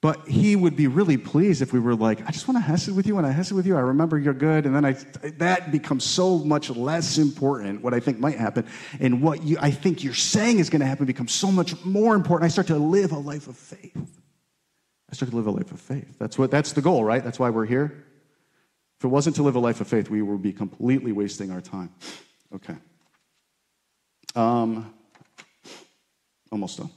But 0.00 0.26
he 0.26 0.56
would 0.56 0.74
be 0.74 0.86
really 0.86 1.18
pleased 1.18 1.60
if 1.60 1.74
we 1.74 1.78
were 1.78 1.94
like, 1.94 2.26
I 2.26 2.30
just 2.30 2.48
want 2.48 2.56
to 2.56 2.62
hesed 2.62 2.90
with 2.96 3.06
you. 3.06 3.18
and 3.18 3.26
I 3.26 3.30
hesed 3.30 3.52
with 3.52 3.66
you, 3.66 3.76
I 3.76 3.80
remember 3.80 4.18
you're 4.18 4.32
good. 4.32 4.64
And 4.64 4.74
then 4.74 4.86
I, 4.86 4.92
that 5.36 5.70
becomes 5.70 6.02
so 6.02 6.38
much 6.38 6.70
less 6.70 7.18
important, 7.18 7.82
what 7.82 7.92
I 7.92 8.00
think 8.00 8.18
might 8.18 8.38
happen. 8.38 8.66
And 9.00 9.20
what 9.20 9.42
you, 9.42 9.58
I 9.60 9.70
think 9.70 10.02
you're 10.02 10.14
saying 10.14 10.60
is 10.60 10.70
going 10.70 10.80
to 10.80 10.86
happen 10.86 11.04
becomes 11.04 11.32
so 11.32 11.52
much 11.52 11.84
more 11.84 12.14
important. 12.14 12.46
I 12.46 12.48
start 12.48 12.68
to 12.68 12.78
live 12.78 13.12
a 13.12 13.18
life 13.18 13.48
of 13.48 13.56
faith. 13.56 14.20
I 15.10 15.14
start 15.14 15.30
to 15.30 15.36
live 15.36 15.46
a 15.46 15.50
life 15.50 15.70
of 15.70 15.78
faith. 15.78 16.18
That's, 16.18 16.38
what, 16.38 16.50
that's 16.50 16.72
the 16.72 16.80
goal, 16.80 17.04
right? 17.04 17.22
That's 17.22 17.38
why 17.38 17.50
we're 17.50 17.66
here. 17.66 18.06
If 18.98 19.04
it 19.04 19.08
wasn't 19.08 19.36
to 19.36 19.42
live 19.42 19.56
a 19.56 19.60
life 19.60 19.82
of 19.82 19.88
faith, 19.88 20.08
we 20.08 20.22
would 20.22 20.40
be 20.40 20.54
completely 20.54 21.12
wasting 21.12 21.50
our 21.50 21.60
time. 21.60 21.92
Okay. 22.54 22.76
Um, 24.34 24.94
almost 26.50 26.78
done. 26.78 26.90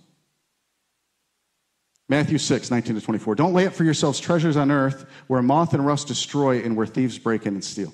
Matthew 2.10 2.38
6, 2.38 2.72
19 2.72 2.96
to 2.96 3.02
24. 3.02 3.36
Don't 3.36 3.54
lay 3.54 3.68
up 3.68 3.74
for 3.74 3.84
yourselves 3.84 4.20
treasures 4.20 4.56
on 4.56 4.72
earth 4.72 5.06
where 5.28 5.42
moth 5.42 5.74
and 5.74 5.86
rust 5.86 6.08
destroy 6.08 6.62
and 6.62 6.78
where 6.78 6.86
thieves 6.86 7.20
break 7.20 7.46
in 7.46 7.56
and 7.56 7.64
steal. 7.64 7.94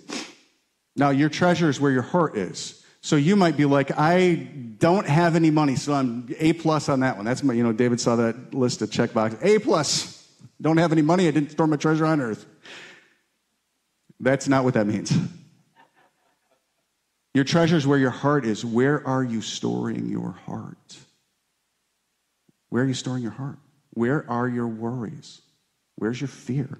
Now, 0.95 1.09
your 1.09 1.30
treasure 1.30 1.70
is 1.70 1.82
where 1.82 1.91
your 1.91 2.03
heart 2.03 2.38
is. 2.38 2.84
So 3.01 3.16
you 3.16 3.36
might 3.36 3.57
be 3.57 3.66
like, 3.66 3.91
I 3.97 4.36
don't 4.78 5.07
have 5.07 5.36
any 5.36 5.49
money, 5.49 5.76
so 5.76 5.93
I'm 5.93 6.34
A 6.39 6.53
plus 6.53 6.88
on 6.89 7.01
that 7.01 7.18
one. 7.18 7.26
That's 7.26 7.43
my, 7.43 7.53
you 7.53 7.64
know, 7.64 7.74
David 7.74 7.99
saw 7.99 8.16
that 8.18 8.53
list 8.53 8.82
of 8.82 8.91
check 8.91 9.14
boxes. 9.14 9.39
A 9.41 9.59
plus. 9.59 10.20
Don't 10.61 10.78
have 10.78 10.91
any 10.91 11.01
money, 11.01 11.28
I 11.28 11.32
didn't 11.32 11.51
store 11.51 11.68
my 11.68 11.76
treasure 11.76 12.05
on 12.05 12.22
earth. 12.22 12.45
That's 14.20 14.47
not 14.47 14.64
what 14.64 14.76
that 14.76 14.88
means. 14.88 15.11
Your 17.34 17.43
treasure 17.43 17.76
is 17.76 17.86
where 17.86 17.97
your 17.97 18.11
heart 18.11 18.45
is. 18.45 18.64
Where 18.64 19.05
are 19.05 19.24
you 19.24 19.41
storing 19.41 20.07
your 20.07 20.32
heart? 20.32 20.97
Where 22.70 22.84
are 22.84 22.88
you 22.88 22.93
storing 22.93 23.24
your 23.24 23.32
heart? 23.32 23.57
Where 23.94 24.30
are 24.30 24.48
your 24.48 24.68
worries? 24.68 25.41
Where's 25.96 26.20
your 26.20 26.28
fear? 26.28 26.80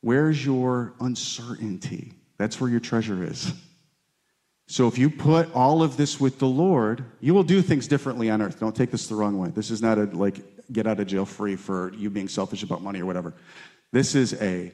Where's 0.00 0.44
your 0.44 0.94
uncertainty? 1.00 2.14
That's 2.38 2.60
where 2.60 2.68
your 2.68 2.80
treasure 2.80 3.22
is. 3.22 3.52
So 4.66 4.88
if 4.88 4.96
you 4.98 5.10
put 5.10 5.54
all 5.54 5.82
of 5.82 5.96
this 5.96 6.18
with 6.18 6.38
the 6.38 6.46
Lord, 6.46 7.04
you 7.20 7.34
will 7.34 7.42
do 7.42 7.62
things 7.62 7.86
differently 7.86 8.30
on 8.30 8.40
earth. 8.40 8.58
Don't 8.58 8.74
take 8.74 8.90
this 8.90 9.06
the 9.06 9.14
wrong 9.14 9.38
way. 9.38 9.50
This 9.50 9.70
is 9.70 9.82
not 9.82 9.98
a 9.98 10.04
like 10.04 10.40
get 10.72 10.86
out 10.86 10.98
of 10.98 11.06
jail 11.06 11.26
free 11.26 11.56
for 11.56 11.92
you 11.94 12.08
being 12.10 12.28
selfish 12.28 12.62
about 12.62 12.82
money 12.82 13.00
or 13.00 13.06
whatever. 13.06 13.34
This 13.92 14.14
is 14.14 14.34
a 14.40 14.72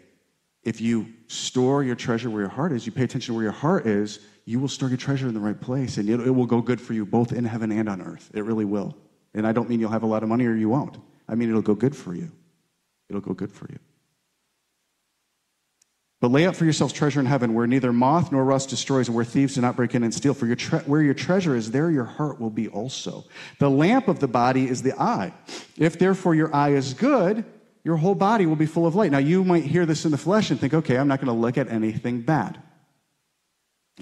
if 0.63 0.81
you 0.81 1.13
store 1.27 1.83
your 1.83 1.97
treasure 1.97 2.31
where 2.31 2.43
your 2.43 2.51
heart 2.51 2.73
is, 2.73 2.87
you 2.87 2.93
pay 2.93 3.05
attention 3.05 3.33
to 3.33 3.35
where 3.35 3.43
your 3.43 3.53
heart 3.53 3.87
is, 3.87 4.21
you 4.45 4.61
will 4.61 4.69
store 4.69 4.89
your 4.89 4.99
treasure 4.99 5.27
in 5.27 5.35
the 5.35 5.41
right 5.41 5.61
place 5.61 5.97
and 5.97 6.09
it, 6.09 6.21
it 6.21 6.31
will 6.31 6.47
go 6.47 6.61
good 6.61 6.81
for 6.81 6.93
you 6.93 7.05
both 7.05 7.33
in 7.33 7.45
heaven 7.45 7.73
and 7.73 7.89
on 7.89 8.01
earth. 8.01 8.31
It 8.35 8.45
really 8.45 8.65
will. 8.65 8.97
And 9.35 9.47
I 9.47 9.53
don't 9.53 9.69
mean 9.69 9.81
you'll 9.81 9.91
have 9.91 10.03
a 10.03 10.07
lot 10.07 10.23
of 10.23 10.29
money 10.29 10.47
or 10.47 10.55
you 10.55 10.69
won't. 10.69 10.99
I 11.29 11.35
mean, 11.35 11.49
it'll 11.51 11.63
go 11.63 11.75
good 11.75 11.95
for 11.97 12.15
you. 12.15 12.31
It'll 13.09 13.21
go 13.21 13.35
good 13.35 13.53
for 13.53 13.67
you. 13.71 13.79
But 16.21 16.33
lay 16.33 16.47
up 16.47 16.57
for 16.57 16.65
yourselves 16.65 16.93
treasure 16.93 17.21
in 17.21 17.27
heaven 17.27 17.55
where 17.55 17.67
neither 17.67 17.93
moth 17.93 18.33
nor 18.33 18.45
rust 18.45 18.71
destroys 18.71 19.07
and 19.07 19.15
where 19.15 19.25
thieves 19.25 19.55
do 19.55 19.61
not 19.61 19.77
break 19.77 19.95
in 19.95 20.03
and 20.03 20.13
steal. 20.13 20.35
For 20.35 20.47
your 20.47 20.57
tre- 20.57 20.81
where 20.81 21.01
your 21.03 21.15
treasure 21.15 21.55
is, 21.55 21.71
there 21.71 21.91
your 21.91 22.05
heart 22.05 22.41
will 22.41 22.51
be 22.51 22.67
also. 22.67 23.25
The 23.61 23.71
lamp 23.71 24.09
of 24.09 24.19
the 24.19 24.27
body 24.27 24.69
is 24.69 24.83
the 24.83 25.01
eye. 25.01 25.33
If 25.77 25.99
therefore 25.99 26.35
your 26.35 26.55
eye 26.55 26.71
is 26.71 26.93
good, 26.93 27.45
your 27.85 27.97
whole 27.97 28.17
body 28.17 28.47
will 28.47 28.57
be 28.57 28.67
full 28.67 28.87
of 28.87 28.97
light. 28.97 29.13
Now 29.13 29.19
you 29.19 29.45
might 29.45 29.65
hear 29.65 29.87
this 29.87 30.05
in 30.05 30.11
the 30.11 30.19
flesh 30.19 30.51
and 30.51 30.59
think, 30.59 30.75
okay, 30.75 30.99
I'm 30.99 31.07
not 31.07 31.21
going 31.21 31.33
to 31.35 31.41
look 31.41 31.57
at 31.57 31.69
anything 31.69 32.23
bad. 32.23 32.61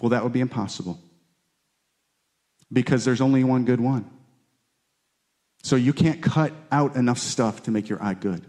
Well, 0.00 0.10
that 0.10 0.22
would 0.22 0.32
be 0.32 0.40
impossible 0.40 0.98
because 2.72 3.04
there's 3.04 3.20
only 3.20 3.44
one 3.44 3.64
good 3.66 3.80
one. 3.80 4.10
So 5.66 5.74
you 5.74 5.92
can't 5.92 6.22
cut 6.22 6.52
out 6.70 6.94
enough 6.94 7.18
stuff 7.18 7.64
to 7.64 7.72
make 7.72 7.88
your 7.88 8.00
eye 8.00 8.14
good. 8.14 8.46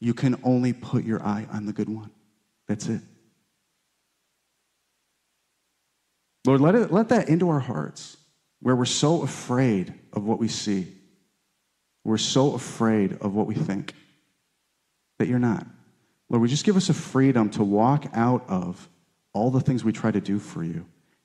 You 0.00 0.12
can 0.12 0.38
only 0.44 0.74
put 0.74 1.02
your 1.02 1.24
eye 1.24 1.46
on 1.50 1.64
the 1.64 1.72
good 1.72 1.88
one. 1.88 2.10
That's 2.68 2.88
it. 2.88 3.00
Lord, 6.46 6.60
let, 6.60 6.74
it, 6.74 6.92
let 6.92 7.08
that 7.08 7.30
into 7.30 7.48
our 7.48 7.58
hearts 7.58 8.18
where 8.60 8.76
we're 8.76 8.84
so 8.84 9.22
afraid 9.22 9.94
of 10.12 10.26
what 10.26 10.38
we 10.38 10.46
see. 10.46 10.88
We're 12.04 12.18
so 12.18 12.52
afraid 12.52 13.16
of 13.22 13.34
what 13.34 13.46
we 13.46 13.54
think 13.54 13.94
that 15.18 15.26
you're 15.26 15.38
not. 15.38 15.66
Lord, 16.28 16.42
would 16.42 16.50
just 16.50 16.66
give 16.66 16.76
us 16.76 16.90
a 16.90 16.94
freedom 16.94 17.48
to 17.52 17.64
walk 17.64 18.04
out 18.12 18.44
of 18.46 18.90
all 19.32 19.50
the 19.50 19.60
things 19.62 19.82
we 19.82 19.92
try 19.92 20.10
to 20.10 20.20
do 20.20 20.38
for 20.38 20.62
you 20.62 20.84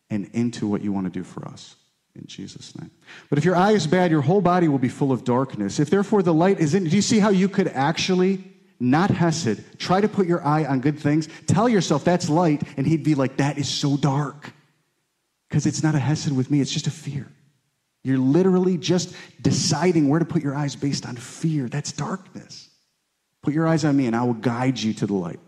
and 0.10 0.30
into 0.32 0.70
what 0.70 0.82
you 0.82 0.94
want 0.94 1.06
to 1.06 1.12
do 1.12 1.26
for 1.26 1.46
us 1.46 1.76
in 2.20 2.28
Jesus' 2.28 2.78
name. 2.80 2.92
But 3.30 3.40
if 3.40 3.46
your 3.46 3.56
eye 3.56 3.72
is 3.72 3.88
bad, 3.88 4.12
your 4.12 4.22
whole 4.22 4.42
body 4.42 4.68
will 4.68 4.80
be 4.80 4.90
full 4.90 5.12
of 5.12 5.24
darkness. 5.24 5.80
If 5.80 5.90
therefore 5.90 6.22
the 6.22 6.34
light 6.34 6.60
is 6.60 6.76
in, 6.76 6.84
do 6.84 6.96
you 6.96 7.02
see 7.02 7.20
how 7.20 7.30
you 7.30 7.50
could 7.50 7.68
actually 7.70 8.44
not 8.80 9.10
Hesed, 9.10 9.80
try 9.80 10.00
to 10.00 10.08
put 10.08 10.28
your 10.28 10.46
eye 10.46 10.66
on 10.66 10.80
good 10.80 11.00
things, 11.00 11.28
tell 11.48 11.68
yourself 11.68 12.06
that's 12.06 12.30
light, 12.30 12.64
and 12.78 12.88
he'd 12.88 13.04
be 13.04 13.16
like, 13.16 13.38
that 13.38 13.58
is 13.58 13.68
so 13.68 13.98
dark. 13.98 14.54
Because 15.50 15.66
it's 15.66 15.84
not 15.84 15.96
a 15.96 16.00
Hesed 16.00 16.36
with 16.36 16.50
me, 16.50 16.62
it's 16.62 16.72
just 16.72 16.88
a 16.88 16.92
fear. 16.92 17.28
You're 18.04 18.18
literally 18.18 18.78
just 18.78 19.14
deciding 19.42 20.08
where 20.08 20.20
to 20.20 20.26
put 20.26 20.42
your 20.42 20.56
eyes 20.56 20.76
based 20.76 21.06
on 21.06 21.18
fear. 21.18 21.68
That's 21.68 21.92
darkness. 21.92 22.70
Put 23.42 23.54
your 23.54 23.68
eyes 23.68 23.84
on 23.84 23.98
me, 23.98 24.08
and 24.08 24.16
I 24.16 24.24
will 24.24 24.34
guide 24.34 24.80
you 24.80 24.94
to 24.94 25.08
the 25.08 25.14
light. 25.14 25.40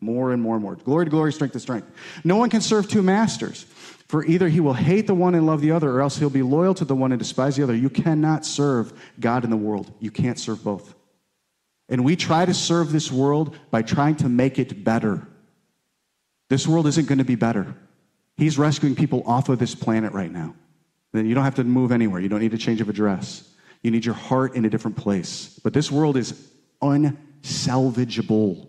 More 0.00 0.32
and 0.32 0.40
more 0.40 0.54
and 0.54 0.62
more. 0.62 0.76
Glory 0.76 1.06
to 1.06 1.10
glory, 1.10 1.32
strength 1.32 1.54
to 1.54 1.60
strength. 1.60 1.88
No 2.22 2.36
one 2.36 2.50
can 2.50 2.60
serve 2.60 2.88
two 2.88 3.02
masters. 3.02 3.66
For 4.08 4.24
either 4.24 4.48
he 4.48 4.60
will 4.60 4.74
hate 4.74 5.06
the 5.06 5.14
one 5.14 5.34
and 5.34 5.46
love 5.46 5.60
the 5.60 5.72
other, 5.72 5.90
or 5.90 6.00
else 6.00 6.16
he'll 6.16 6.30
be 6.30 6.42
loyal 6.42 6.74
to 6.74 6.84
the 6.84 6.94
one 6.94 7.12
and 7.12 7.18
despise 7.18 7.56
the 7.56 7.62
other. 7.62 7.74
You 7.74 7.90
cannot 7.90 8.46
serve 8.46 8.92
God 9.20 9.44
and 9.44 9.52
the 9.52 9.56
world. 9.56 9.92
You 10.00 10.10
can't 10.10 10.38
serve 10.38 10.64
both. 10.64 10.94
And 11.90 12.04
we 12.04 12.16
try 12.16 12.46
to 12.46 12.54
serve 12.54 12.90
this 12.90 13.12
world 13.12 13.56
by 13.70 13.82
trying 13.82 14.16
to 14.16 14.28
make 14.28 14.58
it 14.58 14.82
better. 14.82 15.26
This 16.48 16.66
world 16.66 16.86
isn't 16.86 17.06
going 17.06 17.18
to 17.18 17.24
be 17.24 17.34
better. 17.34 17.74
He's 18.36 18.58
rescuing 18.58 18.94
people 18.94 19.22
off 19.26 19.48
of 19.50 19.58
this 19.58 19.74
planet 19.74 20.12
right 20.12 20.32
now. 20.32 20.54
Then 21.12 21.26
you 21.26 21.34
don't 21.34 21.44
have 21.44 21.56
to 21.56 21.64
move 21.64 21.92
anywhere. 21.92 22.20
You 22.20 22.28
don't 22.28 22.40
need 22.40 22.54
a 22.54 22.58
change 22.58 22.80
of 22.80 22.88
address. 22.88 23.46
You 23.82 23.90
need 23.90 24.04
your 24.04 24.14
heart 24.14 24.54
in 24.54 24.64
a 24.64 24.70
different 24.70 24.96
place. 24.96 25.60
But 25.62 25.72
this 25.74 25.90
world 25.90 26.16
is 26.16 26.50
unsalvageable. 26.82 28.68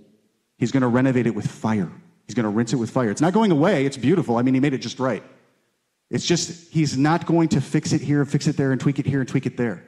He's 0.57 0.71
going 0.71 0.81
to 0.81 0.87
renovate 0.87 1.27
it 1.27 1.35
with 1.35 1.47
fire. 1.47 1.91
He's 2.29 2.35
going 2.35 2.43
to 2.43 2.49
rinse 2.49 2.73
it 2.73 2.75
with 2.75 2.91
fire. 2.91 3.09
It's 3.09 3.21
not 3.21 3.33
going 3.33 3.49
away. 3.49 3.87
It's 3.87 3.97
beautiful. 3.97 4.37
I 4.37 4.43
mean, 4.43 4.53
he 4.53 4.59
made 4.59 4.75
it 4.75 4.83
just 4.83 4.99
right. 4.99 5.23
It's 6.11 6.27
just, 6.27 6.71
he's 6.71 6.95
not 6.95 7.25
going 7.25 7.49
to 7.49 7.59
fix 7.59 7.91
it 7.91 8.01
here, 8.01 8.23
fix 8.23 8.45
it 8.45 8.55
there, 8.55 8.71
and 8.71 8.79
tweak 8.79 8.99
it 8.99 9.07
here 9.07 9.21
and 9.21 9.27
tweak 9.27 9.47
it 9.47 9.57
there. 9.57 9.83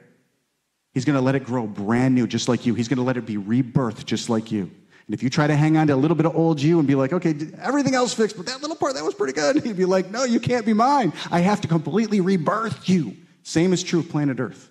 He's 0.92 1.04
going 1.04 1.14
to 1.14 1.22
let 1.22 1.36
it 1.36 1.44
grow 1.44 1.68
brand 1.68 2.16
new, 2.16 2.26
just 2.26 2.48
like 2.48 2.66
you. 2.66 2.74
He's 2.74 2.88
going 2.88 2.96
to 2.96 3.04
let 3.04 3.16
it 3.16 3.26
be 3.26 3.36
rebirthed, 3.36 4.06
just 4.06 4.28
like 4.28 4.50
you. 4.50 4.62
And 4.62 5.14
if 5.14 5.22
you 5.22 5.30
try 5.30 5.46
to 5.46 5.54
hang 5.54 5.76
on 5.76 5.86
to 5.86 5.94
a 5.94 5.94
little 5.94 6.16
bit 6.16 6.26
of 6.26 6.34
old 6.34 6.60
you 6.60 6.80
and 6.80 6.88
be 6.88 6.96
like, 6.96 7.12
okay, 7.12 7.32
everything 7.60 7.94
else 7.94 8.12
fixed, 8.12 8.36
but 8.36 8.46
that 8.46 8.60
little 8.60 8.74
part, 8.74 8.94
that 8.94 9.04
was 9.04 9.14
pretty 9.14 9.34
good, 9.34 9.62
he'd 9.64 9.76
be 9.76 9.84
like, 9.84 10.10
no, 10.10 10.24
you 10.24 10.40
can't 10.40 10.66
be 10.66 10.72
mine. 10.72 11.12
I 11.30 11.42
have 11.42 11.60
to 11.60 11.68
completely 11.68 12.20
rebirth 12.20 12.88
you 12.88 13.16
Same 13.44 13.72
is 13.72 13.84
true 13.84 14.00
of 14.00 14.08
planet 14.08 14.40
Earth. 14.40 14.68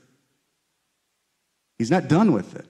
He's 1.78 1.90
not 1.90 2.10
done 2.10 2.34
with 2.34 2.54
it. 2.54 2.66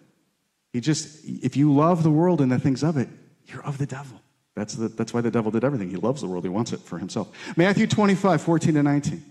He 0.74 0.80
just, 0.80 1.26
if 1.26 1.58
you 1.58 1.74
love 1.74 2.04
the 2.04 2.12
world 2.12 2.40
and 2.40 2.52
the 2.52 2.60
things 2.60 2.84
of 2.84 2.98
it, 2.98 3.10
you're 3.48 3.64
of 3.64 3.80
the 3.80 3.88
devil. 3.88 4.22
That's, 4.56 4.74
the, 4.74 4.90
that's 4.90 5.14
why 5.14 5.22
the 5.22 5.32
devil 5.32 5.52
did 5.52 5.64
everything. 5.64 5.90
He 5.90 5.96
loves 5.96 6.22
the 6.22 6.28
world, 6.28 6.44
he 6.44 6.50
wants 6.50 6.74
it 6.74 6.82
for 6.82 6.98
himself. 6.98 7.30
Matthew 7.56 7.88
25, 7.88 8.42
14 8.42 8.74
to 8.74 8.84
19. 8.84 9.24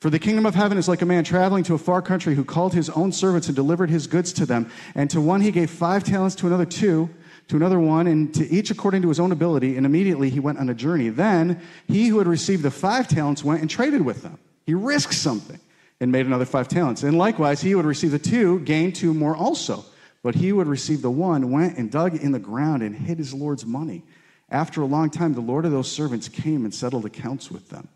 For 0.00 0.10
the 0.10 0.18
kingdom 0.18 0.44
of 0.44 0.54
heaven 0.54 0.76
is 0.76 0.88
like 0.88 1.00
a 1.00 1.06
man 1.06 1.24
traveling 1.24 1.64
to 1.64 1.74
a 1.74 1.78
far 1.78 2.02
country 2.02 2.34
who 2.34 2.44
called 2.44 2.74
his 2.74 2.90
own 2.90 3.12
servants 3.12 3.46
and 3.46 3.56
delivered 3.56 3.88
his 3.88 4.06
goods 4.06 4.32
to 4.34 4.44
them. 4.44 4.70
And 4.94 5.08
to 5.10 5.22
one 5.22 5.40
he 5.40 5.50
gave 5.50 5.70
five 5.70 6.04
talents, 6.04 6.34
to 6.36 6.46
another 6.46 6.66
two, 6.66 7.08
to 7.48 7.56
another 7.56 7.80
one, 7.80 8.06
and 8.06 8.34
to 8.34 8.46
each 8.50 8.70
according 8.70 9.00
to 9.02 9.08
his 9.08 9.18
own 9.18 9.32
ability. 9.32 9.78
And 9.78 9.86
immediately 9.86 10.28
he 10.28 10.38
went 10.38 10.58
on 10.58 10.68
a 10.68 10.74
journey. 10.74 11.08
Then 11.08 11.62
he 11.86 12.08
who 12.08 12.18
had 12.18 12.26
received 12.26 12.62
the 12.62 12.70
five 12.70 13.08
talents 13.08 13.42
went 13.42 13.62
and 13.62 13.70
traded 13.70 14.02
with 14.02 14.22
them. 14.22 14.38
He 14.66 14.74
risked 14.74 15.14
something 15.14 15.58
and 15.98 16.12
made 16.12 16.26
another 16.26 16.44
five 16.44 16.68
talents. 16.68 17.02
And 17.02 17.16
likewise, 17.16 17.62
he 17.62 17.70
who 17.70 17.78
had 17.78 17.86
received 17.86 18.12
the 18.12 18.18
two 18.18 18.60
gained 18.60 18.96
two 18.96 19.14
more 19.14 19.34
also. 19.34 19.82
But 20.22 20.34
he 20.34 20.48
who 20.48 20.58
had 20.58 20.68
received 20.68 21.02
the 21.02 21.10
one 21.10 21.50
went 21.50 21.78
and 21.78 21.90
dug 21.90 22.16
in 22.16 22.32
the 22.32 22.38
ground 22.38 22.82
and 22.82 22.94
hid 22.94 23.16
his 23.16 23.32
Lord's 23.32 23.64
money. 23.64 24.02
After 24.48 24.80
a 24.80 24.86
long 24.86 25.10
time, 25.10 25.34
the 25.34 25.40
Lord 25.40 25.64
of 25.64 25.72
those 25.72 25.90
servants 25.90 26.28
came 26.28 26.64
and 26.64 26.74
settled 26.74 27.04
accounts 27.04 27.50
with 27.50 27.68
them. 27.68 27.88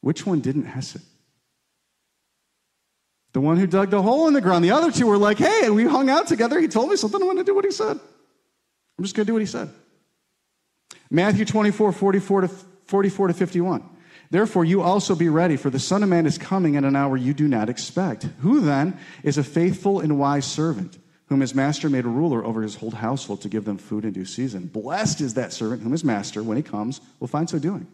Which 0.00 0.26
one 0.26 0.40
didn't 0.40 0.66
hesed? 0.66 1.02
The 3.32 3.40
one 3.40 3.58
who 3.58 3.66
dug 3.66 3.90
the 3.90 4.02
hole 4.02 4.28
in 4.28 4.34
the 4.34 4.40
ground. 4.40 4.64
The 4.64 4.70
other 4.70 4.90
two 4.90 5.06
were 5.06 5.18
like, 5.18 5.38
hey, 5.38 5.68
we 5.68 5.84
hung 5.84 6.08
out 6.08 6.26
together. 6.26 6.58
He 6.58 6.68
told 6.68 6.90
me 6.90 6.96
something. 6.96 7.20
I'm 7.20 7.26
going 7.26 7.36
to 7.36 7.44
do 7.44 7.54
what 7.54 7.64
he 7.64 7.70
said. 7.70 7.98
I'm 8.98 9.04
just 9.04 9.14
going 9.14 9.26
to 9.26 9.30
do 9.30 9.34
what 9.34 9.42
he 9.42 9.46
said. 9.46 9.68
Matthew 11.10 11.44
24, 11.44 11.92
44 11.92 12.40
to, 12.40 12.48
44 12.48 13.28
to 13.28 13.34
51. 13.34 13.88
Therefore, 14.30 14.64
you 14.64 14.82
also 14.82 15.14
be 15.14 15.28
ready, 15.28 15.56
for 15.56 15.70
the 15.70 15.78
Son 15.78 16.02
of 16.02 16.08
Man 16.08 16.26
is 16.26 16.38
coming 16.38 16.76
at 16.76 16.84
an 16.84 16.96
hour 16.96 17.16
you 17.16 17.32
do 17.32 17.46
not 17.46 17.68
expect. 17.68 18.24
Who 18.40 18.60
then 18.60 18.98
is 19.22 19.38
a 19.38 19.44
faithful 19.44 20.00
and 20.00 20.18
wise 20.18 20.46
servant, 20.46 20.98
whom 21.26 21.40
his 21.40 21.54
master 21.54 21.88
made 21.88 22.04
a 22.04 22.08
ruler 22.08 22.44
over 22.44 22.62
his 22.62 22.76
whole 22.76 22.90
household 22.90 23.42
to 23.42 23.48
give 23.48 23.64
them 23.64 23.78
food 23.78 24.04
in 24.04 24.12
due 24.12 24.24
season? 24.24 24.66
Blessed 24.66 25.20
is 25.20 25.34
that 25.34 25.52
servant 25.52 25.82
whom 25.82 25.92
his 25.92 26.04
master, 26.04 26.42
when 26.42 26.56
he 26.56 26.62
comes, 26.62 27.00
will 27.20 27.28
find 27.28 27.48
so 27.48 27.58
doing. 27.58 27.86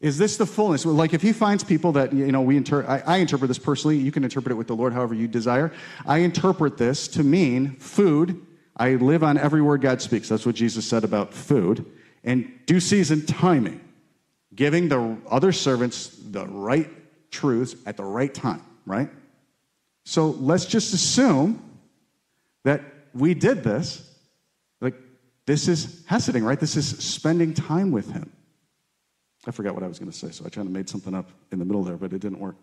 Is 0.00 0.18
this 0.18 0.36
the 0.36 0.46
fullness? 0.46 0.84
Like 0.84 1.14
if 1.14 1.22
he 1.22 1.32
finds 1.32 1.64
people 1.64 1.92
that, 1.92 2.12
you 2.12 2.30
know, 2.30 2.42
we 2.42 2.56
inter- 2.56 2.84
I, 2.86 3.14
I, 3.14 3.16
interpret 3.16 3.48
this 3.48 3.58
personally, 3.58 3.96
you 3.96 4.12
can 4.12 4.24
interpret 4.24 4.52
it 4.52 4.56
with 4.56 4.66
the 4.66 4.76
Lord 4.76 4.92
however 4.92 5.14
you 5.14 5.26
desire. 5.26 5.72
I 6.06 6.18
interpret 6.18 6.76
this 6.76 7.08
to 7.08 7.22
mean 7.22 7.76
food. 7.76 8.44
I 8.76 8.96
live 8.96 9.24
on 9.24 9.38
every 9.38 9.62
word 9.62 9.80
God 9.80 10.02
speaks. 10.02 10.28
That's 10.28 10.44
what 10.44 10.54
Jesus 10.54 10.86
said 10.86 11.02
about 11.02 11.32
food. 11.32 11.86
And 12.24 12.52
due 12.66 12.80
season 12.80 13.24
timing, 13.24 13.80
giving 14.54 14.88
the 14.88 15.16
other 15.30 15.52
servants 15.52 16.08
the 16.08 16.46
right 16.46 16.90
truths 17.30 17.74
at 17.86 17.96
the 17.96 18.04
right 18.04 18.32
time, 18.32 18.62
right? 18.84 19.08
So 20.04 20.30
let's 20.30 20.66
just 20.66 20.92
assume 20.92 21.62
that 22.66 22.82
we 23.14 23.32
did 23.32 23.62
this. 23.62 24.12
Like, 24.80 24.96
this 25.46 25.68
is 25.68 26.02
heseding, 26.10 26.44
right? 26.44 26.58
This 26.58 26.76
is 26.76 26.98
spending 26.98 27.54
time 27.54 27.92
with 27.92 28.10
him. 28.10 28.32
I 29.46 29.52
forgot 29.52 29.74
what 29.74 29.84
I 29.84 29.86
was 29.86 30.00
going 30.00 30.10
to 30.10 30.16
say, 30.16 30.32
so 30.32 30.44
I 30.44 30.48
tried 30.48 30.64
to 30.64 30.70
made 30.70 30.88
something 30.88 31.14
up 31.14 31.30
in 31.52 31.60
the 31.60 31.64
middle 31.64 31.84
there, 31.84 31.96
but 31.96 32.12
it 32.12 32.18
didn't 32.18 32.40
work. 32.40 32.56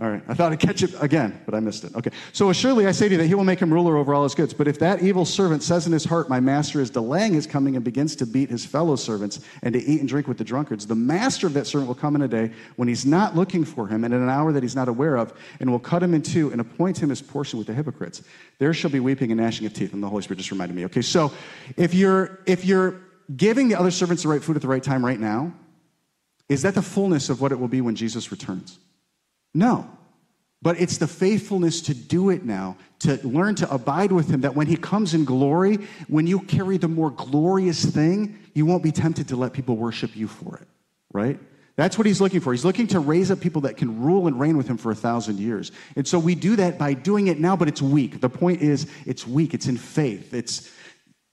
All 0.00 0.08
right, 0.08 0.22
I 0.28 0.32
thought 0.32 0.50
I'd 0.50 0.60
catch 0.60 0.82
it 0.82 0.94
again, 1.02 1.38
but 1.44 1.54
I 1.54 1.60
missed 1.60 1.84
it. 1.84 1.94
Okay, 1.94 2.10
so 2.32 2.50
surely 2.54 2.86
I 2.86 2.92
say 2.92 3.06
to 3.08 3.12
you 3.12 3.18
that 3.18 3.26
he 3.26 3.34
will 3.34 3.44
make 3.44 3.60
him 3.60 3.70
ruler 3.70 3.98
over 3.98 4.14
all 4.14 4.22
his 4.22 4.34
goods. 4.34 4.54
But 4.54 4.66
if 4.66 4.78
that 4.78 5.02
evil 5.02 5.26
servant 5.26 5.62
says 5.62 5.86
in 5.86 5.92
his 5.92 6.04
heart, 6.04 6.30
My 6.30 6.40
master 6.40 6.80
is 6.80 6.88
delaying 6.88 7.34
his 7.34 7.46
coming, 7.46 7.76
and 7.76 7.84
begins 7.84 8.16
to 8.16 8.24
beat 8.26 8.48
his 8.48 8.64
fellow 8.64 8.96
servants 8.96 9.40
and 9.62 9.74
to 9.74 9.78
eat 9.78 10.00
and 10.00 10.08
drink 10.08 10.26
with 10.26 10.38
the 10.38 10.44
drunkards, 10.44 10.86
the 10.86 10.94
master 10.94 11.46
of 11.46 11.52
that 11.52 11.66
servant 11.66 11.86
will 11.86 11.94
come 11.94 12.16
in 12.16 12.22
a 12.22 12.28
day 12.28 12.50
when 12.76 12.88
he's 12.88 13.04
not 13.04 13.36
looking 13.36 13.62
for 13.62 13.86
him, 13.88 14.04
and 14.04 14.14
in 14.14 14.22
an 14.22 14.30
hour 14.30 14.54
that 14.54 14.62
he's 14.62 14.74
not 14.74 14.88
aware 14.88 15.16
of, 15.16 15.34
and 15.60 15.70
will 15.70 15.78
cut 15.78 16.02
him 16.02 16.14
in 16.14 16.22
two 16.22 16.50
and 16.50 16.62
appoint 16.62 16.96
him 16.96 17.10
his 17.10 17.20
portion 17.20 17.58
with 17.58 17.66
the 17.66 17.74
hypocrites. 17.74 18.22
There 18.58 18.72
shall 18.72 18.90
be 18.90 19.00
weeping 19.00 19.30
and 19.32 19.40
gnashing 19.40 19.66
of 19.66 19.74
teeth. 19.74 19.92
And 19.92 20.02
the 20.02 20.08
Holy 20.08 20.22
Spirit 20.22 20.38
just 20.38 20.50
reminded 20.50 20.76
me. 20.76 20.86
Okay, 20.86 21.02
so 21.02 21.30
if 21.76 21.92
you're 21.92 22.40
if 22.46 22.64
you're 22.64 23.02
giving 23.36 23.68
the 23.68 23.78
other 23.78 23.90
servants 23.90 24.22
the 24.22 24.30
right 24.30 24.42
food 24.42 24.56
at 24.56 24.62
the 24.62 24.68
right 24.68 24.82
time 24.82 25.04
right 25.04 25.20
now, 25.20 25.52
is 26.48 26.62
that 26.62 26.74
the 26.74 26.82
fullness 26.82 27.28
of 27.28 27.42
what 27.42 27.52
it 27.52 27.60
will 27.60 27.68
be 27.68 27.82
when 27.82 27.94
Jesus 27.94 28.30
returns? 28.30 28.78
No. 29.54 29.88
But 30.62 30.78
it's 30.78 30.98
the 30.98 31.06
faithfulness 31.06 31.80
to 31.82 31.94
do 31.94 32.28
it 32.30 32.44
now, 32.44 32.76
to 33.00 33.16
learn 33.26 33.54
to 33.56 33.72
abide 33.72 34.12
with 34.12 34.28
Him, 34.28 34.42
that 34.42 34.54
when 34.54 34.66
He 34.66 34.76
comes 34.76 35.14
in 35.14 35.24
glory, 35.24 35.78
when 36.08 36.26
you 36.26 36.40
carry 36.40 36.76
the 36.76 36.88
more 36.88 37.10
glorious 37.10 37.84
thing, 37.84 38.38
you 38.54 38.66
won't 38.66 38.82
be 38.82 38.92
tempted 38.92 39.28
to 39.28 39.36
let 39.36 39.52
people 39.52 39.76
worship 39.76 40.14
you 40.14 40.28
for 40.28 40.56
it, 40.58 40.68
right? 41.12 41.40
That's 41.76 41.96
what 41.96 42.06
He's 42.06 42.20
looking 42.20 42.40
for. 42.40 42.52
He's 42.52 42.64
looking 42.64 42.86
to 42.88 43.00
raise 43.00 43.30
up 43.30 43.40
people 43.40 43.62
that 43.62 43.78
can 43.78 44.02
rule 44.02 44.26
and 44.26 44.38
reign 44.38 44.58
with 44.58 44.68
Him 44.68 44.76
for 44.76 44.90
a 44.90 44.94
thousand 44.94 45.38
years. 45.38 45.72
And 45.96 46.06
so 46.06 46.18
we 46.18 46.34
do 46.34 46.56
that 46.56 46.78
by 46.78 46.92
doing 46.92 47.28
it 47.28 47.40
now, 47.40 47.56
but 47.56 47.68
it's 47.68 47.80
weak. 47.80 48.20
The 48.20 48.28
point 48.28 48.60
is, 48.60 48.86
it's 49.06 49.26
weak, 49.26 49.54
it's 49.54 49.66
in 49.66 49.78
faith. 49.78 50.34
It's, 50.34 50.70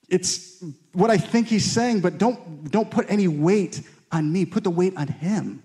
it's 0.07 0.63
what 0.93 1.09
I 1.09 1.17
think 1.17 1.47
He's 1.47 1.69
saying, 1.69 1.99
but 1.99 2.17
don't, 2.17 2.71
don't 2.71 2.89
put 2.89 3.11
any 3.11 3.27
weight 3.27 3.81
on 4.11 4.31
me, 4.31 4.45
put 4.45 4.63
the 4.63 4.69
weight 4.69 4.95
on 4.95 5.07
him. 5.07 5.63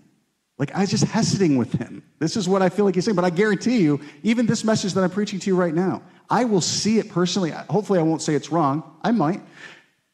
Like 0.57 0.73
I 0.75 0.81
was 0.81 0.89
just 0.91 1.05
heseding 1.05 1.57
with 1.57 1.73
him. 1.73 2.03
This 2.19 2.37
is 2.37 2.47
what 2.47 2.61
I 2.61 2.69
feel 2.69 2.85
like 2.85 2.95
he's 2.95 3.05
saying. 3.05 3.15
But 3.15 3.25
I 3.25 3.29
guarantee 3.29 3.77
you, 3.77 3.99
even 4.21 4.45
this 4.45 4.63
message 4.63 4.93
that 4.93 5.03
I'm 5.03 5.09
preaching 5.09 5.39
to 5.39 5.47
you 5.47 5.55
right 5.55 5.73
now, 5.73 6.03
I 6.29 6.45
will 6.45 6.61
see 6.61 6.99
it 6.99 7.09
personally. 7.09 7.51
Hopefully, 7.51 7.99
I 7.99 8.03
won't 8.03 8.21
say 8.21 8.35
it's 8.35 8.51
wrong. 8.51 8.97
I 9.03 9.11
might. 9.11 9.41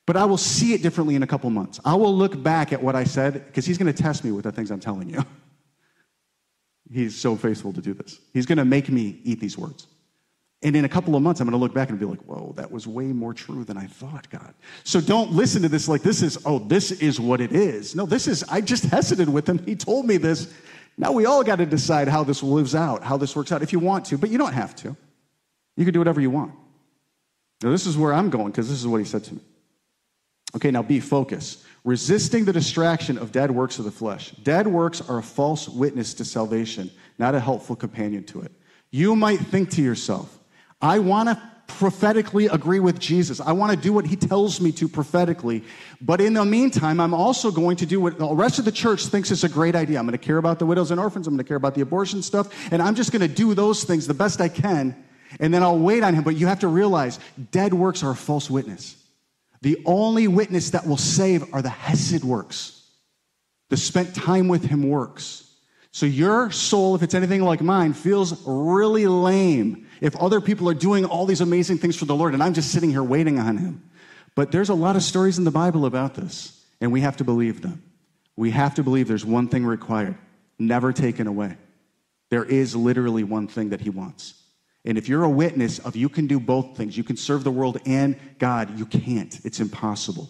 But 0.05 0.17
I 0.17 0.25
will 0.25 0.37
see 0.37 0.73
it 0.73 0.81
differently 0.81 1.15
in 1.15 1.23
a 1.23 1.27
couple 1.27 1.49
months. 1.49 1.79
I 1.85 1.93
will 1.93 2.15
look 2.15 2.41
back 2.41 2.73
at 2.73 2.81
what 2.81 2.95
I 2.95 3.03
said 3.03 3.45
because 3.45 3.65
he's 3.65 3.77
going 3.77 3.93
to 3.93 4.03
test 4.03 4.23
me 4.23 4.31
with 4.31 4.45
the 4.45 4.51
things 4.51 4.71
I'm 4.71 4.79
telling 4.79 5.09
you. 5.09 5.23
He's 6.91 7.15
so 7.15 7.35
faithful 7.35 7.71
to 7.73 7.81
do 7.81 7.93
this. 7.93 8.19
He's 8.33 8.47
going 8.47 8.57
to 8.57 8.65
make 8.65 8.89
me 8.89 9.19
eat 9.23 9.39
these 9.39 9.55
words. 9.55 9.85
And 10.61 10.75
in 10.75 10.83
a 10.83 10.89
couple 10.89 11.15
of 11.15 11.21
months, 11.21 11.39
I'm 11.39 11.47
going 11.47 11.57
to 11.57 11.63
look 11.63 11.73
back 11.73 11.89
and 11.89 11.97
be 11.97 12.05
like, 12.05 12.19
whoa, 12.23 12.53
that 12.57 12.69
was 12.69 12.85
way 12.85 13.05
more 13.05 13.33
true 13.33 13.63
than 13.63 13.77
I 13.77 13.87
thought, 13.87 14.29
God. 14.29 14.53
So 14.83 14.99
don't 14.99 15.31
listen 15.31 15.61
to 15.61 15.69
this 15.69 15.87
like 15.87 16.01
this 16.01 16.21
is, 16.21 16.37
oh, 16.45 16.59
this 16.59 16.91
is 16.91 17.17
what 17.19 17.39
it 17.39 17.53
is. 17.53 17.95
No, 17.95 18.05
this 18.05 18.27
is, 18.27 18.43
I 18.43 18.59
just 18.59 18.83
hesitated 18.83 19.33
with 19.33 19.47
him. 19.47 19.59
He 19.65 19.75
told 19.75 20.05
me 20.05 20.17
this. 20.17 20.53
Now 20.97 21.13
we 21.13 21.25
all 21.25 21.45
got 21.45 21.57
to 21.57 21.65
decide 21.65 22.09
how 22.09 22.25
this 22.25 22.43
lives 22.43 22.75
out, 22.75 23.03
how 23.03 23.15
this 23.15 23.37
works 23.37 23.53
out, 23.53 23.61
if 23.61 23.71
you 23.71 23.79
want 23.79 24.03
to, 24.05 24.17
but 24.17 24.29
you 24.29 24.37
don't 24.37 24.51
have 24.51 24.75
to. 24.77 24.97
You 25.77 25.85
can 25.85 25.93
do 25.93 25.99
whatever 25.99 26.19
you 26.19 26.29
want. 26.29 26.53
Now, 27.63 27.71
this 27.71 27.85
is 27.85 27.97
where 27.97 28.13
I'm 28.13 28.29
going 28.29 28.47
because 28.47 28.69
this 28.69 28.79
is 28.79 28.87
what 28.87 28.97
he 28.97 29.05
said 29.05 29.23
to 29.25 29.35
me. 29.35 29.41
Okay, 30.55 30.71
now 30.71 30.81
be 30.81 30.99
focused. 30.99 31.63
Resisting 31.83 32.43
the 32.43 32.53
distraction 32.53 33.17
of 33.17 33.31
dead 33.31 33.51
works 33.51 33.79
of 33.79 33.85
the 33.85 33.91
flesh. 33.91 34.31
Dead 34.43 34.67
works 34.67 35.01
are 35.07 35.19
a 35.19 35.23
false 35.23 35.69
witness 35.69 36.13
to 36.15 36.25
salvation, 36.25 36.91
not 37.17 37.35
a 37.35 37.39
helpful 37.39 37.75
companion 37.75 38.23
to 38.25 38.41
it. 38.41 38.51
You 38.91 39.15
might 39.15 39.39
think 39.39 39.69
to 39.71 39.81
yourself, 39.81 40.38
I 40.81 40.99
want 40.99 41.29
to 41.29 41.41
prophetically 41.67 42.47
agree 42.47 42.79
with 42.79 42.99
Jesus. 42.99 43.39
I 43.39 43.51
want 43.51 43.71
to 43.71 43.77
do 43.77 43.93
what 43.93 44.05
he 44.05 44.15
tells 44.15 44.59
me 44.59 44.71
to 44.73 44.87
prophetically. 44.87 45.63
But 46.01 46.19
in 46.19 46.33
the 46.33 46.43
meantime, 46.43 46.99
I'm 46.99 47.13
also 47.13 47.51
going 47.51 47.77
to 47.77 47.85
do 47.85 48.01
what 48.01 48.17
the 48.17 48.27
rest 48.27 48.59
of 48.59 48.65
the 48.65 48.71
church 48.71 49.05
thinks 49.05 49.31
is 49.31 49.43
a 49.43 49.49
great 49.49 49.75
idea. 49.75 49.99
I'm 49.99 50.05
going 50.05 50.17
to 50.17 50.25
care 50.25 50.37
about 50.37 50.59
the 50.59 50.65
widows 50.65 50.91
and 50.91 50.99
orphans. 50.99 51.27
I'm 51.27 51.35
going 51.35 51.43
to 51.43 51.47
care 51.47 51.57
about 51.57 51.75
the 51.75 51.81
abortion 51.81 52.21
stuff. 52.21 52.53
And 52.71 52.81
I'm 52.81 52.95
just 52.95 53.11
going 53.11 53.21
to 53.21 53.33
do 53.33 53.53
those 53.53 53.83
things 53.83 54.07
the 54.07 54.13
best 54.13 54.41
I 54.41 54.49
can. 54.49 54.95
And 55.39 55.53
then 55.53 55.63
I'll 55.63 55.77
wait 55.77 56.03
on 56.03 56.15
him. 56.15 56.23
But 56.23 56.35
you 56.35 56.47
have 56.47 56.59
to 56.61 56.67
realize 56.67 57.19
dead 57.51 57.73
works 57.73 58.03
are 58.03 58.11
a 58.11 58.15
false 58.15 58.49
witness. 58.49 58.95
The 59.61 59.77
only 59.85 60.27
witness 60.27 60.71
that 60.71 60.87
will 60.87 60.97
save 60.97 61.53
are 61.53 61.61
the 61.61 61.69
Hesed 61.69 62.23
works, 62.23 62.81
the 63.69 63.77
spent 63.77 64.15
time 64.15 64.47
with 64.47 64.63
him 64.63 64.87
works. 64.87 65.45
So 65.91 66.05
your 66.05 66.49
soul, 66.51 66.95
if 66.95 67.03
it's 67.03 67.13
anything 67.13 67.41
like 67.41 67.61
mine, 67.61 67.93
feels 67.93 68.41
really 68.45 69.05
lame 69.05 69.87
if 70.01 70.15
other 70.15 70.41
people 70.41 70.69
are 70.69 70.73
doing 70.73 71.05
all 71.05 71.25
these 71.25 71.41
amazing 71.41 71.77
things 71.77 71.95
for 71.95 72.05
the 72.05 72.15
Lord 72.15 72.33
and 72.33 72.41
I'm 72.41 72.53
just 72.53 72.71
sitting 72.71 72.89
here 72.89 73.03
waiting 73.03 73.39
on 73.39 73.57
Him. 73.57 73.89
But 74.35 74.51
there's 74.51 74.69
a 74.69 74.73
lot 74.73 74.95
of 74.95 75.03
stories 75.03 75.37
in 75.37 75.43
the 75.43 75.51
Bible 75.51 75.85
about 75.85 76.15
this, 76.15 76.63
and 76.79 76.91
we 76.91 77.01
have 77.01 77.17
to 77.17 77.23
believe 77.23 77.61
them. 77.61 77.83
We 78.35 78.51
have 78.51 78.75
to 78.75 78.83
believe 78.83 79.07
there's 79.07 79.25
one 79.25 79.49
thing 79.49 79.65
required, 79.65 80.15
never 80.57 80.93
taken 80.93 81.27
away. 81.27 81.57
There 82.29 82.45
is 82.45 82.75
literally 82.75 83.23
one 83.23 83.47
thing 83.47 83.69
that 83.69 83.81
He 83.81 83.89
wants. 83.89 84.35
And 84.85 84.97
if 84.97 85.09
you're 85.09 85.23
a 85.23 85.29
witness 85.29 85.79
of 85.79 85.95
you 85.95 86.07
can 86.07 86.27
do 86.27 86.39
both 86.39 86.77
things, 86.77 86.97
you 86.97 87.03
can 87.03 87.17
serve 87.17 87.43
the 87.43 87.51
world 87.51 87.79
and 87.85 88.15
God, 88.37 88.79
you 88.79 88.85
can't. 88.85 89.37
It's 89.43 89.59
impossible. 89.59 90.29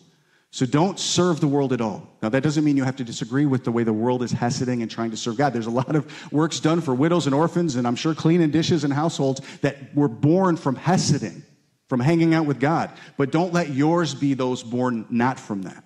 So 0.52 0.66
don't 0.66 0.98
serve 0.98 1.42
the 1.42 1.48
world 1.48 1.74
at 1.74 1.82
all. 1.82 2.10
Now, 2.24 2.30
that 2.30 2.42
doesn't 2.42 2.64
mean 2.64 2.76
you 2.76 2.84
have 2.84 2.96
to 2.96 3.04
disagree 3.04 3.46
with 3.46 3.64
the 3.64 3.72
way 3.72 3.84
the 3.84 3.94
world 3.94 4.24
is 4.24 4.34
heseding 4.34 4.82
and 4.82 4.90
trying 4.90 5.12
to 5.12 5.18
serve 5.18 5.38
God. 5.38 5.54
There's 5.54 5.68
a 5.68 5.72
lot 5.72 5.96
of 5.96 6.32
works 6.32 6.60
done 6.60 6.82
for 6.82 6.94
widows 6.94 7.28
and 7.28 7.36
orphans, 7.36 7.76
and 7.76 7.86
I'm 7.86 7.96
sure 7.96 8.16
cleaning 8.16 8.50
dishes 8.50 8.84
and 8.84 8.92
households 8.92 9.42
that 9.62 9.96
were 9.96 10.08
born 10.08 10.58
from 10.58 10.76
heseding, 10.76 11.44
from 11.88 12.00
hanging 12.00 12.34
out 12.34 12.48
with 12.48 12.60
God. 12.60 12.90
But 13.16 13.32
don't 13.32 13.54
let 13.54 13.70
yours 13.70 14.16
be 14.16 14.34
those 14.34 14.64
born 14.64 15.06
not 15.12 15.40
from 15.40 15.62
that. 15.64 15.84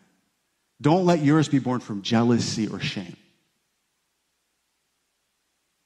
Don't 0.80 1.06
let 1.06 1.22
yours 1.22 1.50
be 1.50 1.60
born 1.60 1.82
from 1.82 2.02
jealousy 2.02 2.68
or 2.68 2.80
shame. 2.80 3.18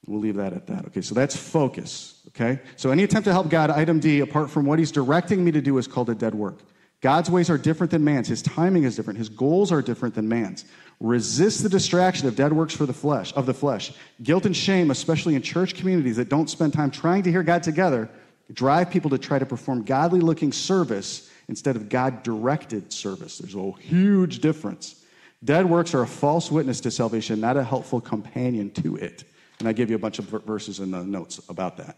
We'll 0.06 0.20
leave 0.20 0.36
that 0.36 0.52
at 0.52 0.68
that. 0.68 0.86
Okay, 0.86 1.02
so 1.02 1.14
that's 1.14 1.36
focus. 1.36 2.22
Okay? 2.28 2.60
So 2.76 2.90
any 2.90 3.02
attempt 3.02 3.26
to 3.26 3.32
help 3.32 3.50
God, 3.50 3.70
item 3.70 4.00
D, 4.00 4.20
apart 4.20 4.50
from 4.50 4.64
what 4.66 4.78
he's 4.78 4.92
directing 4.92 5.44
me 5.44 5.50
to 5.50 5.60
do, 5.60 5.76
is 5.78 5.86
called 5.86 6.08
a 6.10 6.14
dead 6.14 6.34
work. 6.34 6.60
God's 7.00 7.30
ways 7.30 7.48
are 7.48 7.58
different 7.58 7.92
than 7.92 8.02
man's. 8.02 8.28
His 8.28 8.42
timing 8.42 8.82
is 8.82 8.96
different. 8.96 9.18
His 9.18 9.28
goals 9.28 9.70
are 9.70 9.82
different 9.82 10.14
than 10.14 10.28
man's. 10.28 10.64
Resist 11.00 11.62
the 11.62 11.68
distraction 11.68 12.26
of 12.26 12.34
dead 12.34 12.52
works 12.52 12.74
for 12.74 12.86
the 12.86 12.92
flesh, 12.92 13.32
of 13.36 13.46
the 13.46 13.54
flesh. 13.54 13.92
Guilt 14.22 14.46
and 14.46 14.56
shame, 14.56 14.90
especially 14.90 15.36
in 15.36 15.42
church 15.42 15.76
communities 15.76 16.16
that 16.16 16.28
don't 16.28 16.50
spend 16.50 16.72
time 16.72 16.90
trying 16.90 17.22
to 17.22 17.30
hear 17.30 17.44
God 17.44 17.62
together, 17.62 18.10
drive 18.52 18.90
people 18.90 19.10
to 19.10 19.18
try 19.18 19.38
to 19.38 19.46
perform 19.46 19.84
godly 19.84 20.20
looking 20.20 20.50
service 20.50 21.30
instead 21.48 21.76
of 21.76 21.88
God 21.88 22.24
directed 22.24 22.92
service. 22.92 23.38
There's 23.38 23.54
a 23.54 23.72
huge 23.80 24.40
difference. 24.40 25.04
Dead 25.44 25.66
works 25.66 25.94
are 25.94 26.02
a 26.02 26.06
false 26.06 26.50
witness 26.50 26.80
to 26.80 26.90
salvation, 26.90 27.40
not 27.40 27.56
a 27.56 27.62
helpful 27.62 28.00
companion 28.00 28.70
to 28.72 28.96
it. 28.96 29.22
And 29.60 29.68
I 29.68 29.72
give 29.72 29.88
you 29.88 29.96
a 29.96 30.00
bunch 30.00 30.18
of 30.18 30.24
verses 30.24 30.80
in 30.80 30.90
the 30.90 31.04
notes 31.04 31.40
about 31.48 31.76
that. 31.76 31.96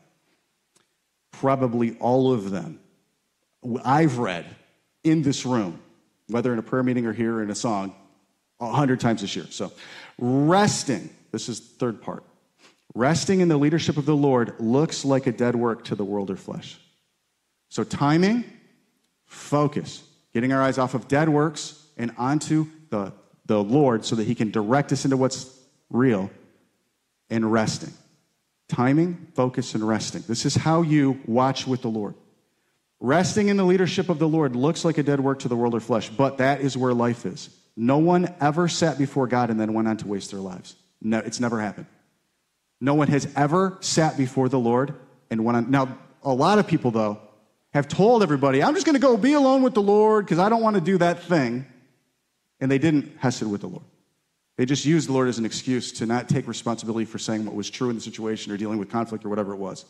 Probably 1.32 1.96
all 1.98 2.32
of 2.32 2.50
them 2.50 2.80
I've 3.82 4.18
read 4.18 4.44
in 5.04 5.22
this 5.22 5.46
room, 5.46 5.80
whether 6.28 6.52
in 6.52 6.58
a 6.58 6.62
prayer 6.62 6.82
meeting 6.82 7.06
or 7.06 7.12
here 7.12 7.36
or 7.36 7.42
in 7.42 7.50
a 7.50 7.54
song, 7.54 7.94
a 8.60 8.70
hundred 8.70 9.00
times 9.00 9.22
this 9.22 9.34
year. 9.34 9.46
So, 9.50 9.72
resting, 10.18 11.10
this 11.32 11.48
is 11.48 11.60
third 11.60 12.02
part. 12.02 12.24
Resting 12.94 13.40
in 13.40 13.48
the 13.48 13.56
leadership 13.56 13.96
of 13.96 14.04
the 14.04 14.16
Lord 14.16 14.54
looks 14.58 15.04
like 15.04 15.26
a 15.26 15.32
dead 15.32 15.56
work 15.56 15.84
to 15.84 15.94
the 15.94 16.04
world 16.04 16.30
or 16.30 16.36
flesh. 16.36 16.78
So, 17.68 17.84
timing, 17.84 18.44
focus, 19.26 20.02
getting 20.34 20.52
our 20.52 20.62
eyes 20.62 20.76
off 20.76 20.94
of 20.94 21.08
dead 21.08 21.28
works 21.28 21.86
and 21.96 22.12
onto 22.18 22.66
the, 22.90 23.12
the 23.46 23.62
Lord 23.62 24.04
so 24.04 24.16
that 24.16 24.26
He 24.26 24.34
can 24.34 24.50
direct 24.50 24.92
us 24.92 25.04
into 25.04 25.16
what's 25.16 25.56
real, 25.90 26.30
and 27.28 27.50
resting. 27.52 27.92
Timing, 28.68 29.28
focus, 29.34 29.74
and 29.74 29.86
resting. 29.86 30.22
This 30.28 30.46
is 30.46 30.54
how 30.54 30.82
you 30.82 31.20
watch 31.26 31.66
with 31.66 31.82
the 31.82 31.88
Lord. 31.88 32.14
Resting 33.00 33.48
in 33.48 33.56
the 33.56 33.64
leadership 33.64 34.10
of 34.10 34.18
the 34.18 34.28
Lord 34.28 34.54
looks 34.54 34.84
like 34.84 34.98
a 34.98 35.02
dead 35.02 35.20
work 35.20 35.40
to 35.40 35.48
the 35.48 35.56
world 35.56 35.74
or 35.74 35.80
flesh, 35.80 36.10
but 36.10 36.38
that 36.38 36.60
is 36.60 36.76
where 36.76 36.92
life 36.92 37.24
is. 37.24 37.48
No 37.74 37.96
one 37.96 38.34
ever 38.40 38.68
sat 38.68 38.98
before 38.98 39.26
God 39.26 39.48
and 39.48 39.58
then 39.58 39.72
went 39.72 39.88
on 39.88 39.96
to 39.98 40.06
waste 40.06 40.30
their 40.30 40.40
lives. 40.40 40.76
No, 41.00 41.18
it's 41.18 41.40
never 41.40 41.60
happened. 41.60 41.86
No 42.78 42.94
one 42.94 43.08
has 43.08 43.26
ever 43.36 43.78
sat 43.80 44.18
before 44.18 44.50
the 44.50 44.58
Lord 44.58 44.94
and 45.30 45.44
went 45.44 45.56
on. 45.56 45.70
Now, 45.70 45.98
a 46.22 46.32
lot 46.32 46.58
of 46.58 46.66
people, 46.66 46.90
though, 46.90 47.20
have 47.72 47.88
told 47.88 48.22
everybody, 48.22 48.62
I'm 48.62 48.74
just 48.74 48.84
going 48.84 48.96
to 48.96 49.00
go 49.00 49.16
be 49.16 49.32
alone 49.32 49.62
with 49.62 49.72
the 49.72 49.82
Lord 49.82 50.26
because 50.26 50.38
I 50.38 50.50
don't 50.50 50.62
want 50.62 50.74
to 50.74 50.82
do 50.82 50.98
that 50.98 51.22
thing. 51.22 51.64
And 52.60 52.70
they 52.70 52.78
didn't 52.78 53.16
hesed 53.18 53.42
with 53.42 53.62
the 53.62 53.68
Lord. 53.68 53.84
They 54.58 54.66
just 54.66 54.84
used 54.84 55.08
the 55.08 55.14
Lord 55.14 55.28
as 55.28 55.38
an 55.38 55.46
excuse 55.46 55.92
to 55.92 56.06
not 56.06 56.28
take 56.28 56.46
responsibility 56.46 57.06
for 57.06 57.16
saying 57.16 57.46
what 57.46 57.54
was 57.54 57.70
true 57.70 57.88
in 57.88 57.94
the 57.94 58.02
situation 58.02 58.52
or 58.52 58.58
dealing 58.58 58.78
with 58.78 58.90
conflict 58.90 59.24
or 59.24 59.30
whatever 59.30 59.54
it 59.54 59.58
was. 59.58 59.86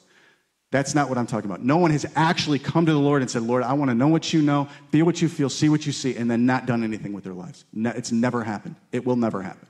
That's 0.70 0.94
not 0.94 1.08
what 1.08 1.18
I'm 1.18 1.26
talking 1.26 1.50
about. 1.50 1.64
No 1.64 1.78
one 1.78 1.90
has 1.90 2.06
actually 2.14 2.60
come 2.60 2.86
to 2.86 2.92
the 2.92 2.98
Lord 2.98 3.22
and 3.22 3.30
said, 3.30 3.42
Lord, 3.42 3.64
I 3.64 3.72
want 3.72 3.90
to 3.90 3.94
know 3.94 4.06
what 4.06 4.32
you 4.32 4.40
know, 4.40 4.68
feel 4.90 5.04
what 5.04 5.20
you 5.20 5.28
feel, 5.28 5.50
see 5.50 5.68
what 5.68 5.84
you 5.84 5.92
see, 5.92 6.14
and 6.16 6.30
then 6.30 6.46
not 6.46 6.66
done 6.66 6.84
anything 6.84 7.12
with 7.12 7.24
their 7.24 7.34
lives. 7.34 7.64
No, 7.72 7.90
it's 7.90 8.12
never 8.12 8.44
happened. 8.44 8.76
It 8.92 9.04
will 9.04 9.16
never 9.16 9.42
happen. 9.42 9.66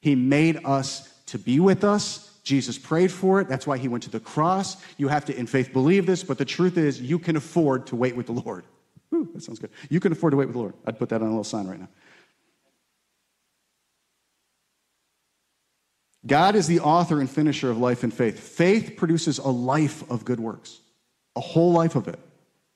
He 0.00 0.14
made 0.14 0.64
us 0.64 1.12
to 1.26 1.38
be 1.38 1.60
with 1.60 1.84
us. 1.84 2.30
Jesus 2.44 2.78
prayed 2.78 3.12
for 3.12 3.40
it. 3.40 3.48
That's 3.48 3.66
why 3.66 3.76
he 3.76 3.88
went 3.88 4.04
to 4.04 4.10
the 4.10 4.20
cross. 4.20 4.76
You 4.96 5.08
have 5.08 5.26
to, 5.26 5.36
in 5.36 5.46
faith, 5.46 5.72
believe 5.72 6.06
this, 6.06 6.24
but 6.24 6.38
the 6.38 6.44
truth 6.44 6.78
is, 6.78 7.00
you 7.00 7.18
can 7.18 7.36
afford 7.36 7.86
to 7.88 7.96
wait 7.96 8.16
with 8.16 8.26
the 8.26 8.32
Lord. 8.32 8.64
Whew, 9.10 9.28
that 9.34 9.42
sounds 9.42 9.58
good. 9.58 9.70
You 9.90 10.00
can 10.00 10.12
afford 10.12 10.32
to 10.32 10.38
wait 10.38 10.46
with 10.46 10.54
the 10.54 10.60
Lord. 10.60 10.74
I'd 10.86 10.98
put 10.98 11.10
that 11.10 11.20
on 11.20 11.28
a 11.28 11.30
little 11.30 11.44
sign 11.44 11.68
right 11.68 11.78
now. 11.78 11.88
God 16.26 16.54
is 16.54 16.66
the 16.66 16.80
author 16.80 17.20
and 17.20 17.28
finisher 17.28 17.70
of 17.70 17.78
life 17.78 18.04
and 18.04 18.14
faith. 18.14 18.38
Faith 18.38 18.94
produces 18.96 19.38
a 19.38 19.48
life 19.48 20.08
of 20.10 20.24
good 20.24 20.38
works, 20.38 20.80
a 21.34 21.40
whole 21.40 21.72
life 21.72 21.96
of 21.96 22.06
it. 22.08 22.18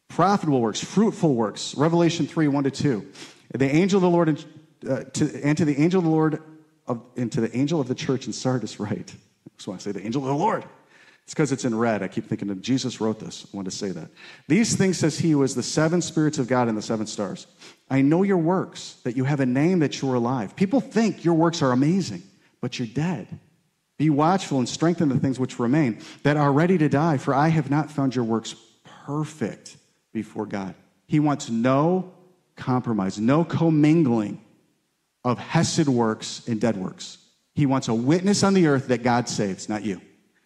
Profitable 0.09 0.61
works, 0.61 0.83
fruitful 0.83 1.35
works. 1.35 1.75
Revelation 1.77 2.27
3 2.27 2.49
1 2.49 2.65
to 2.65 2.71
2. 2.71 3.07
The 3.55 3.75
angel 3.75 3.99
of 3.99 4.03
the 4.03 4.11
Lord, 4.11 4.45
uh, 4.89 5.05
to, 5.05 5.43
and 5.43 5.57
to 5.59 5.65
the 5.65 5.81
angel 5.81 5.99
of 5.99 6.05
the 6.05 6.11
Lord, 6.11 6.43
of, 6.87 7.03
and 7.17 7.31
to 7.33 7.41
the 7.41 7.57
angel 7.57 7.81
of 7.81 7.89
the 7.89 7.95
church 7.95 8.27
in 8.27 8.33
Sardis, 8.33 8.81
right? 8.81 9.15
That's 9.51 9.67
why 9.67 9.75
I 9.75 9.79
say 9.79 9.93
the 9.93 10.05
angel 10.05 10.23
of 10.23 10.29
the 10.29 10.35
Lord. 10.35 10.65
It's 11.25 11.35
because 11.35 11.51
it's 11.51 11.65
in 11.65 11.77
red. 11.77 12.05
I 12.05 12.09
keep 12.09 12.29
thinking 12.29 12.51
of 12.51 12.63
Jesus 12.63 13.01
wrote 13.01 13.19
this. 13.19 13.47
I 13.53 13.57
want 13.57 13.67
to 13.67 13.77
say 13.77 13.91
that. 13.91 14.11
These 14.47 14.77
things, 14.77 14.99
says 14.99 15.19
he, 15.19 15.35
was 15.35 15.57
the 15.57 15.63
seven 15.63 16.01
spirits 16.01 16.39
of 16.39 16.47
God 16.47 16.69
and 16.69 16.79
the 16.79 16.83
seven 16.83 17.07
stars. 17.07 17.49
I 17.91 18.01
know 18.01 18.23
your 18.23 18.39
works, 18.39 18.99
that 19.03 19.17
you 19.17 19.25
have 19.25 19.41
a 19.41 19.47
name 19.47 19.81
that 19.81 20.01
you're 20.01 20.15
alive. 20.15 20.55
People 20.55 20.81
think 20.81 21.25
your 21.25 21.35
works 21.35 21.63
are 21.63 21.73
amazing 21.73 22.23
but 22.67 22.81
you're 22.81 22.89
dead. 22.89 23.29
Be 23.97 24.11
watchful 24.11 24.59
and 24.59 24.69
strengthen 24.69 25.09
the 25.09 25.21
things 25.21 25.39
which 25.39 25.61
remain 25.61 26.01
that 26.25 26.37
are 26.37 26.51
ready 26.51 26.77
to 26.79 26.89
die, 26.89 27.17
for 27.17 27.33
I 27.33 27.47
have 27.47 27.71
not 27.71 27.93
found 27.93 28.17
your 28.17 28.25
works 28.25 28.57
perfect 29.07 29.77
before 30.13 30.47
God. 30.47 30.75
He 31.07 31.21
wants 31.21 31.49
no 31.49 32.13
compromise, 32.57 33.21
no 33.21 33.45
commingling 33.45 34.45
of 35.23 35.39
Hesed 35.39 35.87
works 35.87 36.43
and 36.49 36.61
dead 36.61 36.77
works. 36.77 37.19
He 37.55 37.67
wants 37.67 37.87
a 37.87 37.95
witness 37.95 38.43
on 38.43 38.53
the 38.53 38.67
earth 38.67 38.89
that 38.89 39.05
God 39.05 39.29
saves, 39.29 39.69
not 39.69 39.85
you. 39.85 40.01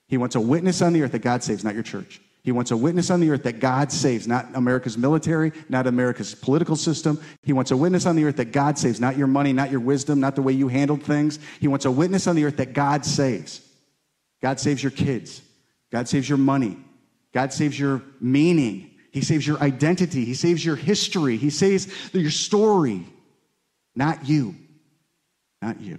He 0.06 0.18
wants 0.18 0.36
a 0.36 0.40
witness 0.42 0.82
on 0.82 0.92
the 0.92 1.00
earth 1.00 1.12
that 1.12 1.22
God 1.22 1.42
saves, 1.42 1.64
not 1.64 1.72
your 1.72 1.82
church. 1.82 2.20
He 2.42 2.52
wants 2.52 2.70
a 2.70 2.76
witness 2.76 3.10
on 3.10 3.20
the 3.20 3.30
earth 3.30 3.42
that 3.42 3.60
God 3.60 3.92
saves, 3.92 4.26
not 4.26 4.46
America's 4.54 4.96
military, 4.96 5.52
not 5.68 5.86
America's 5.86 6.34
political 6.34 6.76
system. 6.76 7.20
He 7.42 7.52
wants 7.52 7.70
a 7.70 7.76
witness 7.76 8.06
on 8.06 8.16
the 8.16 8.24
earth 8.24 8.36
that 8.36 8.52
God 8.52 8.78
saves, 8.78 8.98
not 8.98 9.18
your 9.18 9.26
money, 9.26 9.52
not 9.52 9.70
your 9.70 9.80
wisdom, 9.80 10.20
not 10.20 10.36
the 10.36 10.42
way 10.42 10.52
you 10.52 10.68
handled 10.68 11.02
things. 11.02 11.38
He 11.60 11.68
wants 11.68 11.84
a 11.84 11.90
witness 11.90 12.26
on 12.26 12.36
the 12.36 12.44
earth 12.44 12.56
that 12.56 12.72
God 12.72 13.04
saves. 13.04 13.60
God 14.40 14.58
saves 14.58 14.82
your 14.82 14.92
kids. 14.92 15.42
God 15.92 16.08
saves 16.08 16.28
your 16.28 16.38
money. 16.38 16.78
God 17.32 17.52
saves 17.52 17.78
your 17.78 18.02
meaning. 18.20 18.90
He 19.12 19.20
saves 19.20 19.46
your 19.46 19.58
identity. 19.60 20.24
He 20.24 20.34
saves 20.34 20.64
your 20.64 20.76
history. 20.76 21.36
He 21.36 21.50
saves 21.50 21.88
your 22.14 22.30
story, 22.30 23.06
not 23.94 24.26
you. 24.28 24.54
Not 25.60 25.80
you. 25.80 25.98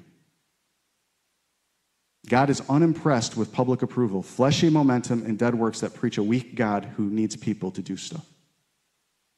God 2.31 2.49
is 2.49 2.61
unimpressed 2.69 3.35
with 3.35 3.51
public 3.51 3.81
approval, 3.81 4.23
fleshy 4.23 4.69
momentum, 4.69 5.25
and 5.25 5.37
dead 5.37 5.53
works 5.53 5.81
that 5.81 5.93
preach 5.93 6.17
a 6.17 6.23
weak 6.23 6.55
God 6.55 6.85
who 6.95 7.09
needs 7.09 7.35
people 7.35 7.71
to 7.71 7.81
do 7.81 7.97
stuff. 7.97 8.25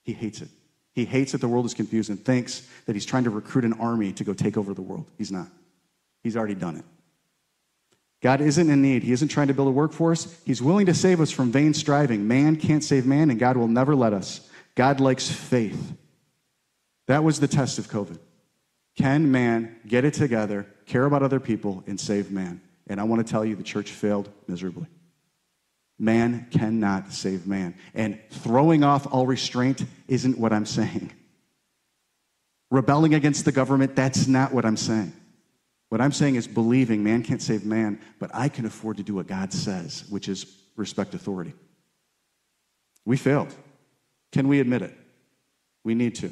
He 0.04 0.14
hates 0.14 0.44
it. 0.44 0.50
He 0.94 1.04
hates 1.04 1.32
that 1.32 1.41
the 1.41 1.48
world 1.48 1.66
is 1.66 1.74
confused 1.74 2.12
and 2.12 2.24
thinks 2.24 2.62
that 2.86 2.94
he's 2.94 3.08
trying 3.08 3.24
to 3.24 3.32
recruit 3.32 3.66
an 3.66 3.74
army 3.74 4.14
to 4.14 4.24
go 4.24 4.36
take 4.36 4.58
over 4.58 4.76
the 4.76 4.84
world. 4.84 5.08
He's 5.18 5.32
not. 5.32 5.48
He's 6.22 6.38
already 6.38 6.54
done 6.54 6.76
it. 6.76 6.86
God 8.22 8.41
isn't 8.41 8.70
in 8.70 8.84
need. 8.84 9.02
He 9.02 9.12
isn't 9.12 9.30
trying 9.30 9.48
to 9.48 9.56
build 9.56 9.70
a 9.70 9.72
workforce. 9.72 10.39
He's 10.46 10.62
willing 10.62 10.86
to 10.86 10.94
save 10.94 11.20
us 11.20 11.32
from 11.32 11.52
vain 11.52 11.74
striving. 11.74 12.28
Man 12.28 12.58
can't 12.58 12.84
save 12.84 13.08
man, 13.08 13.32
and 13.32 13.39
God 13.39 13.58
will 13.58 13.68
never 13.68 13.96
let 13.96 14.14
us. 14.14 14.48
God 14.76 15.00
likes 15.00 15.28
faith. 15.28 15.94
That 17.08 17.24
was 17.24 17.39
the 17.39 17.48
test 17.48 17.80
of 17.80 17.88
COVID. 17.88 18.20
Can 18.96 19.32
man 19.32 19.78
get 19.88 20.06
it 20.06 20.14
together, 20.14 20.68
care 20.86 21.06
about 21.06 21.24
other 21.24 21.39
people, 21.39 21.84
and 21.88 22.00
save 22.00 22.30
man? 22.30 22.62
And 22.88 22.99
I 22.99 23.03
want 23.03 23.25
to 23.25 23.31
tell 23.31 23.45
you, 23.45 23.55
the 23.55 23.63
church 23.63 23.91
failed 23.91 24.29
miserably. 24.47 24.88
Man 25.99 26.47
cannot 26.51 27.13
save 27.13 27.47
man. 27.47 27.75
And 27.93 28.19
throwing 28.29 28.84
off 28.84 29.07
all 29.11 29.25
restraint 29.25 29.86
isn't 30.07 30.38
what 30.38 30.51
I'm 30.51 30.65
saying. 30.65 31.11
Rebelling 32.71 33.13
against 33.13 33.45
the 33.45 33.51
government, 33.51 33.95
that's 33.95 34.27
not 34.27 34.53
what 34.53 34.65
I'm 34.65 34.77
saying. 34.77 35.13
What 35.89 36.01
I'm 36.01 36.11
saying 36.11 36.36
is 36.36 36.47
believing 36.47 37.03
man 37.03 37.21
can't 37.21 37.41
save 37.41 37.65
man, 37.65 38.01
but 38.19 38.31
I 38.34 38.49
can 38.49 38.65
afford 38.65 38.97
to 38.97 39.03
do 39.03 39.13
what 39.13 39.27
God 39.27 39.53
says, 39.53 40.03
which 40.09 40.27
is 40.27 40.45
respect 40.75 41.13
authority. 41.13 41.53
We 43.05 43.15
failed. 43.17 43.53
Can 44.31 44.47
we 44.47 44.59
admit 44.59 44.81
it? 44.81 44.97
We 45.84 45.93
need 45.93 46.15
to. 46.15 46.31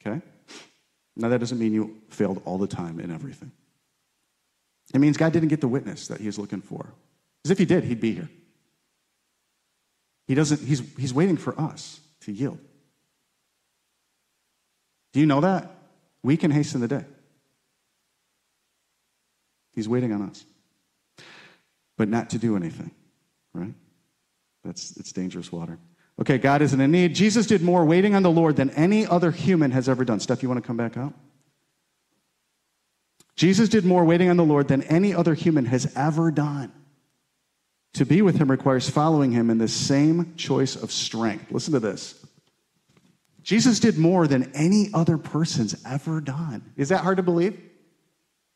Okay? 0.00 0.20
Now, 1.16 1.30
that 1.30 1.40
doesn't 1.40 1.58
mean 1.58 1.72
you 1.72 1.96
failed 2.10 2.42
all 2.44 2.58
the 2.58 2.66
time 2.66 3.00
in 3.00 3.10
everything. 3.10 3.50
It 4.94 4.98
means 4.98 5.16
God 5.16 5.32
didn't 5.32 5.48
get 5.48 5.60
the 5.60 5.68
witness 5.68 6.08
that 6.08 6.20
he 6.20 6.38
looking 6.38 6.62
for. 6.62 6.92
Because 7.42 7.50
if 7.50 7.58
he 7.58 7.64
did, 7.64 7.84
he'd 7.84 8.00
be 8.00 8.14
here. 8.14 8.28
He 10.26 10.34
doesn't, 10.34 10.60
he's, 10.60 10.82
he's 10.96 11.14
waiting 11.14 11.36
for 11.36 11.58
us 11.60 12.00
to 12.20 12.32
yield. 12.32 12.58
Do 15.12 15.20
you 15.20 15.26
know 15.26 15.40
that? 15.40 15.70
We 16.22 16.36
can 16.36 16.50
hasten 16.50 16.80
the 16.80 16.88
day. 16.88 17.04
He's 19.72 19.88
waiting 19.88 20.12
on 20.12 20.22
us. 20.22 20.44
But 21.96 22.08
not 22.08 22.30
to 22.30 22.38
do 22.38 22.56
anything, 22.56 22.90
right? 23.54 23.72
That's 24.64 24.96
it's 24.96 25.12
dangerous 25.12 25.52
water. 25.52 25.78
Okay, 26.20 26.38
God 26.38 26.62
isn't 26.62 26.80
in 26.80 26.90
need. 26.90 27.14
Jesus 27.14 27.46
did 27.46 27.62
more 27.62 27.84
waiting 27.84 28.14
on 28.14 28.22
the 28.22 28.30
Lord 28.30 28.56
than 28.56 28.70
any 28.70 29.06
other 29.06 29.30
human 29.30 29.70
has 29.70 29.88
ever 29.88 30.04
done. 30.04 30.18
Steph, 30.18 30.42
you 30.42 30.48
want 30.48 30.62
to 30.62 30.66
come 30.66 30.76
back 30.76 30.96
up? 30.96 31.12
Jesus 33.36 33.68
did 33.68 33.84
more 33.84 34.04
waiting 34.04 34.30
on 34.30 34.36
the 34.36 34.44
Lord 34.44 34.68
than 34.68 34.82
any 34.84 35.14
other 35.14 35.34
human 35.34 35.66
has 35.66 35.92
ever 35.94 36.30
done. 36.30 36.72
To 37.94 38.04
be 38.04 38.22
with 38.22 38.36
him 38.36 38.50
requires 38.50 38.90
following 38.90 39.32
him 39.32 39.50
in 39.50 39.58
the 39.58 39.68
same 39.68 40.34
choice 40.36 40.76
of 40.76 40.90
strength. 40.90 41.50
Listen 41.50 41.72
to 41.74 41.80
this. 41.80 42.26
Jesus 43.42 43.78
did 43.78 43.96
more 43.96 44.26
than 44.26 44.52
any 44.54 44.90
other 44.92 45.16
person's 45.18 45.82
ever 45.86 46.20
done. 46.20 46.64
Is 46.76 46.88
that 46.88 46.98
hard 46.98 47.18
to 47.18 47.22
believe? 47.22 47.58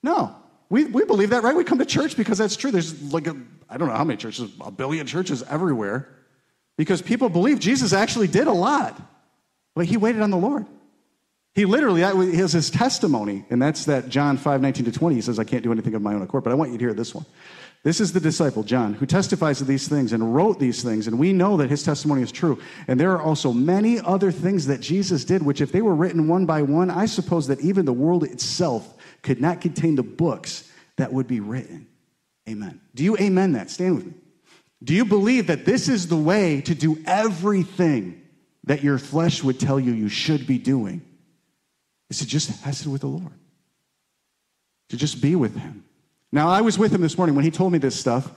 No. 0.02 0.34
We, 0.68 0.84
we 0.84 1.04
believe 1.04 1.30
that, 1.30 1.42
right? 1.42 1.54
We 1.54 1.64
come 1.64 1.78
to 1.78 1.86
church 1.86 2.16
because 2.16 2.38
that's 2.38 2.56
true. 2.56 2.70
There's 2.70 3.12
like, 3.12 3.28
I 3.68 3.76
don't 3.76 3.88
know 3.88 3.94
how 3.94 4.04
many 4.04 4.16
churches, 4.16 4.50
a 4.60 4.70
billion 4.70 5.06
churches 5.06 5.42
everywhere, 5.42 6.08
because 6.76 7.02
people 7.02 7.28
believe 7.28 7.60
Jesus 7.60 7.92
actually 7.92 8.28
did 8.28 8.46
a 8.46 8.52
lot. 8.52 9.00
But 9.74 9.86
he 9.86 9.96
waited 9.96 10.22
on 10.22 10.30
the 10.30 10.36
Lord. 10.36 10.66
He 11.54 11.64
literally, 11.64 12.02
that 12.02 12.16
was 12.16 12.52
his 12.52 12.70
testimony. 12.70 13.44
And 13.50 13.60
that's 13.60 13.86
that 13.86 14.08
John 14.08 14.36
5, 14.36 14.60
19 14.60 14.84
to 14.84 14.92
20. 14.92 15.14
He 15.16 15.20
says, 15.20 15.38
I 15.38 15.44
can't 15.44 15.62
do 15.62 15.72
anything 15.72 15.94
of 15.94 16.02
my 16.02 16.14
own 16.14 16.22
accord. 16.22 16.44
But 16.44 16.52
I 16.52 16.54
want 16.54 16.72
you 16.72 16.78
to 16.78 16.84
hear 16.84 16.94
this 16.94 17.14
one. 17.14 17.26
This 17.82 17.98
is 17.98 18.12
the 18.12 18.20
disciple, 18.20 18.62
John, 18.62 18.92
who 18.92 19.06
testifies 19.06 19.62
of 19.62 19.66
these 19.66 19.88
things 19.88 20.12
and 20.12 20.34
wrote 20.34 20.58
these 20.60 20.82
things. 20.82 21.06
And 21.06 21.18
we 21.18 21.32
know 21.32 21.56
that 21.56 21.70
his 21.70 21.82
testimony 21.82 22.20
is 22.20 22.30
true. 22.30 22.60
And 22.86 23.00
there 23.00 23.12
are 23.12 23.22
also 23.22 23.52
many 23.52 23.98
other 23.98 24.30
things 24.30 24.66
that 24.66 24.80
Jesus 24.80 25.24
did, 25.24 25.42
which, 25.42 25.62
if 25.62 25.72
they 25.72 25.80
were 25.80 25.94
written 25.94 26.28
one 26.28 26.44
by 26.44 26.60
one, 26.60 26.90
I 26.90 27.06
suppose 27.06 27.46
that 27.46 27.60
even 27.60 27.86
the 27.86 27.92
world 27.92 28.22
itself 28.22 28.96
could 29.22 29.40
not 29.40 29.62
contain 29.62 29.94
the 29.94 30.02
books 30.02 30.70
that 30.96 31.10
would 31.12 31.26
be 31.26 31.40
written. 31.40 31.88
Amen. 32.48 32.80
Do 32.94 33.02
you 33.02 33.16
amen 33.16 33.52
that? 33.52 33.70
Stand 33.70 33.96
with 33.96 34.06
me. 34.06 34.14
Do 34.84 34.94
you 34.94 35.06
believe 35.06 35.46
that 35.46 35.64
this 35.64 35.88
is 35.88 36.06
the 36.06 36.16
way 36.16 36.60
to 36.62 36.74
do 36.74 37.02
everything 37.06 38.20
that 38.64 38.82
your 38.82 38.98
flesh 38.98 39.42
would 39.42 39.58
tell 39.58 39.80
you 39.80 39.92
you 39.92 40.08
should 40.08 40.46
be 40.46 40.58
doing? 40.58 41.00
Is 42.10 42.18
to 42.18 42.26
just 42.26 42.50
hesed 42.62 42.86
with 42.86 43.00
the 43.00 43.06
Lord, 43.06 43.32
to 44.90 44.96
just 44.96 45.22
be 45.22 45.34
with 45.34 45.56
Him. 45.56 45.84
Now, 46.32 46.48
I 46.48 46.60
was 46.60 46.78
with 46.78 46.92
him 46.92 47.00
this 47.00 47.16
morning 47.16 47.34
when 47.34 47.44
he 47.44 47.50
told 47.50 47.72
me 47.72 47.78
this 47.78 47.98
stuff. 47.98 48.30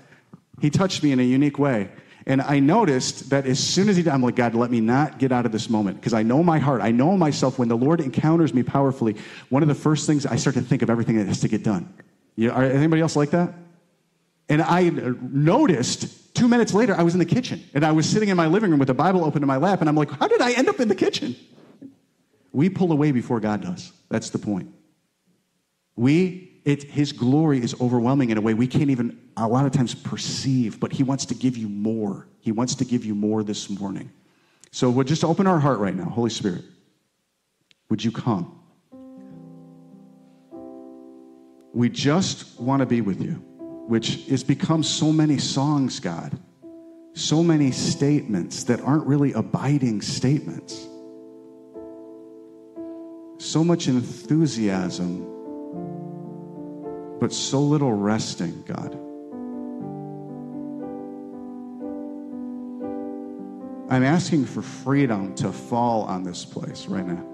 He 0.61 0.69
touched 0.69 1.03
me 1.03 1.11
in 1.11 1.19
a 1.19 1.24
unique 1.24 1.59
way. 1.59 1.89
And 2.26 2.41
I 2.41 2.59
noticed 2.59 3.30
that 3.32 3.45
as 3.45 3.59
soon 3.59 3.89
as 3.89 3.97
he 3.97 4.03
did, 4.03 4.11
I'm 4.11 4.24
like, 4.24 4.36
God, 4.36 4.55
let 4.55 4.71
me 4.71 4.80
not 4.80 5.19
get 5.19 5.32
out 5.32 5.45
of 5.45 5.51
this 5.51 5.69
moment 5.69 5.97
because 5.97 6.13
I 6.13 6.24
know 6.24 6.41
my 6.41 6.57
heart. 6.57 6.82
I 6.82 6.91
know 6.91 7.17
myself. 7.17 7.59
When 7.59 7.67
the 7.67 7.76
Lord 7.76 7.99
encounters 7.99 8.53
me 8.53 8.63
powerfully, 8.63 9.17
one 9.49 9.61
of 9.61 9.67
the 9.67 9.76
first 9.76 10.07
things 10.07 10.26
I 10.26 10.38
start 10.38 10.55
to 10.55 10.61
think 10.61 10.82
of 10.82 10.89
everything 10.89 11.17
that 11.17 11.28
has 11.28 11.41
to 11.41 11.49
get 11.49 11.63
done. 11.63 11.93
You, 12.36 12.51
are 12.51 12.63
anybody 12.63 13.01
else 13.01 13.15
like 13.15 13.32
that? 13.32 13.53
And 14.47 14.61
I 14.61 14.89
noticed 14.89 16.34
two 16.34 16.47
minutes 16.47 16.74
later, 16.74 16.95
I 16.95 17.03
was 17.03 17.13
in 17.13 17.19
the 17.19 17.26
kitchen 17.26 17.61
and 17.74 17.86
I 17.86 17.91
was 17.91 18.09
sitting 18.09 18.30
in 18.30 18.38
my 18.38 18.47
living 18.47 18.69
room 18.69 18.80
with 18.80 18.88
the 18.88 18.93
Bible 18.93 19.26
open 19.26 19.43
in 19.43 19.47
my 19.47 19.57
lap. 19.57 19.82
And 19.82 19.89
I'm 19.89 19.95
like, 19.95 20.11
how 20.11 20.28
did 20.28 20.41
I 20.41 20.53
end 20.53 20.69
up 20.69 20.80
in 20.80 20.88
the 20.88 20.95
kitchen? 20.95 21.36
We 22.54 22.70
pull 22.70 22.91
away 22.91 23.12
before 23.12 23.41
God 23.41 23.62
does. 23.62 23.91
That's 24.10 24.30
the 24.30 24.39
point. 24.39 24.74
We 25.95 26.54
it, 26.64 26.84
his 26.84 27.12
glory 27.12 27.62
is 27.62 27.76
overwhelming 27.82 28.30
in 28.30 28.38
a 28.38 28.41
way 28.41 28.54
we 28.54 28.68
can't 28.68 28.89
even 28.89 29.20
a 29.36 29.47
lot 29.47 29.66
of 29.66 29.74
times 29.74 29.93
perceive, 29.93 30.80
but 30.80 30.93
he 30.93 31.04
wants 31.04 31.26
to 31.26 31.36
give 31.36 31.58
you 31.58 31.68
more. 31.68 32.28
He 32.39 32.51
wants 32.51 32.76
to 32.76 32.86
give 32.86 33.04
you 33.04 33.16
more 33.16 33.43
this 33.43 33.70
morning. 33.70 34.12
So 34.72 34.89
we'll 34.89 35.04
just 35.04 35.24
open 35.24 35.45
our 35.45 35.60
heart 35.60 35.80
right 35.80 35.95
now. 35.95 36.06
Holy 36.06 36.30
Spirit, 36.30 36.64
would 37.89 38.04
you 38.04 38.12
come? 38.12 38.60
We 41.74 41.89
just 41.89 42.60
want 42.60 42.80
to 42.80 42.86
be 42.86 43.01
with 43.01 43.22
you, 43.22 43.34
which 43.88 44.28
has 44.28 44.43
become 44.43 44.84
so 44.84 45.12
many 45.12 45.39
songs, 45.39 45.99
God, 45.99 46.39
so 47.14 47.43
many 47.43 47.72
statements 47.72 48.64
that 48.66 48.80
aren't 48.82 49.06
really 49.06 49.34
abiding 49.34 50.01
statements. 50.01 50.88
So 53.38 53.64
much 53.64 53.88
enthusiasm 53.88 55.34
but 57.24 57.32
so 57.32 57.62
little 57.62 57.94
resting, 57.94 58.64
God. 58.68 58.96
I'm 63.90 64.04
asking 64.04 64.44
for 64.44 64.62
freedom 64.62 65.34
to 65.36 65.54
fall 65.54 66.04
on 66.04 66.24
this 66.24 66.44
place 66.44 66.88
right 66.88 67.08
now. 67.08 67.26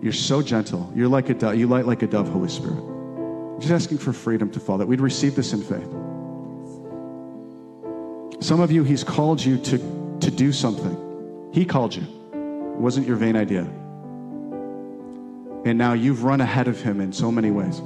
You're 0.00 0.12
so 0.12 0.40
gentle. 0.40 0.92
You're 0.94 1.08
like 1.08 1.30
a 1.30 1.34
dove. 1.34 1.56
You 1.56 1.66
light 1.66 1.84
like 1.84 2.02
a 2.02 2.06
dove, 2.06 2.28
Holy 2.28 2.48
Spirit. 2.48 2.78
I'm 2.78 3.60
just 3.60 3.72
asking 3.72 3.98
for 3.98 4.12
freedom 4.12 4.52
to 4.52 4.60
fall, 4.60 4.78
that 4.78 4.86
we'd 4.86 5.00
receive 5.00 5.34
this 5.34 5.52
in 5.52 5.60
faith. 5.60 5.90
Some 8.40 8.60
of 8.60 8.70
you, 8.70 8.84
He's 8.84 9.02
called 9.02 9.44
you 9.44 9.58
to, 9.58 10.18
to 10.20 10.30
do 10.30 10.52
something. 10.52 11.50
He 11.52 11.64
called 11.64 11.96
you. 11.96 12.06
Wasn't 12.74 13.06
your 13.06 13.16
vain 13.16 13.36
idea. 13.36 13.62
And 15.64 15.78
now 15.78 15.94
you've 15.94 16.24
run 16.24 16.40
ahead 16.40 16.68
of 16.68 16.80
him 16.80 17.00
in 17.00 17.12
so 17.12 17.32
many 17.32 17.50
ways. 17.50 17.80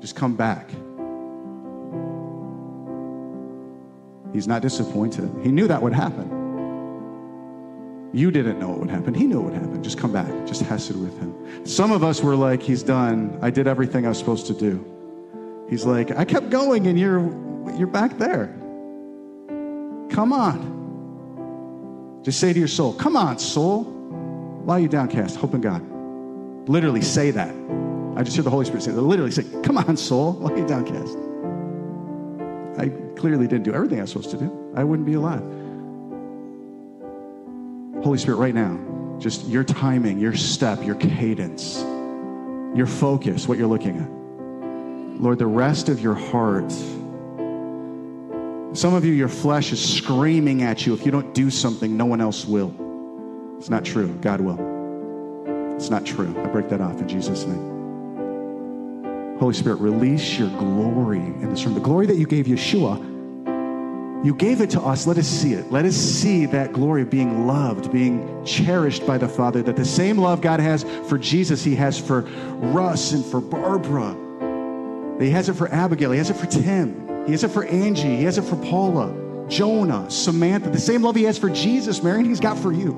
Just 0.00 0.14
come 0.14 0.36
back. 0.36 0.68
He's 4.32 4.46
not 4.46 4.60
disappointed. 4.62 5.30
He 5.42 5.50
knew 5.50 5.66
that 5.68 5.82
would 5.82 5.94
happen. 5.94 6.34
You 8.12 8.30
didn't 8.30 8.58
know 8.58 8.72
it 8.72 8.78
would 8.78 8.90
happen. 8.90 9.14
He 9.14 9.24
knew 9.24 9.40
it 9.40 9.44
would 9.44 9.54
happen. 9.54 9.82
Just 9.82 9.98
come 9.98 10.12
back. 10.12 10.28
Just 10.46 10.62
hesed 10.62 10.96
with 10.96 11.18
him. 11.18 11.66
Some 11.66 11.92
of 11.92 12.04
us 12.04 12.22
were 12.22 12.36
like, 12.36 12.62
He's 12.62 12.82
done. 12.82 13.38
I 13.42 13.50
did 13.50 13.66
everything 13.66 14.06
I 14.06 14.10
was 14.10 14.18
supposed 14.18 14.46
to 14.46 14.54
do. 14.54 14.84
He's 15.68 15.84
like, 15.84 16.10
I 16.12 16.24
kept 16.24 16.50
going 16.50 16.86
and 16.86 16.98
you're 16.98 17.20
you're 17.76 17.86
back 17.86 18.18
there. 18.18 18.46
Come 20.10 20.32
on. 20.32 20.77
Just 22.22 22.40
say 22.40 22.52
to 22.52 22.58
your 22.58 22.68
soul, 22.68 22.92
Come 22.94 23.16
on, 23.16 23.38
soul. 23.38 23.84
Why 23.84 24.76
are 24.76 24.80
you 24.80 24.88
downcast? 24.88 25.36
Hope 25.36 25.54
in 25.54 25.60
God. 25.60 25.82
Literally 26.68 27.02
say 27.02 27.30
that. 27.30 27.54
I 28.16 28.22
just 28.22 28.36
hear 28.36 28.42
the 28.42 28.50
Holy 28.50 28.64
Spirit 28.64 28.82
say 28.82 28.90
that. 28.90 29.00
Literally 29.00 29.30
say, 29.30 29.44
Come 29.62 29.78
on, 29.78 29.96
soul, 29.96 30.32
why 30.32 30.52
are 30.52 30.58
you 30.58 30.66
downcast? 30.66 31.16
I 32.78 32.88
clearly 33.18 33.46
didn't 33.46 33.64
do 33.64 33.72
everything 33.72 33.98
I 33.98 34.02
was 34.02 34.10
supposed 34.10 34.30
to 34.30 34.36
do. 34.36 34.72
I 34.76 34.84
wouldn't 34.84 35.06
be 35.06 35.14
alive. 35.14 35.42
Holy 38.04 38.18
Spirit, 38.18 38.36
right 38.36 38.54
now, 38.54 38.78
just 39.18 39.46
your 39.46 39.64
timing, 39.64 40.18
your 40.18 40.34
step, 40.34 40.84
your 40.84 40.94
cadence, 40.96 41.78
your 42.76 42.86
focus, 42.86 43.48
what 43.48 43.58
you're 43.58 43.66
looking 43.66 43.96
at. 43.98 45.20
Lord, 45.20 45.38
the 45.38 45.46
rest 45.46 45.88
of 45.88 46.00
your 46.00 46.14
heart. 46.14 46.72
Some 48.74 48.94
of 48.94 49.04
you, 49.04 49.12
your 49.12 49.28
flesh 49.28 49.72
is 49.72 49.96
screaming 49.96 50.62
at 50.62 50.86
you. 50.86 50.92
If 50.92 51.06
you 51.06 51.10
don't 51.10 51.32
do 51.34 51.50
something, 51.50 51.96
no 51.96 52.04
one 52.04 52.20
else 52.20 52.44
will. 52.44 52.74
It's 53.58 53.70
not 53.70 53.84
true. 53.84 54.08
God 54.20 54.40
will. 54.40 55.74
It's 55.74 55.90
not 55.90 56.04
true. 56.04 56.34
I 56.42 56.48
break 56.48 56.68
that 56.68 56.80
off 56.80 57.00
in 57.00 57.08
Jesus' 57.08 57.44
name. 57.44 59.38
Holy 59.38 59.54
Spirit, 59.54 59.76
release 59.76 60.38
your 60.38 60.50
glory 60.50 61.18
in 61.18 61.48
this 61.50 61.64
room. 61.64 61.74
The 61.74 61.80
glory 61.80 62.06
that 62.06 62.16
you 62.16 62.26
gave 62.26 62.46
Yeshua, 62.46 62.98
you 64.24 64.34
gave 64.34 64.60
it 64.60 64.68
to 64.70 64.80
us. 64.80 65.06
Let 65.06 65.16
us 65.16 65.28
see 65.28 65.54
it. 65.54 65.72
Let 65.72 65.84
us 65.84 65.94
see 65.94 66.44
that 66.46 66.72
glory 66.72 67.02
of 67.02 67.10
being 67.10 67.46
loved, 67.46 67.90
being 67.90 68.44
cherished 68.44 69.06
by 69.06 69.16
the 69.16 69.28
Father. 69.28 69.62
That 69.62 69.76
the 69.76 69.84
same 69.84 70.18
love 70.18 70.40
God 70.40 70.60
has 70.60 70.84
for 71.08 71.16
Jesus, 71.16 71.64
He 71.64 71.74
has 71.76 71.98
for 71.98 72.22
Russ 72.56 73.12
and 73.12 73.24
for 73.24 73.40
Barbara. 73.40 74.14
He 75.20 75.30
has 75.30 75.48
it 75.48 75.54
for 75.54 75.68
Abigail. 75.72 76.10
He 76.10 76.18
has 76.18 76.30
it 76.30 76.36
for 76.36 76.46
Tim. 76.46 77.07
He 77.28 77.32
has 77.32 77.44
it 77.44 77.50
for 77.50 77.62
Angie. 77.62 78.16
He 78.16 78.24
has 78.24 78.38
it 78.38 78.42
for 78.44 78.56
Paula, 78.56 79.14
Jonah, 79.50 80.10
Samantha. 80.10 80.70
The 80.70 80.80
same 80.80 81.02
love 81.02 81.14
He 81.14 81.24
has 81.24 81.36
for 81.36 81.50
Jesus, 81.50 82.02
Marion, 82.02 82.24
He's 82.24 82.40
got 82.40 82.58
for 82.58 82.72
you. 82.72 82.94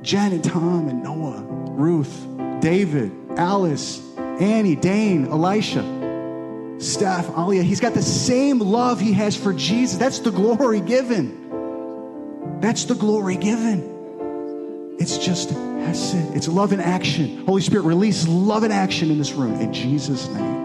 Jen 0.00 0.32
and 0.32 0.42
Tom 0.42 0.88
and 0.88 1.02
Noah, 1.02 1.42
Ruth, 1.42 2.26
David, 2.60 3.12
Alice, 3.36 4.00
Annie, 4.16 4.74
Dane, 4.74 5.26
Elisha, 5.26 6.78
Steph, 6.78 7.28
Alia. 7.36 7.62
He's 7.62 7.78
got 7.78 7.92
the 7.92 8.00
same 8.00 8.58
love 8.58 9.00
he 9.00 9.12
has 9.12 9.36
for 9.36 9.52
Jesus. 9.52 9.98
That's 9.98 10.20
the 10.20 10.30
glory 10.30 10.80
given. 10.80 12.58
That's 12.62 12.84
the 12.84 12.94
glory 12.94 13.36
given. 13.36 14.96
It's 14.98 15.18
just 15.18 15.50
Hesed. 15.50 16.34
It's 16.34 16.48
love 16.48 16.72
in 16.72 16.80
action. 16.80 17.44
Holy 17.44 17.60
Spirit, 17.60 17.82
release 17.82 18.26
love 18.26 18.64
in 18.64 18.72
action 18.72 19.10
in 19.10 19.18
this 19.18 19.32
room. 19.32 19.60
In 19.60 19.74
Jesus' 19.74 20.26
name. 20.28 20.57